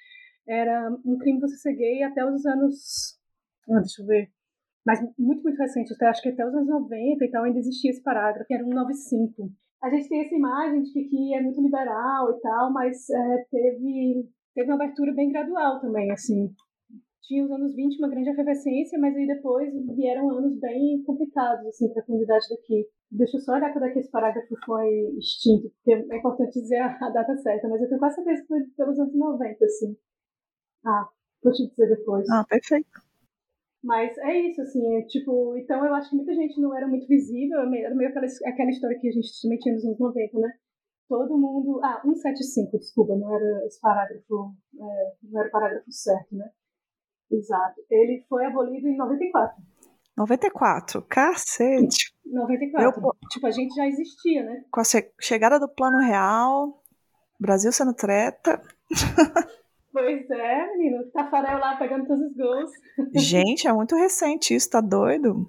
era 0.47 0.91
um 1.05 1.19
crime 1.19 1.41
você 1.41 1.57
ser 1.57 1.75
gay 1.75 2.03
até 2.03 2.25
os 2.25 2.45
anos. 2.47 3.19
Ah, 3.71 3.81
deixa 3.81 4.03
eu 4.03 4.07
ver. 4.07 4.31
Mas 4.87 5.01
muito, 5.19 5.43
muito 5.43 5.57
recente, 5.57 5.95
até, 5.95 6.07
acho 6.07 6.23
que 6.23 6.29
até 6.29 6.47
os 6.47 6.55
anos 6.55 6.69
90 6.69 7.25
e 7.25 7.31
tal, 7.31 7.45
ainda 7.45 7.59
existia 7.59 7.91
esse 7.91 8.03
parágrafo, 8.03 8.47
que 8.47 8.55
era 8.55 8.63
195. 8.63 9.51
A 9.83 9.91
gente 9.91 10.09
tem 10.09 10.21
essa 10.21 10.35
imagem 10.35 10.83
de 10.83 10.93
que 10.93 11.35
é 11.35 11.41
muito 11.41 11.61
liberal 11.63 12.31
e 12.31 12.41
tal, 12.41 12.73
mas 12.73 13.09
é, 13.09 13.45
teve, 13.51 14.29
teve 14.55 14.69
uma 14.71 14.77
abertura 14.77 15.13
bem 15.13 15.31
gradual 15.31 15.81
também, 15.81 16.11
assim 16.13 16.55
tinha 17.27 17.45
os 17.45 17.51
anos 17.51 17.75
20 17.75 17.99
uma 17.99 18.09
grande 18.09 18.31
efervescência, 18.31 18.99
mas 18.99 19.17
aí 19.17 19.27
depois 19.27 19.73
vieram 19.97 20.31
anos 20.31 20.59
bem 20.59 21.03
complicados 21.05 21.67
assim 21.67 21.89
para 21.93 22.03
a 22.03 22.07
comunidade 22.07 22.49
daqui. 22.51 22.87
Deixa 23.11 23.37
eu 23.37 23.41
só 23.41 23.55
olhar 23.55 23.73
quando 23.73 23.85
é 23.85 23.91
que 23.93 23.99
esse 23.99 24.11
parágrafo 24.11 24.55
foi 24.65 24.89
extinto, 25.19 25.71
porque 25.71 25.93
é 26.13 26.19
importante 26.19 26.61
dizer 26.61 26.79
a, 26.79 27.11
data 27.11 27.37
certa, 27.39 27.69
mas 27.69 27.81
eu 27.81 27.89
tenho 27.89 27.99
quase 27.99 28.17
certeza 28.17 28.43
que 28.43 28.49
foi 28.49 28.61
pelos 28.77 28.99
anos 28.99 29.15
90, 29.15 29.65
assim. 29.65 29.97
Ah, 30.85 31.09
vou 31.43 31.53
te 31.53 31.67
dizer 31.69 31.89
depois. 31.89 32.29
Ah, 32.31 32.45
perfeito. 32.45 33.03
Mas 33.83 34.17
é 34.19 34.41
isso, 34.41 34.63
assim, 34.63 34.97
é, 34.97 35.03
tipo, 35.03 35.57
então 35.57 35.85
eu 35.85 35.95
acho 35.95 36.11
que 36.11 36.17
muita 36.17 36.35
gente 36.35 36.61
não 36.61 36.75
era 36.75 36.89
muito 36.89 37.07
visível, 37.07 37.61
era 37.61 37.95
meio 37.95 38.09
aquela, 38.09 38.27
aquela 38.47 38.71
história 38.71 38.99
que 38.99 39.09
a 39.09 39.13
gente 39.13 39.29
também 39.43 39.59
tinha 39.59 39.75
nos 39.75 39.85
anos 39.85 39.99
90, 39.99 40.39
né? 40.39 40.53
Todo 41.15 41.39
mundo. 41.39 41.81
Ah, 41.85 42.01
175, 42.03 42.77
desculpa, 42.77 43.15
não 43.15 43.33
era 43.33 43.67
esse 43.67 43.81
parágrafo, 43.81 44.53
é, 44.75 45.13
não 45.23 45.41
era 45.41 45.49
o 45.49 45.53
parágrafo 45.53 45.93
certo, 45.93 46.35
né? 46.35 46.51
Exato. 47.31 47.81
Ele 47.89 48.25
foi 48.29 48.45
abolido 48.45 48.89
em 48.89 48.97
94. 48.97 49.63
94, 50.17 51.03
cacete. 51.03 52.13
94. 52.27 53.01
Eu, 53.01 53.13
tipo, 53.31 53.47
a 53.47 53.51
gente 53.53 53.73
já 53.77 53.87
existia, 53.87 54.43
né? 54.43 54.65
Com 54.73 54.81
a 54.81 54.85
chegada 55.21 55.61
do 55.61 55.69
Plano 55.69 55.99
Real, 55.99 56.83
Brasil 57.39 57.71
sendo 57.71 57.95
treta. 57.95 58.61
Pois 59.95 60.29
é, 60.29 60.77
menino. 60.77 61.09
Tafarel 61.13 61.61
lá 61.61 61.77
pegando 61.77 62.05
todos 62.09 62.21
os 62.21 62.37
gols. 62.37 62.71
Gente, 63.15 63.69
é 63.69 63.73
muito 63.73 63.95
recente 63.95 64.53
isso, 64.53 64.69
tá 64.69 64.81
doido? 64.81 65.49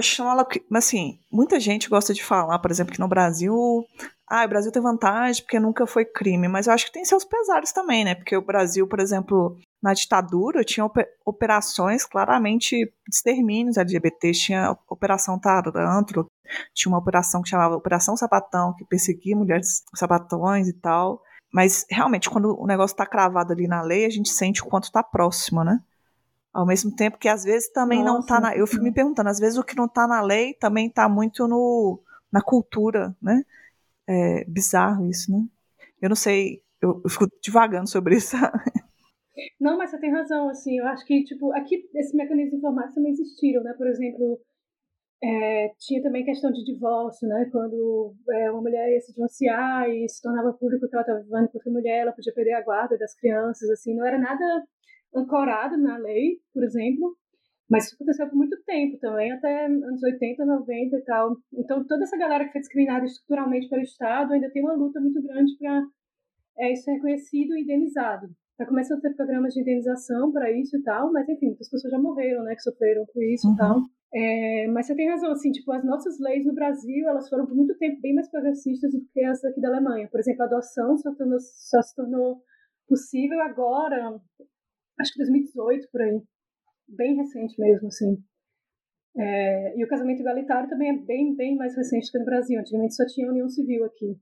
Chama 0.00 0.46
mas 0.70 0.84
assim, 0.84 1.18
muita 1.30 1.58
gente 1.58 1.88
gosta 1.88 2.14
de 2.14 2.22
falar, 2.22 2.58
por 2.58 2.70
exemplo, 2.70 2.92
que 2.92 3.00
no 3.00 3.08
Brasil, 3.08 3.84
ah, 4.28 4.44
o 4.44 4.48
Brasil 4.48 4.70
tem 4.70 4.82
vantagem 4.82 5.42
porque 5.42 5.58
nunca 5.58 5.86
foi 5.86 6.04
crime, 6.04 6.46
mas 6.48 6.66
eu 6.66 6.72
acho 6.72 6.86
que 6.86 6.92
tem 6.92 7.04
seus 7.04 7.24
pesares 7.24 7.72
também, 7.72 8.04
né? 8.04 8.14
Porque 8.14 8.36
o 8.36 8.44
Brasil, 8.44 8.86
por 8.86 9.00
exemplo, 9.00 9.56
na 9.82 9.94
ditadura 9.94 10.64
tinha 10.64 10.88
operações 11.24 12.04
claramente 12.04 12.76
de 12.76 12.92
extermínios 13.12 13.76
LGBTs, 13.76 14.40
tinha 14.40 14.76
Operação 14.88 15.38
Taranto, 15.38 16.26
tinha 16.74 16.92
uma 16.92 16.98
operação 16.98 17.42
que 17.42 17.48
chamava 17.48 17.76
Operação 17.76 18.16
Sapatão, 18.16 18.74
que 18.74 18.84
perseguia 18.84 19.36
mulheres 19.36 19.82
sapatões 19.94 20.68
e 20.68 20.72
tal. 20.72 21.22
Mas 21.52 21.86
realmente, 21.90 22.28
quando 22.28 22.60
o 22.60 22.66
negócio 22.66 22.94
está 22.94 23.06
cravado 23.06 23.52
ali 23.52 23.66
na 23.66 23.82
lei, 23.82 24.04
a 24.04 24.10
gente 24.10 24.28
sente 24.28 24.62
o 24.62 24.66
quanto 24.66 24.84
está 24.84 25.02
próximo, 25.02 25.64
né? 25.64 25.80
Ao 26.58 26.66
mesmo 26.66 26.92
tempo 26.92 27.18
que 27.18 27.28
às 27.28 27.44
vezes 27.44 27.70
também 27.70 28.00
Nossa, 28.00 28.12
não 28.12 28.20
está 28.20 28.40
na. 28.40 28.56
Eu 28.56 28.66
fico 28.66 28.82
me 28.82 28.92
perguntando, 28.92 29.28
às 29.28 29.38
vezes 29.38 29.56
o 29.56 29.62
que 29.62 29.76
não 29.76 29.84
está 29.84 30.08
na 30.08 30.20
lei 30.20 30.54
também 30.54 30.88
está 30.88 31.08
muito 31.08 31.46
no, 31.46 32.02
na 32.32 32.42
cultura, 32.42 33.16
né? 33.22 33.44
É 34.08 34.44
bizarro 34.44 35.06
isso, 35.06 35.30
né? 35.30 35.46
Eu 36.02 36.08
não 36.08 36.16
sei, 36.16 36.60
eu, 36.82 37.00
eu 37.04 37.08
fico 37.08 37.28
divagando 37.40 37.88
sobre 37.88 38.16
isso. 38.16 38.34
Não, 39.60 39.78
mas 39.78 39.90
você 39.90 40.00
tem 40.00 40.10
razão, 40.10 40.48
assim, 40.48 40.78
eu 40.80 40.86
acho 40.88 41.06
que, 41.06 41.22
tipo, 41.22 41.52
aqui 41.54 41.88
esses 41.94 42.12
mecanismos 42.12 42.54
informáticos 42.54 42.96
também 42.96 43.12
existiram, 43.12 43.62
né? 43.62 43.72
Por 43.74 43.86
exemplo, 43.86 44.40
é, 45.22 45.68
tinha 45.78 46.02
também 46.02 46.24
questão 46.24 46.50
de 46.50 46.64
divórcio, 46.64 47.28
né? 47.28 47.48
Quando 47.52 48.16
é, 48.32 48.50
uma 48.50 48.62
mulher 48.62 48.92
ia 48.92 49.00
se 49.00 49.12
divorciar 49.12 49.88
e 49.88 50.08
se 50.08 50.20
tornava 50.20 50.52
público 50.54 50.88
que 50.88 50.94
ela 50.96 51.02
estava 51.02 51.20
vivendo 51.20 51.48
com 51.50 51.58
outra 51.58 51.70
mulher, 51.70 51.98
ela 52.00 52.12
podia 52.12 52.34
perder 52.34 52.54
a 52.54 52.64
guarda 52.64 52.98
das 52.98 53.14
crianças, 53.14 53.70
assim, 53.70 53.94
não 53.94 54.04
era 54.04 54.18
nada 54.18 54.64
ancorado 55.14 55.76
na 55.76 55.96
lei, 55.96 56.38
por 56.52 56.62
exemplo, 56.62 57.16
mas 57.68 57.86
isso 57.86 57.96
aconteceu 57.96 58.28
por 58.28 58.36
muito 58.36 58.56
tempo 58.64 58.98
também, 58.98 59.30
até 59.30 59.66
anos 59.66 60.02
80, 60.02 60.44
90 60.44 60.96
e 60.96 61.04
tal. 61.04 61.36
Então, 61.52 61.86
toda 61.86 62.04
essa 62.04 62.16
galera 62.16 62.46
que 62.46 62.52
foi 62.52 62.60
discriminada 62.60 63.04
estruturalmente 63.04 63.68
pelo 63.68 63.82
Estado 63.82 64.32
ainda 64.32 64.50
tem 64.50 64.62
uma 64.62 64.72
luta 64.72 65.00
muito 65.00 65.22
grande 65.22 65.52
para 65.58 65.82
é, 66.58 66.72
isso 66.72 66.84
ser 66.84 66.92
reconhecido 66.92 67.54
e 67.54 67.62
indenizado. 67.62 68.26
Está 68.52 68.66
começando 68.66 68.98
a 68.98 69.02
ter 69.02 69.14
programas 69.14 69.54
de 69.54 69.60
indenização 69.60 70.32
para 70.32 70.50
isso 70.50 70.76
e 70.76 70.82
tal, 70.82 71.12
mas 71.12 71.28
enfim, 71.28 71.46
muitas 71.46 71.70
pessoas 71.70 71.92
já 71.92 71.98
morreram, 71.98 72.42
né, 72.42 72.54
que 72.54 72.62
sofreram 72.62 73.04
com 73.06 73.22
isso 73.22 73.46
uhum. 73.46 73.54
e 73.54 73.56
tal. 73.56 73.80
É, 74.12 74.66
mas 74.68 74.86
você 74.86 74.94
tem 74.94 75.08
razão, 75.08 75.30
assim, 75.30 75.52
tipo, 75.52 75.70
as 75.70 75.84
nossas 75.84 76.18
leis 76.18 76.46
no 76.46 76.54
Brasil, 76.54 77.06
elas 77.06 77.28
foram 77.28 77.46
por 77.46 77.54
muito 77.54 77.76
tempo 77.76 78.00
bem 78.00 78.14
mais 78.14 78.30
progressistas 78.30 78.90
do 78.90 79.04
que 79.12 79.22
as 79.22 79.44
aqui 79.44 79.60
da 79.60 79.68
Alemanha. 79.68 80.08
Por 80.10 80.18
exemplo, 80.18 80.42
a 80.42 80.46
adoção 80.46 80.96
só, 80.96 81.14
tornou, 81.14 81.38
só 81.38 81.82
se 81.82 81.94
tornou 81.94 82.42
possível 82.88 83.38
agora, 83.42 84.18
acho 85.00 85.12
que 85.12 85.18
2018, 85.18 85.88
por 85.90 86.02
aí. 86.02 86.22
Bem 86.88 87.16
recente 87.16 87.60
mesmo, 87.60 87.88
assim. 87.88 88.16
É, 89.16 89.78
e 89.78 89.84
o 89.84 89.88
casamento 89.88 90.20
igualitário 90.20 90.68
também 90.68 90.90
é 90.90 90.98
bem, 90.98 91.34
bem 91.34 91.56
mais 91.56 91.74
recente 91.76 92.10
que 92.10 92.18
no 92.18 92.24
Brasil. 92.24 92.60
Antigamente 92.60 92.94
só 92.94 93.04
tinha 93.06 93.30
união 93.30 93.48
civil 93.48 93.84
aqui. 93.84 94.16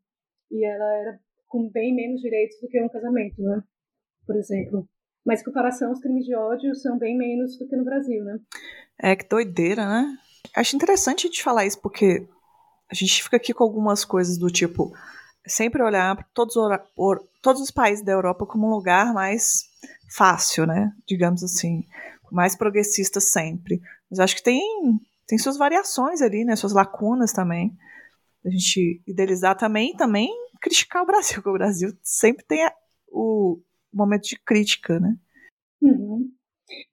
e 0.50 0.64
ela 0.64 0.94
era 0.98 1.20
com 1.48 1.68
bem 1.70 1.94
menos 1.94 2.20
direitos 2.20 2.58
do 2.60 2.68
que 2.68 2.82
um 2.82 2.88
casamento, 2.88 3.40
né? 3.40 3.62
Por 4.26 4.36
exemplo. 4.36 4.88
Mas 5.24 5.40
em 5.40 5.44
comparação, 5.44 5.92
os 5.92 6.00
crimes 6.00 6.24
de 6.24 6.34
ódio 6.34 6.74
são 6.74 6.98
bem 6.98 7.16
menos 7.16 7.58
do 7.58 7.68
que 7.68 7.76
no 7.76 7.84
Brasil, 7.84 8.24
né? 8.24 8.38
É, 8.98 9.16
que 9.16 9.28
doideira, 9.28 9.86
né? 9.86 10.16
Acho 10.54 10.76
interessante 10.76 11.26
a 11.26 11.28
gente 11.28 11.42
falar 11.42 11.66
isso, 11.66 11.80
porque 11.80 12.26
a 12.90 12.94
gente 12.94 13.22
fica 13.22 13.36
aqui 13.36 13.52
com 13.52 13.64
algumas 13.64 14.04
coisas 14.04 14.38
do 14.38 14.48
tipo 14.48 14.92
sempre 15.46 15.82
olhar 15.82 16.16
todos, 16.32 16.54
todos 17.42 17.62
os 17.62 17.70
países 17.70 18.04
da 18.04 18.12
Europa 18.12 18.46
como 18.46 18.66
um 18.66 18.70
lugar 18.70 19.12
mais 19.12 19.65
fácil, 20.08 20.66
né? 20.66 20.92
Digamos 21.06 21.42
assim, 21.42 21.84
mais 22.30 22.56
progressista 22.56 23.20
sempre. 23.20 23.80
Mas 24.10 24.20
acho 24.20 24.36
que 24.36 24.42
tem, 24.42 24.60
tem 25.26 25.38
suas 25.38 25.56
variações 25.56 26.20
ali, 26.22 26.44
né? 26.44 26.56
Suas 26.56 26.72
lacunas 26.72 27.32
também. 27.32 27.76
A 28.44 28.50
gente 28.50 29.02
idealizar 29.06 29.56
também 29.56 29.96
também 29.96 30.30
criticar 30.60 31.02
o 31.02 31.06
Brasil, 31.06 31.36
porque 31.42 31.50
o 31.50 31.54
Brasil 31.54 31.90
sempre 32.02 32.44
tem 32.44 32.66
o 33.08 33.60
momento 33.92 34.24
de 34.24 34.38
crítica, 34.38 35.00
né? 35.00 35.16
Uhum. 35.80 36.30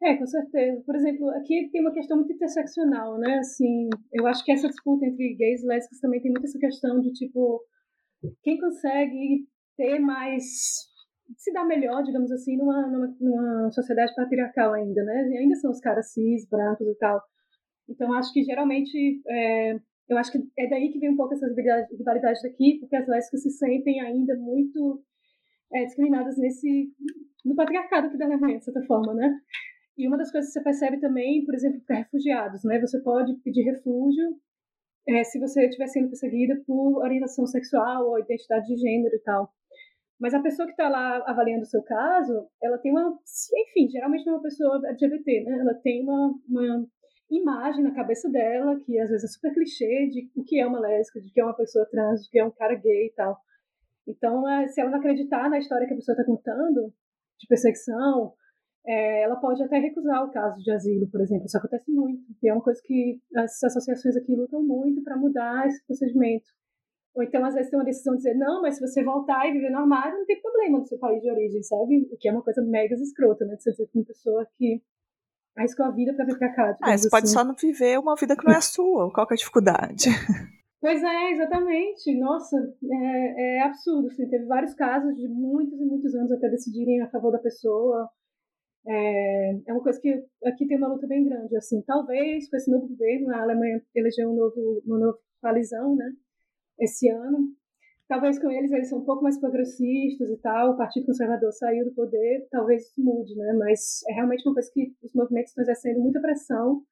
É, 0.01 0.15
com 0.15 0.25
certeza. 0.25 0.81
Por 0.85 0.95
exemplo, 0.95 1.29
aqui 1.31 1.69
tem 1.71 1.81
uma 1.81 1.93
questão 1.93 2.17
muito 2.17 2.31
interseccional, 2.31 3.17
né? 3.17 3.39
Assim, 3.39 3.89
eu 4.11 4.27
acho 4.27 4.43
que 4.45 4.51
essa 4.51 4.67
disputa 4.67 5.05
entre 5.05 5.35
gays 5.35 5.63
e 5.63 5.65
lésbicas 5.65 5.99
também 5.99 6.21
tem 6.21 6.31
muito 6.31 6.45
essa 6.45 6.59
questão 6.59 6.99
de, 6.99 7.11
tipo, 7.13 7.63
quem 8.43 8.59
consegue 8.59 9.47
ter 9.75 9.99
mais 9.99 10.92
se 11.37 11.51
dar 11.51 11.65
melhor, 11.65 12.03
digamos 12.03 12.31
assim, 12.31 12.57
numa, 12.57 12.87
numa, 12.87 13.15
numa, 13.19 13.71
sociedade 13.71 14.13
patriarcal 14.15 14.73
ainda, 14.73 15.03
né? 15.03 15.21
Ainda 15.39 15.55
são 15.55 15.71
os 15.71 15.79
caras 15.79 16.11
cis, 16.11 16.47
brancos 16.49 16.87
e 16.87 16.95
tal. 16.95 17.21
Então, 17.89 18.13
acho 18.13 18.31
que 18.33 18.43
geralmente, 18.43 19.21
é, 19.27 19.75
eu 20.09 20.17
acho 20.17 20.31
que 20.31 20.39
é 20.57 20.69
daí 20.69 20.91
que 20.91 20.99
vem 20.99 21.11
um 21.11 21.17
pouco 21.17 21.33
essa 21.33 21.47
rivalidade 21.47 22.41
daqui, 22.41 22.79
porque 22.79 22.95
as 22.95 23.07
lésbicas 23.07 23.43
se 23.43 23.51
sentem 23.51 24.01
ainda 24.01 24.35
muito 24.35 25.03
é, 25.73 25.85
discriminadas 25.85 26.37
nesse, 26.37 26.91
no 27.43 27.55
patriarcado 27.55 28.09
que 28.09 28.17
dá 28.17 28.27
na 28.27 28.35
Alemanha, 28.35 28.59
de 28.59 28.65
certa 28.65 28.83
forma, 28.83 29.13
né? 29.13 29.39
E 29.97 30.07
uma 30.07 30.17
das 30.17 30.31
coisas 30.31 30.51
que 30.51 30.59
você 30.59 30.63
percebe 30.63 30.99
também, 30.99 31.45
por 31.45 31.53
exemplo, 31.53 31.81
para 31.85 31.97
refugiados, 31.97 32.63
né? 32.63 32.79
Você 32.79 32.99
pode 33.01 33.33
pedir 33.43 33.63
refúgio 33.63 34.37
é, 35.07 35.23
se 35.23 35.39
você 35.39 35.65
estiver 35.65 35.87
sendo 35.87 36.07
perseguida 36.07 36.61
por 36.65 37.03
orientação 37.03 37.45
sexual 37.45 38.07
ou 38.07 38.19
identidade 38.19 38.67
de 38.67 38.77
gênero 38.77 39.15
e 39.15 39.19
tal. 39.19 39.53
Mas 40.23 40.33
a 40.33 40.39
pessoa 40.39 40.65
que 40.65 40.71
está 40.71 40.87
lá 40.87 41.21
avaliando 41.27 41.63
o 41.63 41.67
seu 41.67 41.83
caso, 41.83 42.47
ela 42.61 42.77
tem 42.77 42.93
uma, 42.93 43.19
enfim, 43.57 43.89
geralmente 43.89 44.25
é 44.25 44.31
uma 44.31 44.41
pessoa 44.41 44.81
LGBT, 44.87 45.43
né? 45.43 45.59
Ela 45.59 45.73
tem 45.73 46.01
uma, 46.01 46.33
uma 46.47 46.87
imagem 47.29 47.83
na 47.83 47.93
cabeça 47.93 48.29
dela 48.29 48.79
que 48.79 48.97
às 48.97 49.09
vezes 49.09 49.25
é 49.25 49.27
super 49.27 49.53
clichê 49.53 50.07
de 50.07 50.31
o 50.33 50.41
que 50.45 50.61
é 50.61 50.65
uma 50.65 50.79
lésbica, 50.79 51.19
de 51.19 51.29
que 51.29 51.41
é 51.41 51.43
uma 51.43 51.53
pessoa 51.53 51.85
trans, 51.91 52.23
de 52.23 52.29
que 52.29 52.39
é 52.39 52.45
um 52.45 52.51
cara 52.51 52.73
gay 52.73 53.07
e 53.07 53.13
tal. 53.13 53.37
Então, 54.07 54.47
é, 54.47 54.65
se 54.69 54.79
ela 54.79 54.91
não 54.91 54.99
acreditar 54.99 55.49
na 55.49 55.59
história 55.59 55.85
que 55.85 55.93
a 55.93 55.97
pessoa 55.97 56.13
está 56.13 56.23
contando, 56.23 56.93
de 57.37 57.45
perseguição, 57.45 58.31
é, 58.87 59.23
ela 59.23 59.35
pode 59.35 59.61
até 59.61 59.77
recusar 59.77 60.23
o 60.23 60.31
caso 60.31 60.63
de 60.63 60.71
asilo, 60.71 61.05
por 61.11 61.19
exemplo. 61.19 61.47
Isso 61.47 61.57
acontece 61.57 61.91
muito. 61.91 62.23
E 62.41 62.47
é 62.47 62.53
uma 62.53 62.63
coisa 62.63 62.79
que 62.81 63.19
as 63.35 63.61
associações 63.61 64.15
aqui 64.15 64.33
lutam 64.33 64.63
muito 64.63 65.03
para 65.03 65.17
mudar 65.17 65.67
esse 65.67 65.85
procedimento. 65.85 66.45
Ou 67.15 67.23
então, 67.23 67.45
às 67.45 67.53
vezes, 67.53 67.69
tem 67.69 67.79
uma 67.79 67.85
decisão 67.85 68.13
de 68.13 68.23
dizer, 68.23 68.33
não, 68.35 68.61
mas 68.61 68.75
se 68.75 68.81
você 68.81 69.03
voltar 69.03 69.47
e 69.47 69.53
viver 69.53 69.69
no 69.69 69.79
armário, 69.79 70.17
não 70.17 70.25
tem 70.25 70.41
problema 70.41 70.79
no 70.79 70.85
seu 70.85 70.97
país 70.97 71.21
de 71.21 71.29
origem, 71.29 71.61
sabe? 71.61 72.09
O 72.11 72.17
que 72.17 72.27
é 72.27 72.31
uma 72.31 72.41
coisa 72.41 72.61
mega 72.61 72.95
escrota, 72.95 73.45
né? 73.45 73.55
De 73.55 73.61
você 73.61 73.71
dizer 73.71 73.87
que 73.87 73.97
uma 73.99 74.05
pessoa 74.05 74.47
que 74.57 74.81
arriscou 75.55 75.85
a 75.85 75.91
vida 75.91 76.13
para 76.15 76.25
vir 76.25 76.37
para 76.39 76.53
cá. 76.53 76.77
Ah, 76.81 76.97
você 76.97 77.07
assim. 77.07 77.09
pode 77.09 77.29
só 77.29 77.43
não 77.43 77.53
viver 77.53 77.99
uma 77.99 78.15
vida 78.15 78.35
que 78.35 78.45
não 78.45 78.53
é 78.53 78.57
a 78.57 78.61
sua. 78.61 79.11
Qual 79.11 79.27
que 79.27 79.33
é 79.33 79.35
a 79.35 79.37
dificuldade? 79.37 80.09
Pois 80.83 81.01
é, 81.01 81.31
exatamente. 81.31 82.13
Nossa, 82.19 82.57
é, 82.91 83.59
é 83.59 83.61
absurdo. 83.61 84.07
Assim, 84.07 84.27
teve 84.27 84.43
vários 84.43 84.73
casos 84.73 85.15
de 85.15 85.29
muitos 85.29 85.79
e 85.79 85.85
muitos 85.85 86.13
anos 86.13 86.29
até 86.29 86.49
decidirem 86.49 87.01
a 87.01 87.09
favor 87.09 87.31
da 87.31 87.39
pessoa. 87.39 88.09
É, 88.85 89.53
é 89.65 89.71
uma 89.71 89.81
coisa 89.81 89.97
que 90.01 90.09
aqui 90.43 90.67
tem 90.67 90.77
uma 90.77 90.89
luta 90.89 91.07
bem 91.07 91.23
grande. 91.23 91.55
Assim, 91.55 91.81
talvez 91.83 92.49
com 92.49 92.57
esse 92.57 92.69
novo 92.69 92.89
governo, 92.89 93.33
a 93.33 93.43
Alemanha 93.43 93.81
elegeu 93.95 94.29
um 94.29 94.35
novo, 94.35 94.81
uma 94.85 94.99
nova 94.99 95.17
coalizão, 95.41 95.95
né? 95.95 96.11
Esse 96.79 97.09
ano. 97.09 97.53
Talvez 98.07 98.37
com 98.37 98.51
eles 98.51 98.71
eles 98.71 98.89
são 98.89 98.99
um 98.99 99.05
pouco 99.05 99.23
mais 99.23 99.39
progressistas 99.39 100.29
e 100.29 100.37
tal. 100.37 100.71
O 100.71 100.77
Partido 100.77 101.05
Conservador 101.05 101.51
saiu 101.53 101.85
do 101.85 101.93
poder, 101.93 102.47
talvez 102.51 102.83
isso 102.83 103.01
mude, 103.01 103.35
né? 103.35 103.53
Mas 103.53 104.01
é 104.09 104.13
realmente 104.13 104.47
uma 104.47 104.53
coisa 104.53 104.69
que 104.73 104.93
os 105.01 105.13
movimentos 105.13 105.51
estão 105.51 105.63
exercendo 105.63 106.01
muita 106.01 106.21
pressão 106.21 106.83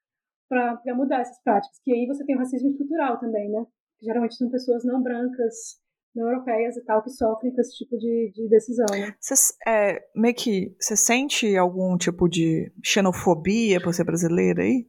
para 0.50 0.96
mudar 0.96 1.22
essas 1.22 1.42
práticas. 1.44 1.80
Que 1.84 1.92
aí 1.92 2.08
você 2.08 2.26
tem 2.26 2.36
o 2.36 2.40
racismo 2.40 2.70
estrutural 2.70 3.20
também, 3.20 3.50
né? 3.50 3.66
geralmente 4.02 4.36
são 4.36 4.50
pessoas 4.50 4.84
não 4.84 5.02
brancas, 5.02 5.80
não 6.16 6.28
europeias 6.28 6.76
e 6.76 6.82
tal, 6.84 7.04
que 7.04 7.10
sofrem 7.12 7.54
com 7.54 7.62
esse 7.62 7.78
tipo 7.78 7.98
de, 7.98 8.32
de 8.34 8.50
decisão. 8.50 8.88
Né? 8.92 9.16
Você 9.20 9.54
é, 9.68 10.04
meio 10.16 10.36
que 10.36 10.76
você 10.80 10.96
sente 10.96 11.56
algum 11.56 11.98
tipo 11.98 12.28
de 12.28 12.72
xenofobia 12.84 13.80
por 13.82 13.94
ser 13.94 14.04
brasileira 14.04 14.64
aí? 14.64 14.88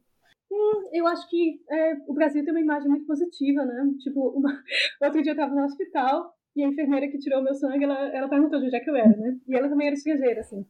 Eu 0.92 1.06
acho 1.06 1.28
que 1.28 1.60
é, 1.70 1.94
o 2.06 2.14
Brasil 2.14 2.44
tem 2.44 2.52
uma 2.52 2.60
imagem 2.60 2.88
muito 2.88 3.06
positiva, 3.06 3.64
né? 3.64 3.84
Tipo, 4.00 4.30
uma... 4.30 4.50
outro 5.02 5.22
dia 5.22 5.32
eu 5.32 5.34
estava 5.34 5.54
no 5.54 5.64
hospital 5.64 6.34
e 6.54 6.62
a 6.62 6.68
enfermeira 6.68 7.08
que 7.08 7.18
tirou 7.18 7.42
meu 7.42 7.54
sangue, 7.54 7.84
ela, 7.84 7.98
ela 8.14 8.28
perguntou 8.28 8.60
de 8.60 8.66
onde 8.66 8.76
é 8.76 8.80
que 8.80 8.90
eu 8.90 8.96
era, 8.96 9.16
né? 9.16 9.38
E 9.48 9.54
ela 9.54 9.68
também 9.68 9.86
era 9.86 9.96
estrangeira, 9.96 10.40
assim. 10.40 10.66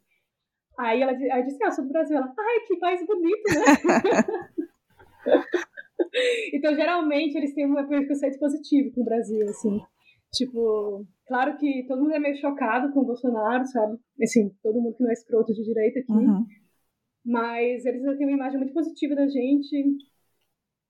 Aí 0.78 1.02
ela 1.02 1.12
aí 1.12 1.42
disse, 1.44 1.62
ah, 1.64 1.70
sou 1.70 1.84
do 1.84 1.92
Brasil. 1.92 2.16
Ela, 2.16 2.32
ai, 2.38 2.60
que 2.66 2.78
país 2.78 3.04
bonito, 3.06 3.42
né? 3.48 4.54
então, 6.54 6.74
geralmente, 6.74 7.36
eles 7.36 7.54
têm 7.54 7.66
um 7.66 7.86
preconceito 7.86 8.38
positivo 8.38 8.94
com 8.94 9.02
o 9.02 9.04
Brasil, 9.04 9.44
assim. 9.48 9.80
Tipo, 10.32 11.06
claro 11.26 11.56
que 11.58 11.84
todo 11.86 12.00
mundo 12.00 12.14
é 12.14 12.18
meio 12.18 12.36
chocado 12.36 12.92
com 12.92 13.00
o 13.00 13.04
Bolsonaro, 13.04 13.66
sabe? 13.66 13.98
Assim, 14.22 14.50
todo 14.62 14.80
mundo 14.80 14.96
que 14.96 15.02
não 15.02 15.10
é 15.10 15.12
escroto 15.12 15.52
de 15.52 15.62
direita 15.62 16.00
aqui. 16.00 16.12
Uhum. 16.12 16.46
Mas 17.24 17.84
eles 17.84 18.02
têm 18.16 18.26
uma 18.26 18.36
imagem 18.36 18.58
muito 18.58 18.72
positiva 18.72 19.14
da 19.14 19.26
gente. 19.28 19.96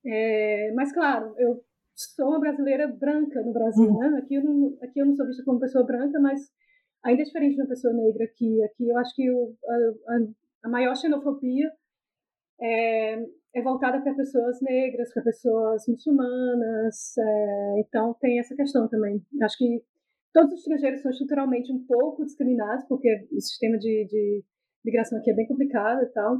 É, 0.05 0.73
mas, 0.75 0.93
claro, 0.93 1.35
eu 1.39 1.63
sou 1.95 2.29
uma 2.29 2.41
brasileira 2.41 2.89
branca 2.89 3.43
no 3.43 3.53
Brasil, 3.53 3.89
uhum. 3.89 3.99
né? 3.99 4.19
Aqui 4.19 4.35
eu, 4.35 4.45
não, 4.45 4.77
aqui 4.83 5.01
eu 5.01 5.07
não 5.07 5.15
sou 5.15 5.27
vista 5.27 5.45
como 5.45 5.61
pessoa 5.61 5.85
branca, 5.85 6.19
mas 6.21 6.41
ainda 7.05 7.23
é 7.23 7.25
diferente 7.25 7.55
de 7.55 7.63
uma 7.63 7.69
pessoa 7.69 7.93
negra 7.93 8.25
aqui. 8.25 8.63
Aqui 8.65 8.89
eu 8.89 8.99
acho 8.99 9.15
que 9.15 9.31
o, 9.31 9.55
a, 10.09 10.19
a, 10.65 10.69
maior 10.69 10.97
xenofobia 10.97 11.71
é, 12.61 13.15
é 13.55 13.63
voltada 13.63 14.01
para 14.01 14.15
pessoas 14.15 14.61
negras, 14.61 15.13
para 15.13 15.23
pessoas 15.23 15.87
muçulmanas, 15.87 17.17
é, 17.19 17.81
então 17.81 18.15
tem 18.21 18.39
essa 18.39 18.55
questão 18.55 18.89
também. 18.89 19.23
Acho 19.43 19.59
que 19.59 19.83
todos 20.33 20.53
os 20.53 20.59
estrangeiros 20.61 21.03
são 21.03 21.11
estruturalmente 21.11 21.73
um 21.73 21.85
pouco 21.87 22.25
discriminados, 22.25 22.85
porque 22.89 23.27
o 23.31 23.41
sistema 23.41 23.79
de, 23.79 24.07
de 24.09 24.45
migração 24.85 25.19
aqui 25.19 25.31
é 25.31 25.35
bem 25.35 25.47
complicado 25.47 26.03
e 26.03 26.07
tal, 26.07 26.39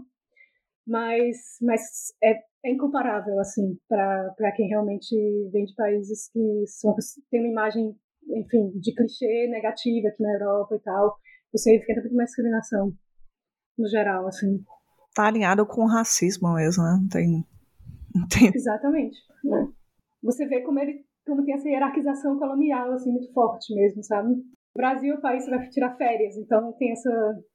mas, 0.87 1.59
mas 1.61 2.15
é, 2.23 2.41
é 2.65 2.71
incomparável, 2.71 3.39
assim, 3.41 3.77
para 3.89 4.53
quem 4.57 4.69
realmente 4.69 5.15
vem 5.53 5.65
de 5.65 5.75
países 5.75 6.31
que 6.33 6.65
são, 6.67 6.95
tem 7.31 7.41
uma 7.41 7.51
imagem, 7.51 7.97
enfim, 8.29 8.71
de 8.79 8.95
clichê 8.95 9.49
negativa 9.49 10.09
aqui 10.09 10.23
na 10.23 10.33
Europa 10.33 10.77
e 10.77 10.81
tal, 10.81 11.17
você 11.53 11.77
enfrenta 11.77 12.01
muito 12.01 12.17
mais 12.17 12.29
discriminação, 12.29 12.93
no 13.79 13.89
geral, 13.89 14.27
assim 14.27 14.63
tá 15.15 15.27
alinhado 15.27 15.67
com 15.67 15.83
o 15.83 15.89
racismo 15.89 16.55
mesmo, 16.55 16.83
né? 16.83 16.99
Não 17.01 17.09
tem. 17.09 17.47
Tem... 18.29 18.51
Exatamente. 18.55 19.19
Né? 19.45 19.69
Você 20.23 20.47
vê 20.47 20.61
como 20.63 20.79
ele 20.79 21.05
como 21.25 21.45
tem 21.45 21.55
essa 21.55 21.69
hierarquização 21.69 22.37
colonial 22.37 22.93
assim 22.93 23.13
muito 23.13 23.33
forte 23.33 23.75
mesmo, 23.75 24.03
sabe? 24.03 24.35
Brasil 24.75 25.15
é 25.15 25.19
o 25.19 25.21
país 25.21 25.45
que 25.45 25.51
vai 25.51 25.69
tirar 25.69 25.97
férias, 25.97 26.37
então 26.37 26.73
tem 26.79 26.93
essa 26.93 27.11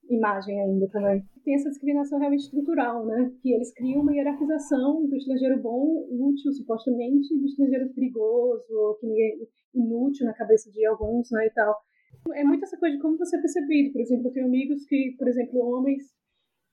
imagem 0.09 0.61
ainda 0.61 0.87
também. 0.89 1.23
Tem 1.43 1.55
essa 1.55 1.69
discriminação 1.69 2.19
realmente 2.19 2.43
estrutural, 2.43 3.05
né? 3.05 3.31
Que 3.41 3.53
eles 3.53 3.73
criam 3.73 4.01
uma 4.01 4.13
hierarquização 4.13 5.05
do 5.07 5.15
estrangeiro 5.15 5.59
bom, 5.59 6.05
útil 6.11 6.51
supostamente, 6.53 7.35
do 7.39 7.45
estrangeiro 7.45 7.91
perigoso, 7.93 8.71
ou 8.71 8.95
que 8.95 9.07
inútil 9.73 10.27
na 10.27 10.33
cabeça 10.33 10.71
de 10.71 10.85
alguns, 10.85 11.29
né, 11.31 11.47
e 11.47 11.49
tal. 11.51 11.75
É 12.35 12.43
muito 12.43 12.63
essa 12.63 12.77
coisa 12.77 12.95
de 12.95 13.01
como 13.01 13.17
você 13.17 13.37
é 13.37 13.41
percebido. 13.41 13.93
Por 13.93 14.01
exemplo, 14.01 14.27
eu 14.27 14.33
tenho 14.33 14.45
amigos 14.47 14.85
que, 14.85 15.15
por 15.17 15.27
exemplo, 15.27 15.59
homens 15.59 16.03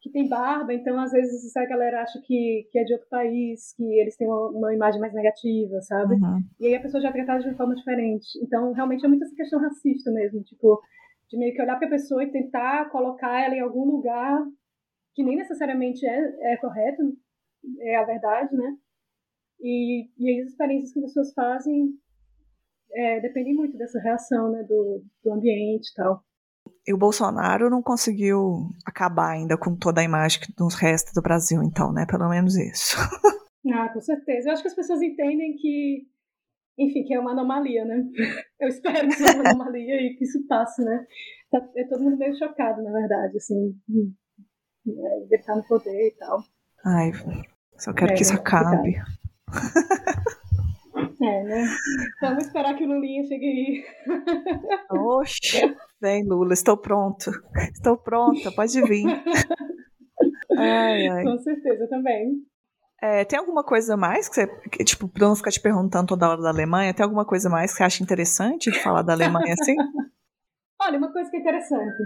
que 0.05 0.11
tem 0.11 0.29
barba, 0.29 0.75
então 0.75 1.01
às 1.01 1.13
vezes 1.13 1.57
a 1.57 1.65
galera 1.65 2.03
acha 2.03 2.21
que, 2.21 2.69
que 2.71 2.79
é 2.79 2.85
de 2.85 2.93
outro 2.93 3.09
país, 3.09 3.73
que 3.75 3.83
eles 3.99 4.15
têm 4.19 4.29
uma, 4.29 4.51
uma 4.51 4.75
imagem 4.75 5.01
mais 5.01 5.15
negativa, 5.15 5.81
sabe? 5.81 6.17
Uhum. 6.17 6.45
E 6.61 6.67
aí 6.67 6.75
a 6.75 6.83
pessoa 6.83 7.01
já 7.01 7.09
é 7.09 7.13
tratada 7.13 7.41
de 7.41 7.49
uma 7.49 7.57
forma 7.57 7.75
diferente. 7.75 8.27
Então, 8.43 8.71
realmente 8.73 9.03
é 9.03 9.09
muito 9.09 9.25
essa 9.25 9.35
questão 9.35 9.59
racista 9.59 10.11
mesmo, 10.11 10.43
tipo, 10.43 10.79
de 11.31 11.39
meio 11.39 11.55
que 11.55 11.63
olhar 11.63 11.79
para 11.79 11.87
a 11.87 11.91
pessoa 11.91 12.23
e 12.23 12.31
tentar 12.31 12.91
colocar 12.91 13.47
ela 13.47 13.55
em 13.55 13.61
algum 13.61 13.87
lugar 13.87 14.45
que 15.15 15.25
nem 15.25 15.39
necessariamente 15.39 16.07
é, 16.07 16.53
é 16.53 16.57
correto, 16.59 17.03
é 17.81 17.97
a 17.97 18.05
verdade, 18.05 18.55
né? 18.55 18.77
E, 19.59 20.07
e 20.19 20.29
aí 20.29 20.41
as 20.43 20.51
experiências 20.51 20.93
que 20.93 20.99
as 20.99 21.07
pessoas 21.07 21.33
fazem 21.33 21.95
é, 22.93 23.21
dependem 23.21 23.55
muito 23.55 23.79
dessa 23.79 23.99
reação, 24.01 24.53
né, 24.53 24.65
do, 24.65 25.03
do 25.25 25.33
ambiente 25.33 25.89
e 25.89 25.95
tal. 25.95 26.23
E 26.87 26.93
o 26.93 26.99
Bolsonaro 26.99 27.71
não 27.71 27.83
conseguiu 27.83 28.69
acabar 28.85 29.31
ainda 29.31 29.57
com 29.57 29.75
toda 29.75 30.01
a 30.01 30.05
imagem 30.05 30.41
dos 30.57 30.75
restos 30.75 31.15
do 31.15 31.23
Brasil, 31.23 31.63
então, 31.63 31.93
né? 31.93 32.05
Pelo 32.07 32.29
menos 32.29 32.57
isso. 32.57 32.97
Ah, 33.73 33.89
com 33.89 34.01
certeza. 34.03 34.51
Eu 34.51 34.53
acho 34.53 34.61
que 34.61 34.69
as 34.69 34.75
pessoas 34.75 35.01
entendem 35.01 35.57
que 35.57 36.07
enfim, 36.79 37.05
que 37.05 37.15
é 37.15 37.21
uma 37.21 37.33
anomalia, 37.33 37.85
né? 37.85 38.05
Eu 38.61 38.69
espero 38.69 39.09
que 39.09 39.15
seja 39.15 39.41
uma 39.41 39.51
anomalia 39.51 40.01
e 40.03 40.15
que 40.17 40.25
isso 40.25 40.45
passe, 40.47 40.85
né? 40.85 41.07
Tá, 41.51 41.67
é 41.77 41.85
todo 41.85 42.03
mundo 42.03 42.19
meio 42.19 42.37
chocado, 42.37 42.83
na 42.83 42.91
verdade, 42.91 43.37
assim, 43.37 43.75
é, 44.87 45.23
ele 45.23 45.43
tá 45.43 45.55
no 45.55 45.65
poder 45.65 46.09
e 46.09 46.17
tal. 46.19 46.43
Ai, 46.85 47.13
só 47.79 47.93
quero 47.93 48.13
é, 48.13 48.17
que 48.17 48.23
isso 48.23 48.35
acabe. 48.35 48.97
É, 51.23 51.43
né? 51.45 51.65
Vamos 52.21 52.45
esperar 52.45 52.77
que 52.77 52.85
o 52.85 52.89
Lulinha 52.89 53.25
chegue 53.25 53.47
aí. 53.47 53.85
Oxe, 54.91 55.77
vem 56.05 56.23
Lula, 56.23 56.53
estou 56.53 56.77
pronto. 56.77 57.31
Estou 57.73 57.97
pronta, 57.97 58.53
pode 58.53 58.81
vir. 58.83 59.07
Ai, 60.57 61.09
ai. 61.09 61.25
Com 61.25 61.37
certeza, 61.39 61.89
também. 61.89 62.47
É, 63.03 63.25
tem 63.25 63.37
alguma 63.37 63.65
coisa 63.65 63.97
mais 63.97 64.29
que 64.29 64.37
você, 64.37 64.47
que, 64.71 64.85
tipo, 64.85 65.09
pra 65.09 65.27
não 65.27 65.35
ficar 65.35 65.51
te 65.51 65.61
perguntando 65.61 66.07
toda 66.07 66.29
hora 66.29 66.41
da 66.41 66.51
Alemanha, 66.51 66.95
tem 66.95 67.03
alguma 67.03 67.25
coisa 67.25 67.51
mais 67.51 67.73
que 67.73 67.79
você 67.79 67.83
acha 67.83 68.03
interessante 68.05 68.71
de 68.71 68.79
falar 68.79 69.03
da 69.03 69.15
Alemanha 69.15 69.53
assim? 69.61 69.75
Olha, 70.81 70.97
uma 70.97 71.13
coisa 71.13 71.29
que 71.29 71.37
é 71.37 71.41
interessante. 71.41 71.97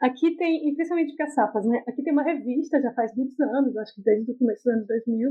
Aqui 0.00 0.36
tem, 0.36 0.72
principalmente 0.76 1.16
caçapas, 1.16 1.66
né? 1.66 1.82
Aqui 1.88 2.02
tem 2.02 2.12
uma 2.12 2.22
revista, 2.22 2.80
já 2.80 2.92
faz 2.92 3.12
muitos 3.16 3.38
anos, 3.40 3.76
acho 3.76 3.94
que 3.96 4.02
desde 4.02 4.30
o 4.30 4.38
começo 4.38 4.62
dos 4.62 4.72
anos 4.72 4.86
2000, 4.86 5.30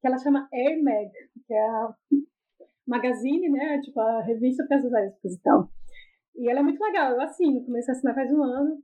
que 0.00 0.06
ela 0.06 0.18
chama 0.18 0.48
Air 0.54 0.82
Mag, 0.82 1.10
que 1.46 1.52
é 1.52 1.68
a 1.68 1.94
magazine, 2.86 3.50
né? 3.50 3.78
Tipo, 3.82 4.00
a 4.00 4.22
revista 4.22 4.64
para 4.66 4.78
as 4.78 4.84
lésbicas 4.90 5.34
e 5.34 5.42
tal. 5.42 5.68
E 6.36 6.50
ela 6.50 6.60
é 6.60 6.62
muito 6.62 6.82
legal, 6.82 7.12
eu 7.12 7.20
assino, 7.20 7.64
comecei 7.64 7.92
a 7.92 7.96
assinar 7.96 8.14
faz 8.14 8.30
um 8.30 8.42
ano. 8.42 8.82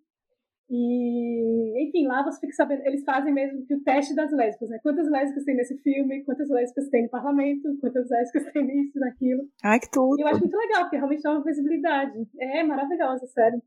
E, 0.75 1.87
enfim, 1.87 2.07
lá 2.07 2.23
você 2.25 2.41
fica 2.41 2.55
sabendo, 2.55 2.87
eles 2.87 3.05
fazem 3.05 3.31
mesmo 3.33 3.63
que 3.67 3.75
o 3.75 3.83
teste 3.83 4.15
das 4.15 4.33
lésbicas, 4.33 4.71
né? 4.71 4.79
Quantas 4.83 5.07
lésbicas 5.11 5.45
tem 5.45 5.55
nesse 5.55 5.77
filme, 5.83 6.25
quantas 6.25 6.49
lésbicas 6.49 6.89
tem 6.89 7.03
no 7.03 7.11
parlamento, 7.11 7.77
quantas 7.79 8.09
lésbicas 8.09 8.51
tem 8.53 8.65
nisso, 8.65 8.99
naquilo. 8.99 9.43
Ai, 9.63 9.79
que 9.79 9.91
tudo. 9.91 10.19
E 10.19 10.23
eu 10.23 10.29
acho 10.29 10.41
muito 10.41 10.57
legal, 10.57 10.85
porque 10.85 10.97
realmente 10.97 11.23
dá 11.23 11.33
uma 11.33 11.45
visibilidade. 11.45 12.27
É 12.41 12.63
maravilhosa, 12.63 13.27
sério. 13.27 13.63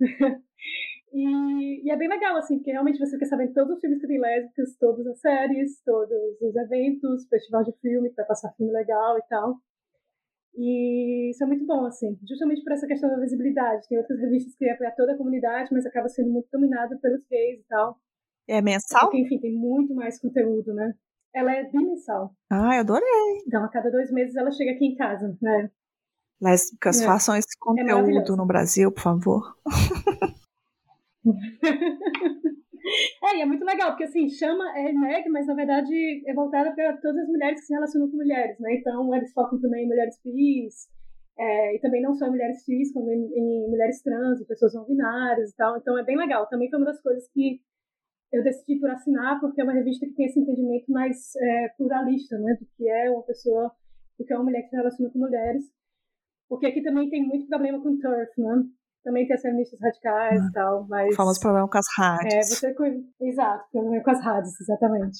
e, 1.12 1.88
e, 1.88 1.90
é 1.90 1.96
bem 1.96 2.08
legal, 2.08 2.36
assim, 2.36 2.58
porque 2.58 2.70
realmente 2.70 3.00
você 3.00 3.16
fica 3.16 3.26
sabendo 3.26 3.52
todos 3.52 3.74
os 3.74 3.80
filmes 3.80 4.00
que 4.00 4.06
tem 4.06 4.20
lésbicas, 4.20 4.76
todas 4.78 5.04
as 5.08 5.18
séries, 5.18 5.82
todos 5.84 6.40
os 6.40 6.54
eventos, 6.54 7.26
festival 7.28 7.64
de 7.64 7.72
filme, 7.80 8.10
que 8.10 8.16
vai 8.16 8.26
passar 8.26 8.52
filme 8.52 8.72
legal 8.72 9.18
e 9.18 9.22
tal. 9.28 9.56
E 10.56 11.30
isso 11.30 11.42
é 11.42 11.46
muito 11.46 11.66
bom, 11.66 11.84
assim, 11.84 12.16
justamente 12.28 12.62
por 12.62 12.72
essa 12.72 12.86
questão 12.86 13.10
da 13.10 13.18
visibilidade. 13.18 13.88
Tem 13.88 13.98
outras 13.98 14.20
revistas 14.20 14.54
que 14.56 14.68
apoiam 14.68 14.92
toda 14.96 15.12
a 15.12 15.16
comunidade, 15.16 15.70
mas 15.72 15.84
acaba 15.84 16.08
sendo 16.08 16.30
muito 16.30 16.48
dominada 16.52 16.96
pelos 16.98 17.26
gays 17.28 17.60
e 17.60 17.64
tal. 17.68 17.98
É 18.46 18.62
mensal? 18.62 19.02
Porque, 19.02 19.20
enfim, 19.20 19.40
tem 19.40 19.52
muito 19.52 19.94
mais 19.94 20.20
conteúdo, 20.20 20.72
né? 20.74 20.94
Ela 21.34 21.52
é 21.52 21.64
bimensal. 21.64 22.32
Ah, 22.50 22.76
eu 22.76 22.80
adorei. 22.80 23.42
Então, 23.46 23.64
a 23.64 23.68
cada 23.68 23.90
dois 23.90 24.12
meses 24.12 24.36
ela 24.36 24.52
chega 24.52 24.72
aqui 24.72 24.86
em 24.86 24.94
casa, 24.94 25.36
né? 25.42 25.70
Lésbicas, 26.40 27.00
é. 27.00 27.06
façam 27.06 27.36
esse 27.36 27.56
é 27.56 27.58
conteúdo 27.58 28.32
é 28.32 28.36
no 28.36 28.46
Brasil, 28.46 28.92
por 28.92 29.02
favor. 29.02 29.56
É, 33.22 33.36
e 33.38 33.40
é 33.40 33.46
muito 33.46 33.64
legal, 33.64 33.90
porque 33.90 34.04
assim, 34.04 34.28
chama 34.28 34.64
é 34.78 34.92
Meg, 34.92 35.28
mas 35.28 35.46
na 35.46 35.54
verdade 35.54 36.22
é 36.26 36.34
voltada 36.34 36.72
para 36.74 36.96
todas 36.98 37.22
as 37.22 37.28
mulheres 37.28 37.60
que 37.60 37.66
se 37.66 37.74
relacionam 37.74 38.10
com 38.10 38.16
mulheres, 38.16 38.58
né? 38.60 38.74
Então 38.74 39.14
eles 39.14 39.32
focam 39.32 39.60
também 39.60 39.84
em 39.84 39.88
mulheres 39.88 40.16
cis, 40.16 40.88
é, 41.36 41.74
e 41.74 41.80
também 41.80 42.02
não 42.02 42.14
só 42.14 42.26
em 42.26 42.30
mulheres 42.30 42.62
cis, 42.64 42.92
como 42.92 43.10
em, 43.10 43.26
em 43.34 43.68
mulheres 43.68 44.00
trans, 44.02 44.40
e 44.40 44.46
pessoas 44.46 44.74
não 44.74 44.84
binárias 44.84 45.50
e 45.50 45.56
tal. 45.56 45.76
Então 45.76 45.98
é 45.98 46.04
bem 46.04 46.16
legal. 46.16 46.48
Também 46.48 46.70
foi 46.70 46.78
uma 46.78 46.86
das 46.86 47.00
coisas 47.02 47.28
que 47.32 47.60
eu 48.32 48.42
decidi 48.42 48.78
por 48.78 48.90
assinar, 48.90 49.40
porque 49.40 49.60
é 49.60 49.64
uma 49.64 49.72
revista 49.72 50.06
que 50.06 50.14
tem 50.14 50.26
esse 50.26 50.40
entendimento 50.40 50.90
mais 50.90 51.34
é, 51.36 51.68
pluralista, 51.76 52.38
né? 52.38 52.56
Do 52.60 52.66
que 52.76 52.88
é 52.88 53.10
uma 53.10 53.22
pessoa, 53.22 53.72
do 54.18 54.24
que 54.24 54.32
é 54.32 54.36
uma 54.36 54.44
mulher 54.44 54.62
que 54.62 54.70
se 54.70 54.76
relaciona 54.76 55.10
com 55.10 55.18
mulheres. 55.18 55.64
Porque 56.48 56.66
aqui 56.66 56.82
também 56.82 57.08
tem 57.08 57.26
muito 57.26 57.46
problema 57.48 57.80
com 57.82 57.98
turf, 57.98 58.40
né? 58.40 58.64
Também 59.04 59.26
tem 59.26 59.36
as 59.36 59.42
feministas 59.42 59.78
radicais 59.80 60.40
e 60.40 60.52
tal, 60.52 60.86
mas... 60.88 61.12
O 61.12 61.16
famoso 61.16 61.38
problema 61.40 61.68
com 61.68 61.78
as 61.78 61.86
rádios. 61.96 62.34
É, 62.34 62.42
você... 62.42 62.74
Exato, 63.20 63.64
problema 63.70 64.02
com 64.02 64.10
as 64.10 64.24
rádios, 64.24 64.60
exatamente. 64.60 65.18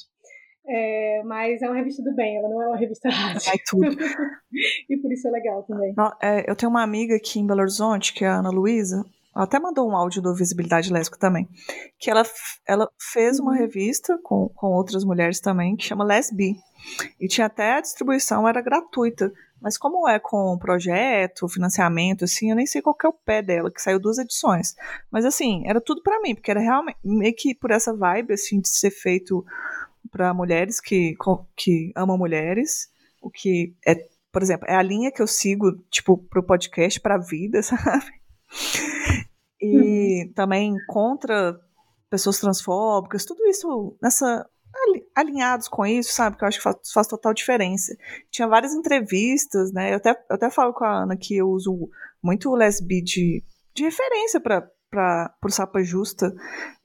É, 0.66 1.22
mas 1.24 1.60
é 1.60 1.66
uma 1.66 1.76
revista 1.76 2.02
do 2.02 2.14
bem, 2.14 2.38
ela 2.38 2.48
não 2.48 2.62
é 2.62 2.68
uma 2.68 2.76
revista 2.78 3.10
rádio. 3.10 3.50
É 3.52 3.56
tudo. 3.68 3.84
e 4.88 4.96
por 4.96 5.12
isso 5.12 5.28
é 5.28 5.30
legal 5.30 5.62
também. 5.64 5.94
É, 6.22 6.50
eu 6.50 6.56
tenho 6.56 6.70
uma 6.70 6.82
amiga 6.82 7.14
aqui 7.14 7.38
em 7.38 7.46
Belo 7.46 7.60
Horizonte, 7.60 8.14
que 8.14 8.24
é 8.24 8.28
a 8.28 8.38
Ana 8.38 8.50
Luísa, 8.50 9.04
ela 9.34 9.44
até 9.44 9.58
mandou 9.58 9.88
um 9.88 9.96
áudio 9.96 10.22
do 10.22 10.34
Visibilidade 10.34 10.92
Lésbica 10.92 11.18
também, 11.18 11.48
que 11.98 12.10
ela, 12.10 12.22
ela 12.66 12.88
fez 13.12 13.40
uma 13.40 13.52
uhum. 13.52 13.58
revista 13.58 14.18
com, 14.22 14.48
com 14.54 14.68
outras 14.68 15.04
mulheres 15.04 15.40
também, 15.40 15.76
que 15.76 15.84
chama 15.84 16.04
Lesbi. 16.04 16.56
E 17.18 17.26
tinha 17.26 17.46
até 17.46 17.72
a 17.74 17.80
distribuição, 17.80 18.46
era 18.46 18.60
gratuita. 18.60 19.32
Mas 19.60 19.78
como 19.78 20.06
é 20.06 20.18
com 20.18 20.58
projeto, 20.58 21.48
financiamento, 21.48 22.24
assim, 22.24 22.50
eu 22.50 22.56
nem 22.56 22.66
sei 22.66 22.82
qual 22.82 22.94
é 23.02 23.08
o 23.08 23.12
pé 23.12 23.40
dela, 23.40 23.72
que 23.72 23.80
saiu 23.80 23.98
duas 23.98 24.18
edições. 24.18 24.74
Mas 25.10 25.24
assim, 25.24 25.62
era 25.66 25.80
tudo 25.80 26.02
para 26.02 26.20
mim, 26.20 26.34
porque 26.34 26.50
era 26.50 26.60
realmente 26.60 26.98
meio 27.02 27.34
que 27.34 27.54
por 27.54 27.70
essa 27.70 27.96
vibe, 27.96 28.34
assim, 28.34 28.60
de 28.60 28.68
ser 28.68 28.90
feito 28.90 29.44
para 30.10 30.34
mulheres 30.34 30.80
que, 30.80 31.16
que 31.56 31.92
amam 31.96 32.18
mulheres, 32.18 32.88
o 33.22 33.30
que 33.30 33.74
é, 33.86 33.94
por 34.30 34.42
exemplo, 34.42 34.66
é 34.68 34.76
a 34.76 34.82
linha 34.82 35.10
que 35.10 35.22
eu 35.22 35.26
sigo, 35.26 35.72
tipo, 35.90 36.18
pro 36.18 36.42
podcast, 36.42 37.00
pra 37.00 37.16
vida, 37.16 37.62
sabe? 37.64 38.12
E 39.64 40.24
uhum. 40.24 40.32
também 40.34 40.74
contra 40.86 41.58
pessoas 42.10 42.38
transfóbicas, 42.38 43.24
tudo 43.24 43.44
isso 43.46 43.96
nessa 44.02 44.46
alinhados 45.14 45.68
com 45.68 45.86
isso, 45.86 46.12
sabe? 46.12 46.36
Que 46.36 46.44
eu 46.44 46.48
acho 46.48 46.58
que 46.58 46.64
faz, 46.64 46.76
faz, 46.92 47.06
total 47.06 47.32
diferença. 47.32 47.94
Tinha 48.30 48.48
várias 48.48 48.74
entrevistas, 48.74 49.72
né? 49.72 49.92
Eu 49.92 49.96
até, 49.96 50.10
eu 50.10 50.36
até 50.36 50.50
falo 50.50 50.72
com 50.72 50.84
a 50.84 51.02
Ana 51.02 51.16
que 51.16 51.36
eu 51.36 51.48
uso 51.48 51.88
muito 52.22 52.50
o 52.50 52.56
Lesbi 52.56 53.02
de, 53.02 53.44
de 53.74 53.84
referência 53.84 54.40
para 54.40 54.68
o 55.42 55.50
Sapa 55.50 55.82
Justa. 55.82 56.34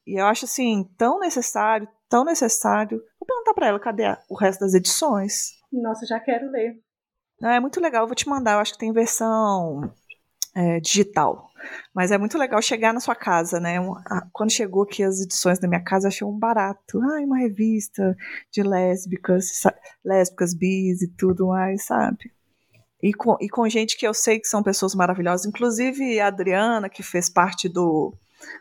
E 0.06 0.20
eu 0.20 0.26
acho, 0.26 0.46
assim, 0.46 0.90
tão 0.98 1.20
necessário, 1.20 1.88
tão 2.08 2.24
necessário. 2.24 3.02
Vou 3.20 3.28
perguntar 3.28 3.54
para 3.54 3.68
ela 3.68 3.80
cadê 3.80 4.04
o 4.30 4.36
resto 4.36 4.62
das 4.62 4.74
edições. 4.74 5.52
Nossa, 5.72 6.06
já 6.06 6.20
quero 6.20 6.50
ler. 6.52 6.80
É 7.42 7.60
muito 7.60 7.80
legal, 7.80 8.04
eu 8.04 8.08
vou 8.08 8.16
te 8.16 8.28
mandar. 8.28 8.54
Eu 8.54 8.60
acho 8.60 8.74
que 8.74 8.80
tem 8.80 8.92
versão 8.92 9.94
é, 10.56 10.80
digital. 10.80 11.50
Mas 11.94 12.12
é 12.12 12.18
muito 12.18 12.38
legal 12.38 12.62
chegar 12.62 12.94
na 12.94 13.00
sua 13.00 13.16
casa, 13.16 13.60
né? 13.60 13.76
Quando 14.32 14.52
chegou 14.52 14.84
aqui 14.84 15.04
as 15.04 15.20
edições 15.20 15.60
da 15.60 15.68
minha 15.68 15.84
casa, 15.84 16.08
eu 16.08 16.10
achei 16.10 16.26
um 16.26 16.38
barato. 16.38 17.00
Ai, 17.14 17.26
uma 17.26 17.38
revista 17.38 18.16
de 18.52 18.64
lésbicas, 18.64 19.48
lésbicas, 20.04 20.54
bis 20.54 21.02
e 21.02 21.08
tudo 21.08 21.48
mais, 21.48 21.86
sabe? 21.86 22.32
E 23.02 23.14
com, 23.14 23.38
e 23.40 23.50
com 23.50 23.68
gente 23.70 23.98
que 23.98 24.08
eu 24.08 24.14
sei 24.14 24.40
que 24.40 24.48
são 24.48 24.62
pessoas 24.62 24.94
maravilhosas, 24.94 25.46
inclusive 25.46 26.20
a 26.20 26.28
Adriana, 26.28 26.90
que 26.90 27.02
fez 27.02 27.30
parte 27.30 27.70
do, 27.70 28.14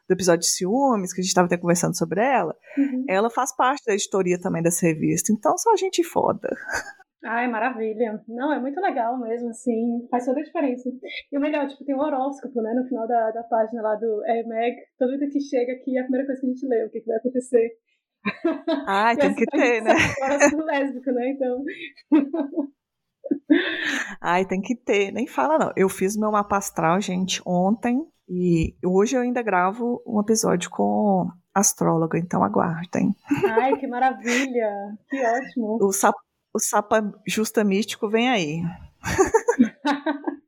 do 0.08 0.12
episódio 0.12 0.40
de 0.40 0.52
ciúmes, 0.52 1.12
que 1.12 1.20
a 1.20 1.22
gente 1.22 1.30
estava 1.30 1.46
até 1.46 1.56
conversando 1.56 1.96
sobre 1.96 2.20
ela, 2.20 2.54
uhum. 2.76 3.04
ela 3.08 3.30
faz 3.30 3.54
parte 3.54 3.84
da 3.84 3.94
editoria 3.94 4.38
também 4.38 4.62
dessa 4.62 4.86
revista. 4.86 5.32
Então, 5.32 5.56
só 5.58 5.76
gente 5.76 6.04
foda. 6.04 6.48
Ai, 7.24 7.48
maravilha. 7.48 8.22
Não, 8.28 8.52
é 8.52 8.60
muito 8.60 8.80
legal 8.80 9.18
mesmo, 9.18 9.48
assim, 9.48 10.06
faz 10.10 10.24
toda 10.24 10.40
a 10.40 10.42
diferença. 10.44 10.88
E 11.32 11.36
o 11.36 11.40
melhor, 11.40 11.66
tipo, 11.66 11.84
tem 11.84 11.94
um 11.94 12.00
horóscopo, 12.00 12.62
né, 12.62 12.72
no 12.74 12.86
final 12.86 13.08
da, 13.08 13.30
da 13.32 13.42
página 13.42 13.82
lá 13.82 13.96
do 13.96 14.24
é, 14.24 14.44
Meg. 14.44 14.76
Todo 14.98 15.12
mundo 15.12 15.28
que 15.30 15.40
chega 15.40 15.72
aqui 15.72 15.96
é 15.96 16.00
a 16.00 16.04
primeira 16.04 16.26
coisa 16.26 16.40
que 16.40 16.46
a 16.46 16.50
gente 16.50 16.66
lê, 16.66 16.84
o 16.84 16.90
que, 16.90 17.00
que 17.00 17.06
vai 17.06 17.16
acontecer. 17.16 17.70
Ai, 18.86 19.16
tem 19.18 19.34
que 19.34 19.46
ter, 19.46 19.82
né? 19.82 19.94
Horóscopo 20.22 20.62
lésbico, 20.64 21.10
né, 21.10 21.30
então... 21.30 21.64
Ai, 24.20 24.46
tem 24.46 24.60
que 24.60 24.76
ter, 24.76 25.12
nem 25.12 25.26
fala 25.26 25.58
não. 25.58 25.72
Eu 25.76 25.88
fiz 25.88 26.16
meu 26.16 26.30
mapa 26.30 26.56
astral, 26.56 27.00
gente, 27.00 27.42
ontem, 27.44 28.00
e 28.28 28.74
hoje 28.84 29.16
eu 29.16 29.22
ainda 29.22 29.42
gravo 29.42 30.02
um 30.06 30.20
episódio 30.20 30.70
com 30.70 31.26
astróloga, 31.54 32.18
então 32.18 32.44
aguardem. 32.44 33.14
Ai, 33.48 33.76
que 33.76 33.86
maravilha! 33.86 34.70
Que 35.08 35.24
ótimo! 35.24 35.78
O, 35.80 35.92
sap 35.92 36.14
o 36.54 36.58
Sapa 36.58 37.02
Justa 37.26 37.64
Místico 37.64 38.08
vem 38.08 38.28
aí. 38.28 38.62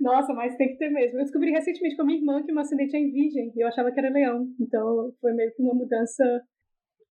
Nossa, 0.00 0.32
mas 0.32 0.56
tem 0.56 0.68
que 0.68 0.78
ter 0.78 0.90
mesmo. 0.90 1.18
Eu 1.18 1.24
descobri 1.24 1.50
recentemente 1.50 1.96
com 1.96 2.02
a 2.02 2.04
minha 2.04 2.18
irmã 2.18 2.42
que 2.42 2.52
meu 2.52 2.62
ascendente 2.62 2.96
é 2.96 3.00
em 3.00 3.10
virgem 3.10 3.52
e 3.54 3.62
eu 3.62 3.68
achava 3.68 3.90
que 3.90 3.98
era 3.98 4.10
leão. 4.10 4.46
Então 4.60 5.12
foi 5.20 5.32
meio 5.32 5.52
que 5.54 5.62
uma 5.62 5.74
mudança 5.74 6.24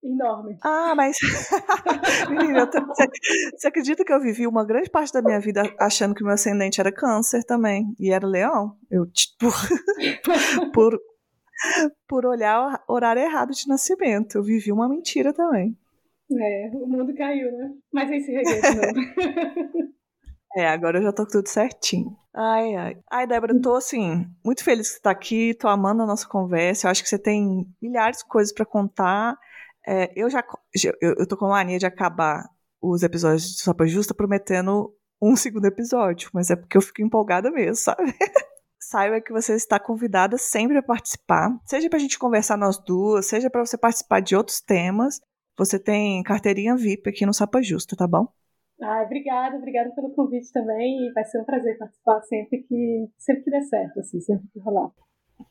enorme. 0.03 0.57
Ah, 0.63 0.93
mas. 0.95 1.17
Menina, 2.29 2.67
tô... 2.67 2.79
você 2.85 3.67
acredita 3.67 4.03
que 4.03 4.13
eu 4.13 4.21
vivi 4.21 4.47
uma 4.47 4.65
grande 4.65 4.89
parte 4.89 5.11
da 5.11 5.21
minha 5.21 5.39
vida 5.39 5.61
achando 5.79 6.15
que 6.15 6.23
meu 6.23 6.33
ascendente 6.33 6.79
era 6.79 6.91
câncer 6.91 7.43
também? 7.43 7.93
E 7.99 8.11
era 8.11 8.25
leão? 8.25 8.77
Eu, 8.89 9.05
tipo. 9.07 9.47
por, 10.73 10.97
por 12.07 12.25
olhar 12.25 12.83
o 12.87 12.93
horário 12.93 13.21
errado 13.21 13.51
de 13.51 13.67
nascimento. 13.67 14.37
Eu 14.37 14.43
vivi 14.43 14.71
uma 14.71 14.87
mentira 14.87 15.33
também. 15.33 15.77
É, 16.29 16.69
o 16.73 16.87
mundo 16.87 17.13
caiu, 17.15 17.51
né? 17.51 17.71
Mas 17.93 18.11
aí 18.11 18.21
se 18.21 18.31
reguei. 18.31 18.59
É, 20.55 20.67
agora 20.67 20.97
eu 20.97 21.03
já 21.03 21.13
tô 21.13 21.25
tudo 21.25 21.47
certinho. 21.47 22.17
Ai, 22.33 22.75
ai. 22.75 22.97
Ai, 23.11 23.27
Débora, 23.27 23.59
tô 23.61 23.75
assim, 23.75 24.25
muito 24.43 24.63
feliz 24.63 24.89
que 24.89 24.95
você 24.95 25.01
tá 25.01 25.11
aqui, 25.11 25.53
tô 25.53 25.67
amando 25.67 26.01
a 26.01 26.05
nossa 26.05 26.27
conversa. 26.27 26.87
Eu 26.87 26.91
acho 26.91 27.03
que 27.03 27.09
você 27.09 27.19
tem 27.19 27.67
milhares 27.81 28.19
de 28.19 28.25
coisas 28.25 28.53
para 28.53 28.65
contar. 28.65 29.37
É, 29.85 30.11
eu 30.15 30.29
já 30.29 30.43
eu, 30.83 31.15
eu 31.19 31.27
tô 31.27 31.37
com 31.37 31.45
a 31.45 31.49
mania 31.49 31.77
de 31.77 31.85
acabar 31.85 32.49
os 32.81 33.03
episódios 33.03 33.43
de 33.43 33.61
Sopa 33.61 33.85
Justa 33.85 34.13
prometendo 34.13 34.93
um 35.21 35.35
segundo 35.35 35.65
episódio, 35.65 36.29
mas 36.33 36.49
é 36.49 36.55
porque 36.55 36.77
eu 36.77 36.81
fico 36.81 37.01
empolgada 37.01 37.51
mesmo, 37.51 37.75
sabe? 37.75 38.13
Saiba 38.79 39.19
que 39.19 39.33
você 39.33 39.53
está 39.53 39.79
convidada 39.79 40.37
sempre 40.37 40.77
a 40.77 40.83
participar, 40.83 41.51
seja 41.65 41.89
para 41.89 41.97
a 41.97 42.01
gente 42.01 42.17
conversar 42.17 42.57
nós 42.57 42.77
duas, 42.77 43.25
seja 43.25 43.49
para 43.49 43.65
você 43.65 43.77
participar 43.77 44.21
de 44.21 44.35
outros 44.35 44.61
temas. 44.61 45.19
Você 45.57 45.79
tem 45.79 46.21
carteirinha 46.21 46.75
VIP 46.75 47.09
aqui 47.09 47.25
no 47.25 47.33
Sapa 47.33 47.61
Justa, 47.61 47.95
tá 47.95 48.07
bom? 48.07 48.27
Ah, 48.81 49.01
obrigada, 49.03 49.57
obrigada 49.57 49.89
pelo 49.95 50.13
convite 50.13 50.51
também. 50.53 51.07
E 51.07 51.13
vai 51.13 51.25
ser 51.25 51.41
um 51.41 51.45
prazer 51.45 51.77
participar 51.77 52.21
sempre 52.21 52.59
que, 52.63 53.09
sempre 53.17 53.43
que 53.43 53.49
der 53.49 53.63
certo, 53.63 53.99
assim, 53.99 54.19
sempre 54.19 54.47
que 54.53 54.59
rolar. 54.59 54.91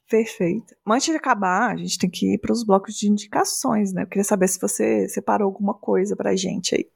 Perfeito. 0.08 0.74
Antes 0.86 1.06
de 1.06 1.16
acabar, 1.16 1.72
a 1.72 1.76
gente 1.76 1.98
tem 1.98 2.08
que 2.08 2.34
ir 2.34 2.38
para 2.38 2.52
os 2.52 2.64
blocos 2.64 2.94
de 2.94 3.08
indicações, 3.08 3.92
né? 3.92 4.02
Eu 4.02 4.06
queria 4.06 4.24
saber 4.24 4.46
se 4.48 4.60
você 4.60 5.08
separou 5.08 5.46
alguma 5.46 5.74
coisa 5.74 6.14
para 6.14 6.30
a 6.30 6.36
gente 6.36 6.74
aí. 6.76 6.88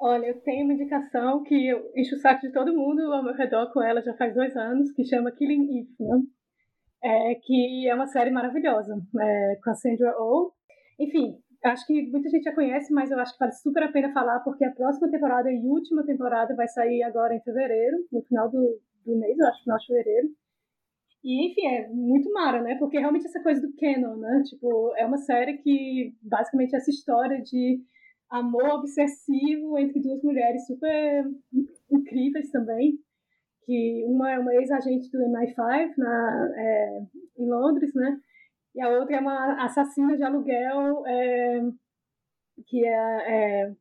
Olha, 0.00 0.26
eu 0.26 0.40
tenho 0.40 0.64
uma 0.64 0.74
indicação 0.74 1.42
que 1.42 1.68
eu 1.68 1.90
encho 1.96 2.14
o 2.14 2.18
saco 2.18 2.40
de 2.40 2.52
todo 2.52 2.74
mundo 2.74 3.00
ao 3.12 3.22
meu 3.22 3.34
redor 3.34 3.72
com 3.72 3.82
ela 3.82 4.00
já 4.02 4.14
faz 4.14 4.34
dois 4.34 4.56
anos, 4.56 4.92
que 4.92 5.04
chama 5.04 5.32
Killing 5.32 5.80
Eve, 5.80 5.94
né? 5.98 6.22
É, 7.02 7.34
que 7.36 7.88
é 7.88 7.94
uma 7.94 8.06
série 8.06 8.30
maravilhosa, 8.30 8.94
é, 9.20 9.58
com 9.62 9.70
a 9.70 9.74
Sandra 9.74 10.14
Oh. 10.18 10.52
Enfim, 10.98 11.38
acho 11.64 11.86
que 11.86 12.10
muita 12.10 12.28
gente 12.28 12.44
já 12.44 12.54
conhece, 12.54 12.92
mas 12.92 13.10
eu 13.10 13.18
acho 13.18 13.32
que 13.32 13.38
vale 13.38 13.52
super 13.52 13.82
a 13.82 13.92
pena 13.92 14.12
falar, 14.12 14.40
porque 14.40 14.64
a 14.64 14.72
próxima 14.72 15.10
temporada 15.10 15.50
e 15.50 15.66
última 15.66 16.04
temporada 16.04 16.54
vai 16.54 16.68
sair 16.68 17.02
agora 17.02 17.34
em 17.34 17.40
fevereiro, 17.40 17.98
no 18.12 18.22
final 18.22 18.50
do, 18.50 18.80
do 19.04 19.18
mês, 19.18 19.38
eu 19.38 19.46
acho, 19.46 19.62
final 19.64 19.78
de 19.78 19.86
fevereiro. 19.86 20.28
E, 21.24 21.50
enfim, 21.50 21.66
é 21.66 21.88
muito 21.88 22.32
mara, 22.32 22.62
né? 22.62 22.76
Porque 22.78 22.98
realmente 22.98 23.26
essa 23.26 23.42
coisa 23.42 23.60
do 23.60 23.74
canon, 23.76 24.16
né? 24.16 24.42
Tipo, 24.48 24.94
é 24.96 25.04
uma 25.04 25.18
série 25.18 25.58
que, 25.58 26.14
basicamente, 26.22 26.76
essa 26.76 26.90
história 26.90 27.42
de 27.42 27.80
amor 28.30 28.68
obsessivo 28.70 29.78
entre 29.78 30.00
duas 30.00 30.22
mulheres 30.22 30.66
super 30.66 31.24
incríveis 31.90 32.50
também, 32.50 32.98
que 33.64 34.04
uma 34.06 34.30
é 34.32 34.38
uma 34.38 34.54
ex-agente 34.54 35.10
do 35.10 35.18
MI5 35.18 35.92
na, 35.96 36.52
é, 36.56 37.00
em 37.38 37.48
Londres, 37.48 37.92
né? 37.94 38.18
E 38.78 38.80
a 38.80 38.90
outra 38.90 39.16
é 39.16 39.20
uma 39.20 39.64
assassina 39.64 40.16
de 40.16 40.22
aluguel 40.22 41.04
é, 41.04 41.60
que 42.64 42.86
é, 42.86 42.94
é, 43.66 43.72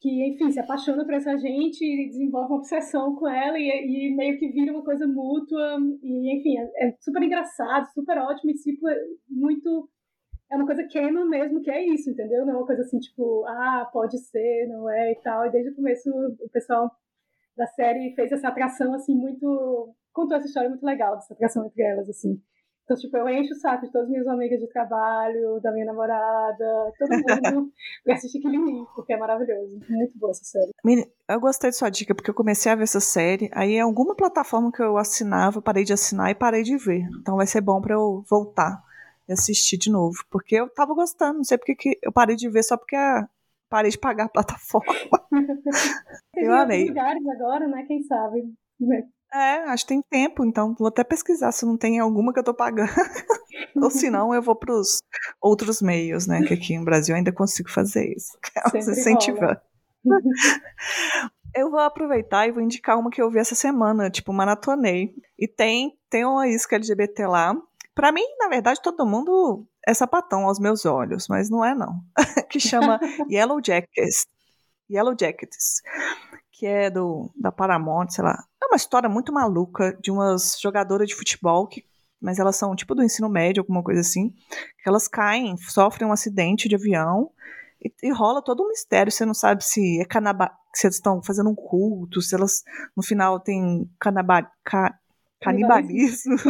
que, 0.00 0.26
enfim, 0.26 0.50
se 0.50 0.58
apaixona 0.58 1.04
por 1.04 1.14
essa 1.14 1.38
gente 1.38 1.84
e 1.84 2.08
desenvolve 2.08 2.48
uma 2.48 2.58
obsessão 2.58 3.14
com 3.14 3.28
ela 3.28 3.56
e, 3.56 3.68
e 3.68 4.16
meio 4.16 4.40
que 4.40 4.48
vira 4.48 4.72
uma 4.72 4.82
coisa 4.82 5.06
mútua 5.06 5.78
e, 6.02 6.36
enfim, 6.36 6.58
é, 6.58 6.88
é 6.88 6.96
super 6.98 7.22
engraçado, 7.22 7.86
super 7.92 8.18
ótimo 8.18 8.50
e, 8.50 8.54
tipo, 8.54 8.88
muito 9.30 9.88
é 10.50 10.56
uma 10.56 10.66
coisa 10.66 10.82
canon 10.92 11.24
mesmo, 11.26 11.62
que 11.62 11.70
é 11.70 11.86
isso, 11.86 12.10
entendeu? 12.10 12.44
Não 12.44 12.54
é 12.54 12.56
uma 12.56 12.66
coisa 12.66 12.82
assim, 12.82 12.98
tipo, 12.98 13.44
ah, 13.46 13.88
pode 13.92 14.18
ser, 14.18 14.66
não 14.66 14.90
é 14.90 15.12
e 15.12 15.20
tal. 15.22 15.46
E 15.46 15.50
desde 15.52 15.70
o 15.70 15.76
começo 15.76 16.10
o 16.10 16.48
pessoal 16.50 16.90
da 17.56 17.68
série 17.68 18.12
fez 18.16 18.32
essa 18.32 18.48
atração, 18.48 18.94
assim, 18.94 19.14
muito. 19.14 19.94
contou 20.12 20.36
essa 20.36 20.46
história 20.46 20.70
muito 20.70 20.84
legal, 20.84 21.14
dessa 21.14 21.34
atração 21.34 21.64
entre 21.66 21.82
elas, 21.84 22.08
assim. 22.08 22.40
Então, 22.86 22.96
tipo, 22.96 23.16
eu 23.16 23.28
encho 23.28 23.52
o 23.52 23.56
saco 23.56 23.84
de 23.84 23.90
todas 23.90 24.06
as 24.06 24.10
minhas 24.12 24.28
amigas 24.28 24.60
de 24.60 24.68
trabalho, 24.68 25.60
da 25.60 25.72
minha 25.72 25.86
namorada, 25.86 26.92
todo 26.96 27.10
mundo 27.10 27.72
pra 28.04 28.14
assistir 28.14 28.38
Killing 28.38 28.86
porque 28.94 29.12
é 29.12 29.16
maravilhoso. 29.16 29.80
Muito 29.88 30.16
boa 30.16 30.30
essa 30.30 30.44
série. 30.44 30.72
Eu 31.28 31.40
gostei 31.40 31.70
de 31.70 31.76
sua 31.76 31.90
dica, 31.90 32.14
porque 32.14 32.30
eu 32.30 32.34
comecei 32.34 32.70
a 32.70 32.76
ver 32.76 32.84
essa 32.84 33.00
série, 33.00 33.50
aí 33.52 33.72
em 33.72 33.80
alguma 33.80 34.14
plataforma 34.14 34.70
que 34.70 34.80
eu 34.80 34.96
assinava, 34.96 35.58
eu 35.58 35.62
parei 35.62 35.82
de 35.82 35.92
assinar 35.92 36.30
e 36.30 36.34
parei 36.36 36.62
de 36.62 36.76
ver. 36.76 37.08
Então 37.20 37.34
vai 37.34 37.46
ser 37.48 37.60
bom 37.60 37.80
para 37.80 37.94
eu 37.94 38.24
voltar 38.30 38.80
e 39.28 39.32
assistir 39.32 39.78
de 39.78 39.90
novo. 39.90 40.16
Porque 40.30 40.54
eu 40.54 40.68
tava 40.70 40.94
gostando, 40.94 41.38
não 41.38 41.44
sei 41.44 41.58
porque 41.58 41.74
que 41.74 41.98
eu 42.00 42.12
parei 42.12 42.36
de 42.36 42.48
ver 42.48 42.62
só 42.62 42.76
porque 42.76 42.94
a, 42.94 43.28
parei 43.68 43.90
de 43.90 43.98
pagar 43.98 44.26
a 44.26 44.28
plataforma. 44.28 44.94
eu 46.36 46.54
amei. 46.54 46.86
lugares 46.86 47.26
agora, 47.26 47.66
né? 47.66 47.84
Quem 47.88 48.00
sabe? 48.04 48.44
É, 49.32 49.64
acho 49.64 49.84
que 49.84 49.88
tem 49.88 50.02
tempo, 50.02 50.44
então 50.44 50.74
vou 50.78 50.88
até 50.88 51.04
pesquisar 51.04 51.52
se 51.52 51.66
não 51.66 51.76
tem 51.76 51.98
alguma 51.98 52.32
que 52.32 52.38
eu 52.38 52.44
tô 52.44 52.54
pagando. 52.54 52.88
Ou 53.76 53.90
se 53.90 54.08
não, 54.08 54.32
eu 54.34 54.40
vou 54.40 54.54
pros 54.54 55.00
outros 55.40 55.82
meios, 55.82 56.26
né? 56.26 56.42
Que 56.42 56.54
aqui 56.54 56.78
no 56.78 56.84
Brasil 56.84 57.14
ainda 57.14 57.32
consigo 57.32 57.70
fazer 57.70 58.14
isso. 58.16 58.38
Se 58.82 58.90
incentivar. 58.90 59.60
eu 61.54 61.70
vou 61.70 61.80
aproveitar 61.80 62.46
e 62.46 62.52
vou 62.52 62.62
indicar 62.62 62.98
uma 62.98 63.10
que 63.10 63.20
eu 63.20 63.30
vi 63.30 63.38
essa 63.38 63.54
semana, 63.54 64.08
tipo, 64.10 64.32
maratonei. 64.32 65.14
E 65.38 65.46
tem, 65.46 65.98
tem 66.08 66.24
uma 66.24 66.48
isca 66.48 66.76
LGBT 66.76 67.26
lá, 67.26 67.54
para 67.96 68.12
mim, 68.12 68.24
na 68.38 68.48
verdade, 68.48 68.82
todo 68.82 69.06
mundo 69.06 69.66
é 69.86 69.94
sapatão 69.94 70.46
aos 70.46 70.60
meus 70.60 70.84
olhos, 70.84 71.28
mas 71.28 71.48
não 71.48 71.64
é 71.64 71.74
não. 71.74 72.02
que 72.50 72.60
chama 72.60 73.00
Yellow 73.30 73.58
Jackets. 73.64 74.26
Yellow 74.88 75.16
Jackets, 75.18 75.80
que 76.52 76.66
é 76.66 76.90
do 76.90 77.32
da 77.34 77.50
Paramount, 77.50 78.10
sei 78.10 78.22
lá. 78.22 78.44
É 78.76 78.78
uma 78.78 78.82
história 78.82 79.08
muito 79.08 79.32
maluca 79.32 79.96
de 80.02 80.10
umas 80.10 80.60
jogadoras 80.60 81.08
de 81.08 81.14
futebol 81.14 81.66
que 81.66 81.82
mas 82.20 82.38
elas 82.38 82.56
são 82.56 82.76
tipo 82.76 82.94
do 82.94 83.02
ensino 83.02 83.28
médio, 83.28 83.62
alguma 83.62 83.82
coisa 83.82 84.00
assim, 84.00 84.30
que 84.82 84.88
elas 84.88 85.08
caem, 85.08 85.56
sofrem 85.56 86.06
um 86.06 86.12
acidente 86.12 86.68
de 86.68 86.74
avião 86.74 87.30
e, 87.82 87.90
e 88.02 88.10
rola 88.12 88.42
todo 88.42 88.62
um 88.62 88.68
mistério. 88.68 89.10
Você 89.10 89.24
não 89.24 89.32
sabe 89.32 89.64
se 89.64 90.00
é 90.00 90.04
canaba, 90.04 90.50
se 90.74 90.86
eles 90.86 90.96
estão 90.96 91.22
fazendo 91.22 91.48
um 91.48 91.54
culto, 91.54 92.20
se 92.20 92.34
elas 92.34 92.64
no 92.94 93.02
final 93.02 93.40
tem 93.40 93.88
canaba, 93.98 94.50
ca, 94.62 94.98
canibalismo. 95.40 96.36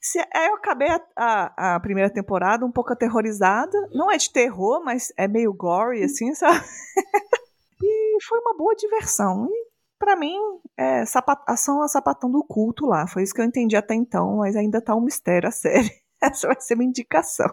Se, 0.00 0.20
aí 0.32 0.46
eu 0.46 0.54
acabei 0.54 0.88
a, 0.88 1.00
a, 1.16 1.74
a, 1.74 1.80
primeira 1.80 2.08
temporada 2.08 2.64
um 2.64 2.70
pouco 2.70 2.92
aterrorizada. 2.92 3.76
Não 3.92 4.08
é 4.08 4.16
de 4.16 4.32
terror, 4.32 4.80
mas 4.84 5.12
é 5.16 5.26
meio 5.26 5.52
gory, 5.52 6.04
assim, 6.04 6.32
sabe? 6.32 6.64
e 7.82 8.18
foi 8.22 8.38
uma 8.38 8.56
boa 8.56 8.76
diversão. 8.76 9.48
E 9.50 9.75
para 9.98 10.16
mim, 10.16 10.36
é 10.76 11.04
sapat, 11.04 11.42
ação 11.46 11.82
a 11.82 11.88
sapatão 11.88 12.30
do 12.30 12.44
culto 12.44 12.86
lá. 12.86 13.06
Foi 13.06 13.22
isso 13.22 13.34
que 13.34 13.40
eu 13.40 13.44
entendi 13.44 13.76
até 13.76 13.94
então, 13.94 14.36
mas 14.36 14.56
ainda 14.56 14.80
tá 14.80 14.94
um 14.94 15.00
mistério 15.00 15.48
a 15.48 15.52
série. 15.52 15.90
Essa 16.22 16.48
vai 16.48 16.60
ser 16.60 16.74
uma 16.74 16.84
indicação. 16.84 17.50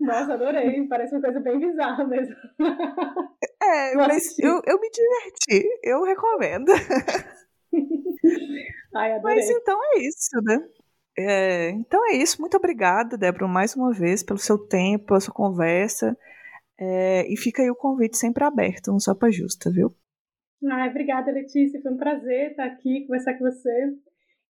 Nossa, 0.00 0.34
adorei. 0.34 0.86
Parece 0.88 1.14
uma 1.14 1.22
coisa 1.22 1.40
bem 1.40 1.58
bizarra 1.58 2.04
mesmo. 2.04 2.34
É, 3.62 3.94
mas 3.94 4.38
eu, 4.38 4.60
eu 4.66 4.80
me 4.80 4.90
diverti. 4.90 5.68
Eu 5.84 6.02
recomendo. 6.02 6.72
Ai, 8.94 9.20
Mas 9.20 9.48
então 9.48 9.78
é 9.94 10.00
isso, 10.00 10.30
né? 10.42 10.68
É, 11.16 11.70
então 11.70 12.04
é 12.08 12.16
isso. 12.16 12.40
Muito 12.40 12.56
obrigada, 12.56 13.16
Débora, 13.16 13.46
mais 13.46 13.74
uma 13.76 13.92
vez, 13.92 14.22
pelo 14.22 14.38
seu 14.38 14.58
tempo, 14.58 15.06
pela 15.06 15.20
sua 15.20 15.32
conversa. 15.32 16.16
É, 16.78 17.32
e 17.32 17.36
fica 17.36 17.62
aí 17.62 17.70
o 17.70 17.76
convite 17.76 18.18
sempre 18.18 18.44
aberto, 18.44 18.90
não 18.90 18.98
só 18.98 19.14
para 19.14 19.30
justa, 19.30 19.70
viu? 19.70 19.94
Ai, 20.70 20.90
obrigada, 20.90 21.32
Letícia. 21.32 21.80
Foi 21.82 21.92
um 21.92 21.96
prazer 21.96 22.50
estar 22.50 22.66
aqui, 22.66 23.06
conversar 23.06 23.34
com 23.34 23.44
você. 23.44 23.92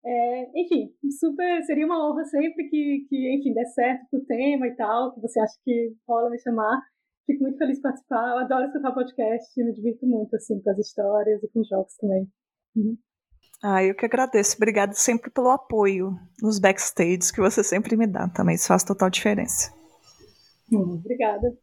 É, 0.05 0.61
enfim, 0.61 0.95
super, 1.19 1.63
seria 1.65 1.85
uma 1.87 2.09
honra 2.09 2.25
sempre 2.25 2.69
que, 2.69 3.07
que, 3.09 3.37
enfim, 3.37 3.53
der 3.53 3.67
certo 3.67 4.17
o 4.17 4.25
tema 4.25 4.67
e 4.67 4.75
tal, 4.75 5.15
que 5.15 5.21
você 5.21 5.39
acha 5.41 5.55
que 5.65 5.95
rola 6.09 6.31
me 6.31 6.41
chamar. 6.41 6.81
Fico 7.27 7.43
muito 7.43 7.59
feliz 7.59 7.77
de 7.77 7.83
participar. 7.83 8.31
Eu 8.31 8.39
adoro 8.39 8.67
escutar 8.67 8.93
podcast, 8.93 9.63
me 9.63 9.73
divirto 9.73 10.07
muito, 10.07 10.35
assim, 10.35 10.61
com 10.61 10.71
as 10.71 10.79
histórias 10.79 11.43
e 11.43 11.49
com 11.49 11.61
os 11.61 11.69
jogos 11.69 11.95
também. 11.97 12.27
Uhum. 12.75 12.97
Ah, 13.63 13.85
eu 13.85 13.95
que 13.95 14.07
agradeço. 14.07 14.57
Obrigada 14.57 14.95
sempre 14.95 15.31
pelo 15.31 15.51
apoio 15.51 16.17
nos 16.43 16.59
backstage 16.59 17.33
que 17.33 17.41
você 17.41 17.63
sempre 17.63 17.95
me 17.97 18.07
dá 18.07 18.27
também. 18.29 18.55
Isso 18.55 18.69
faz 18.69 18.83
total 18.83 19.11
diferença. 19.11 19.71
Hum, 20.73 20.95
obrigada. 20.95 21.57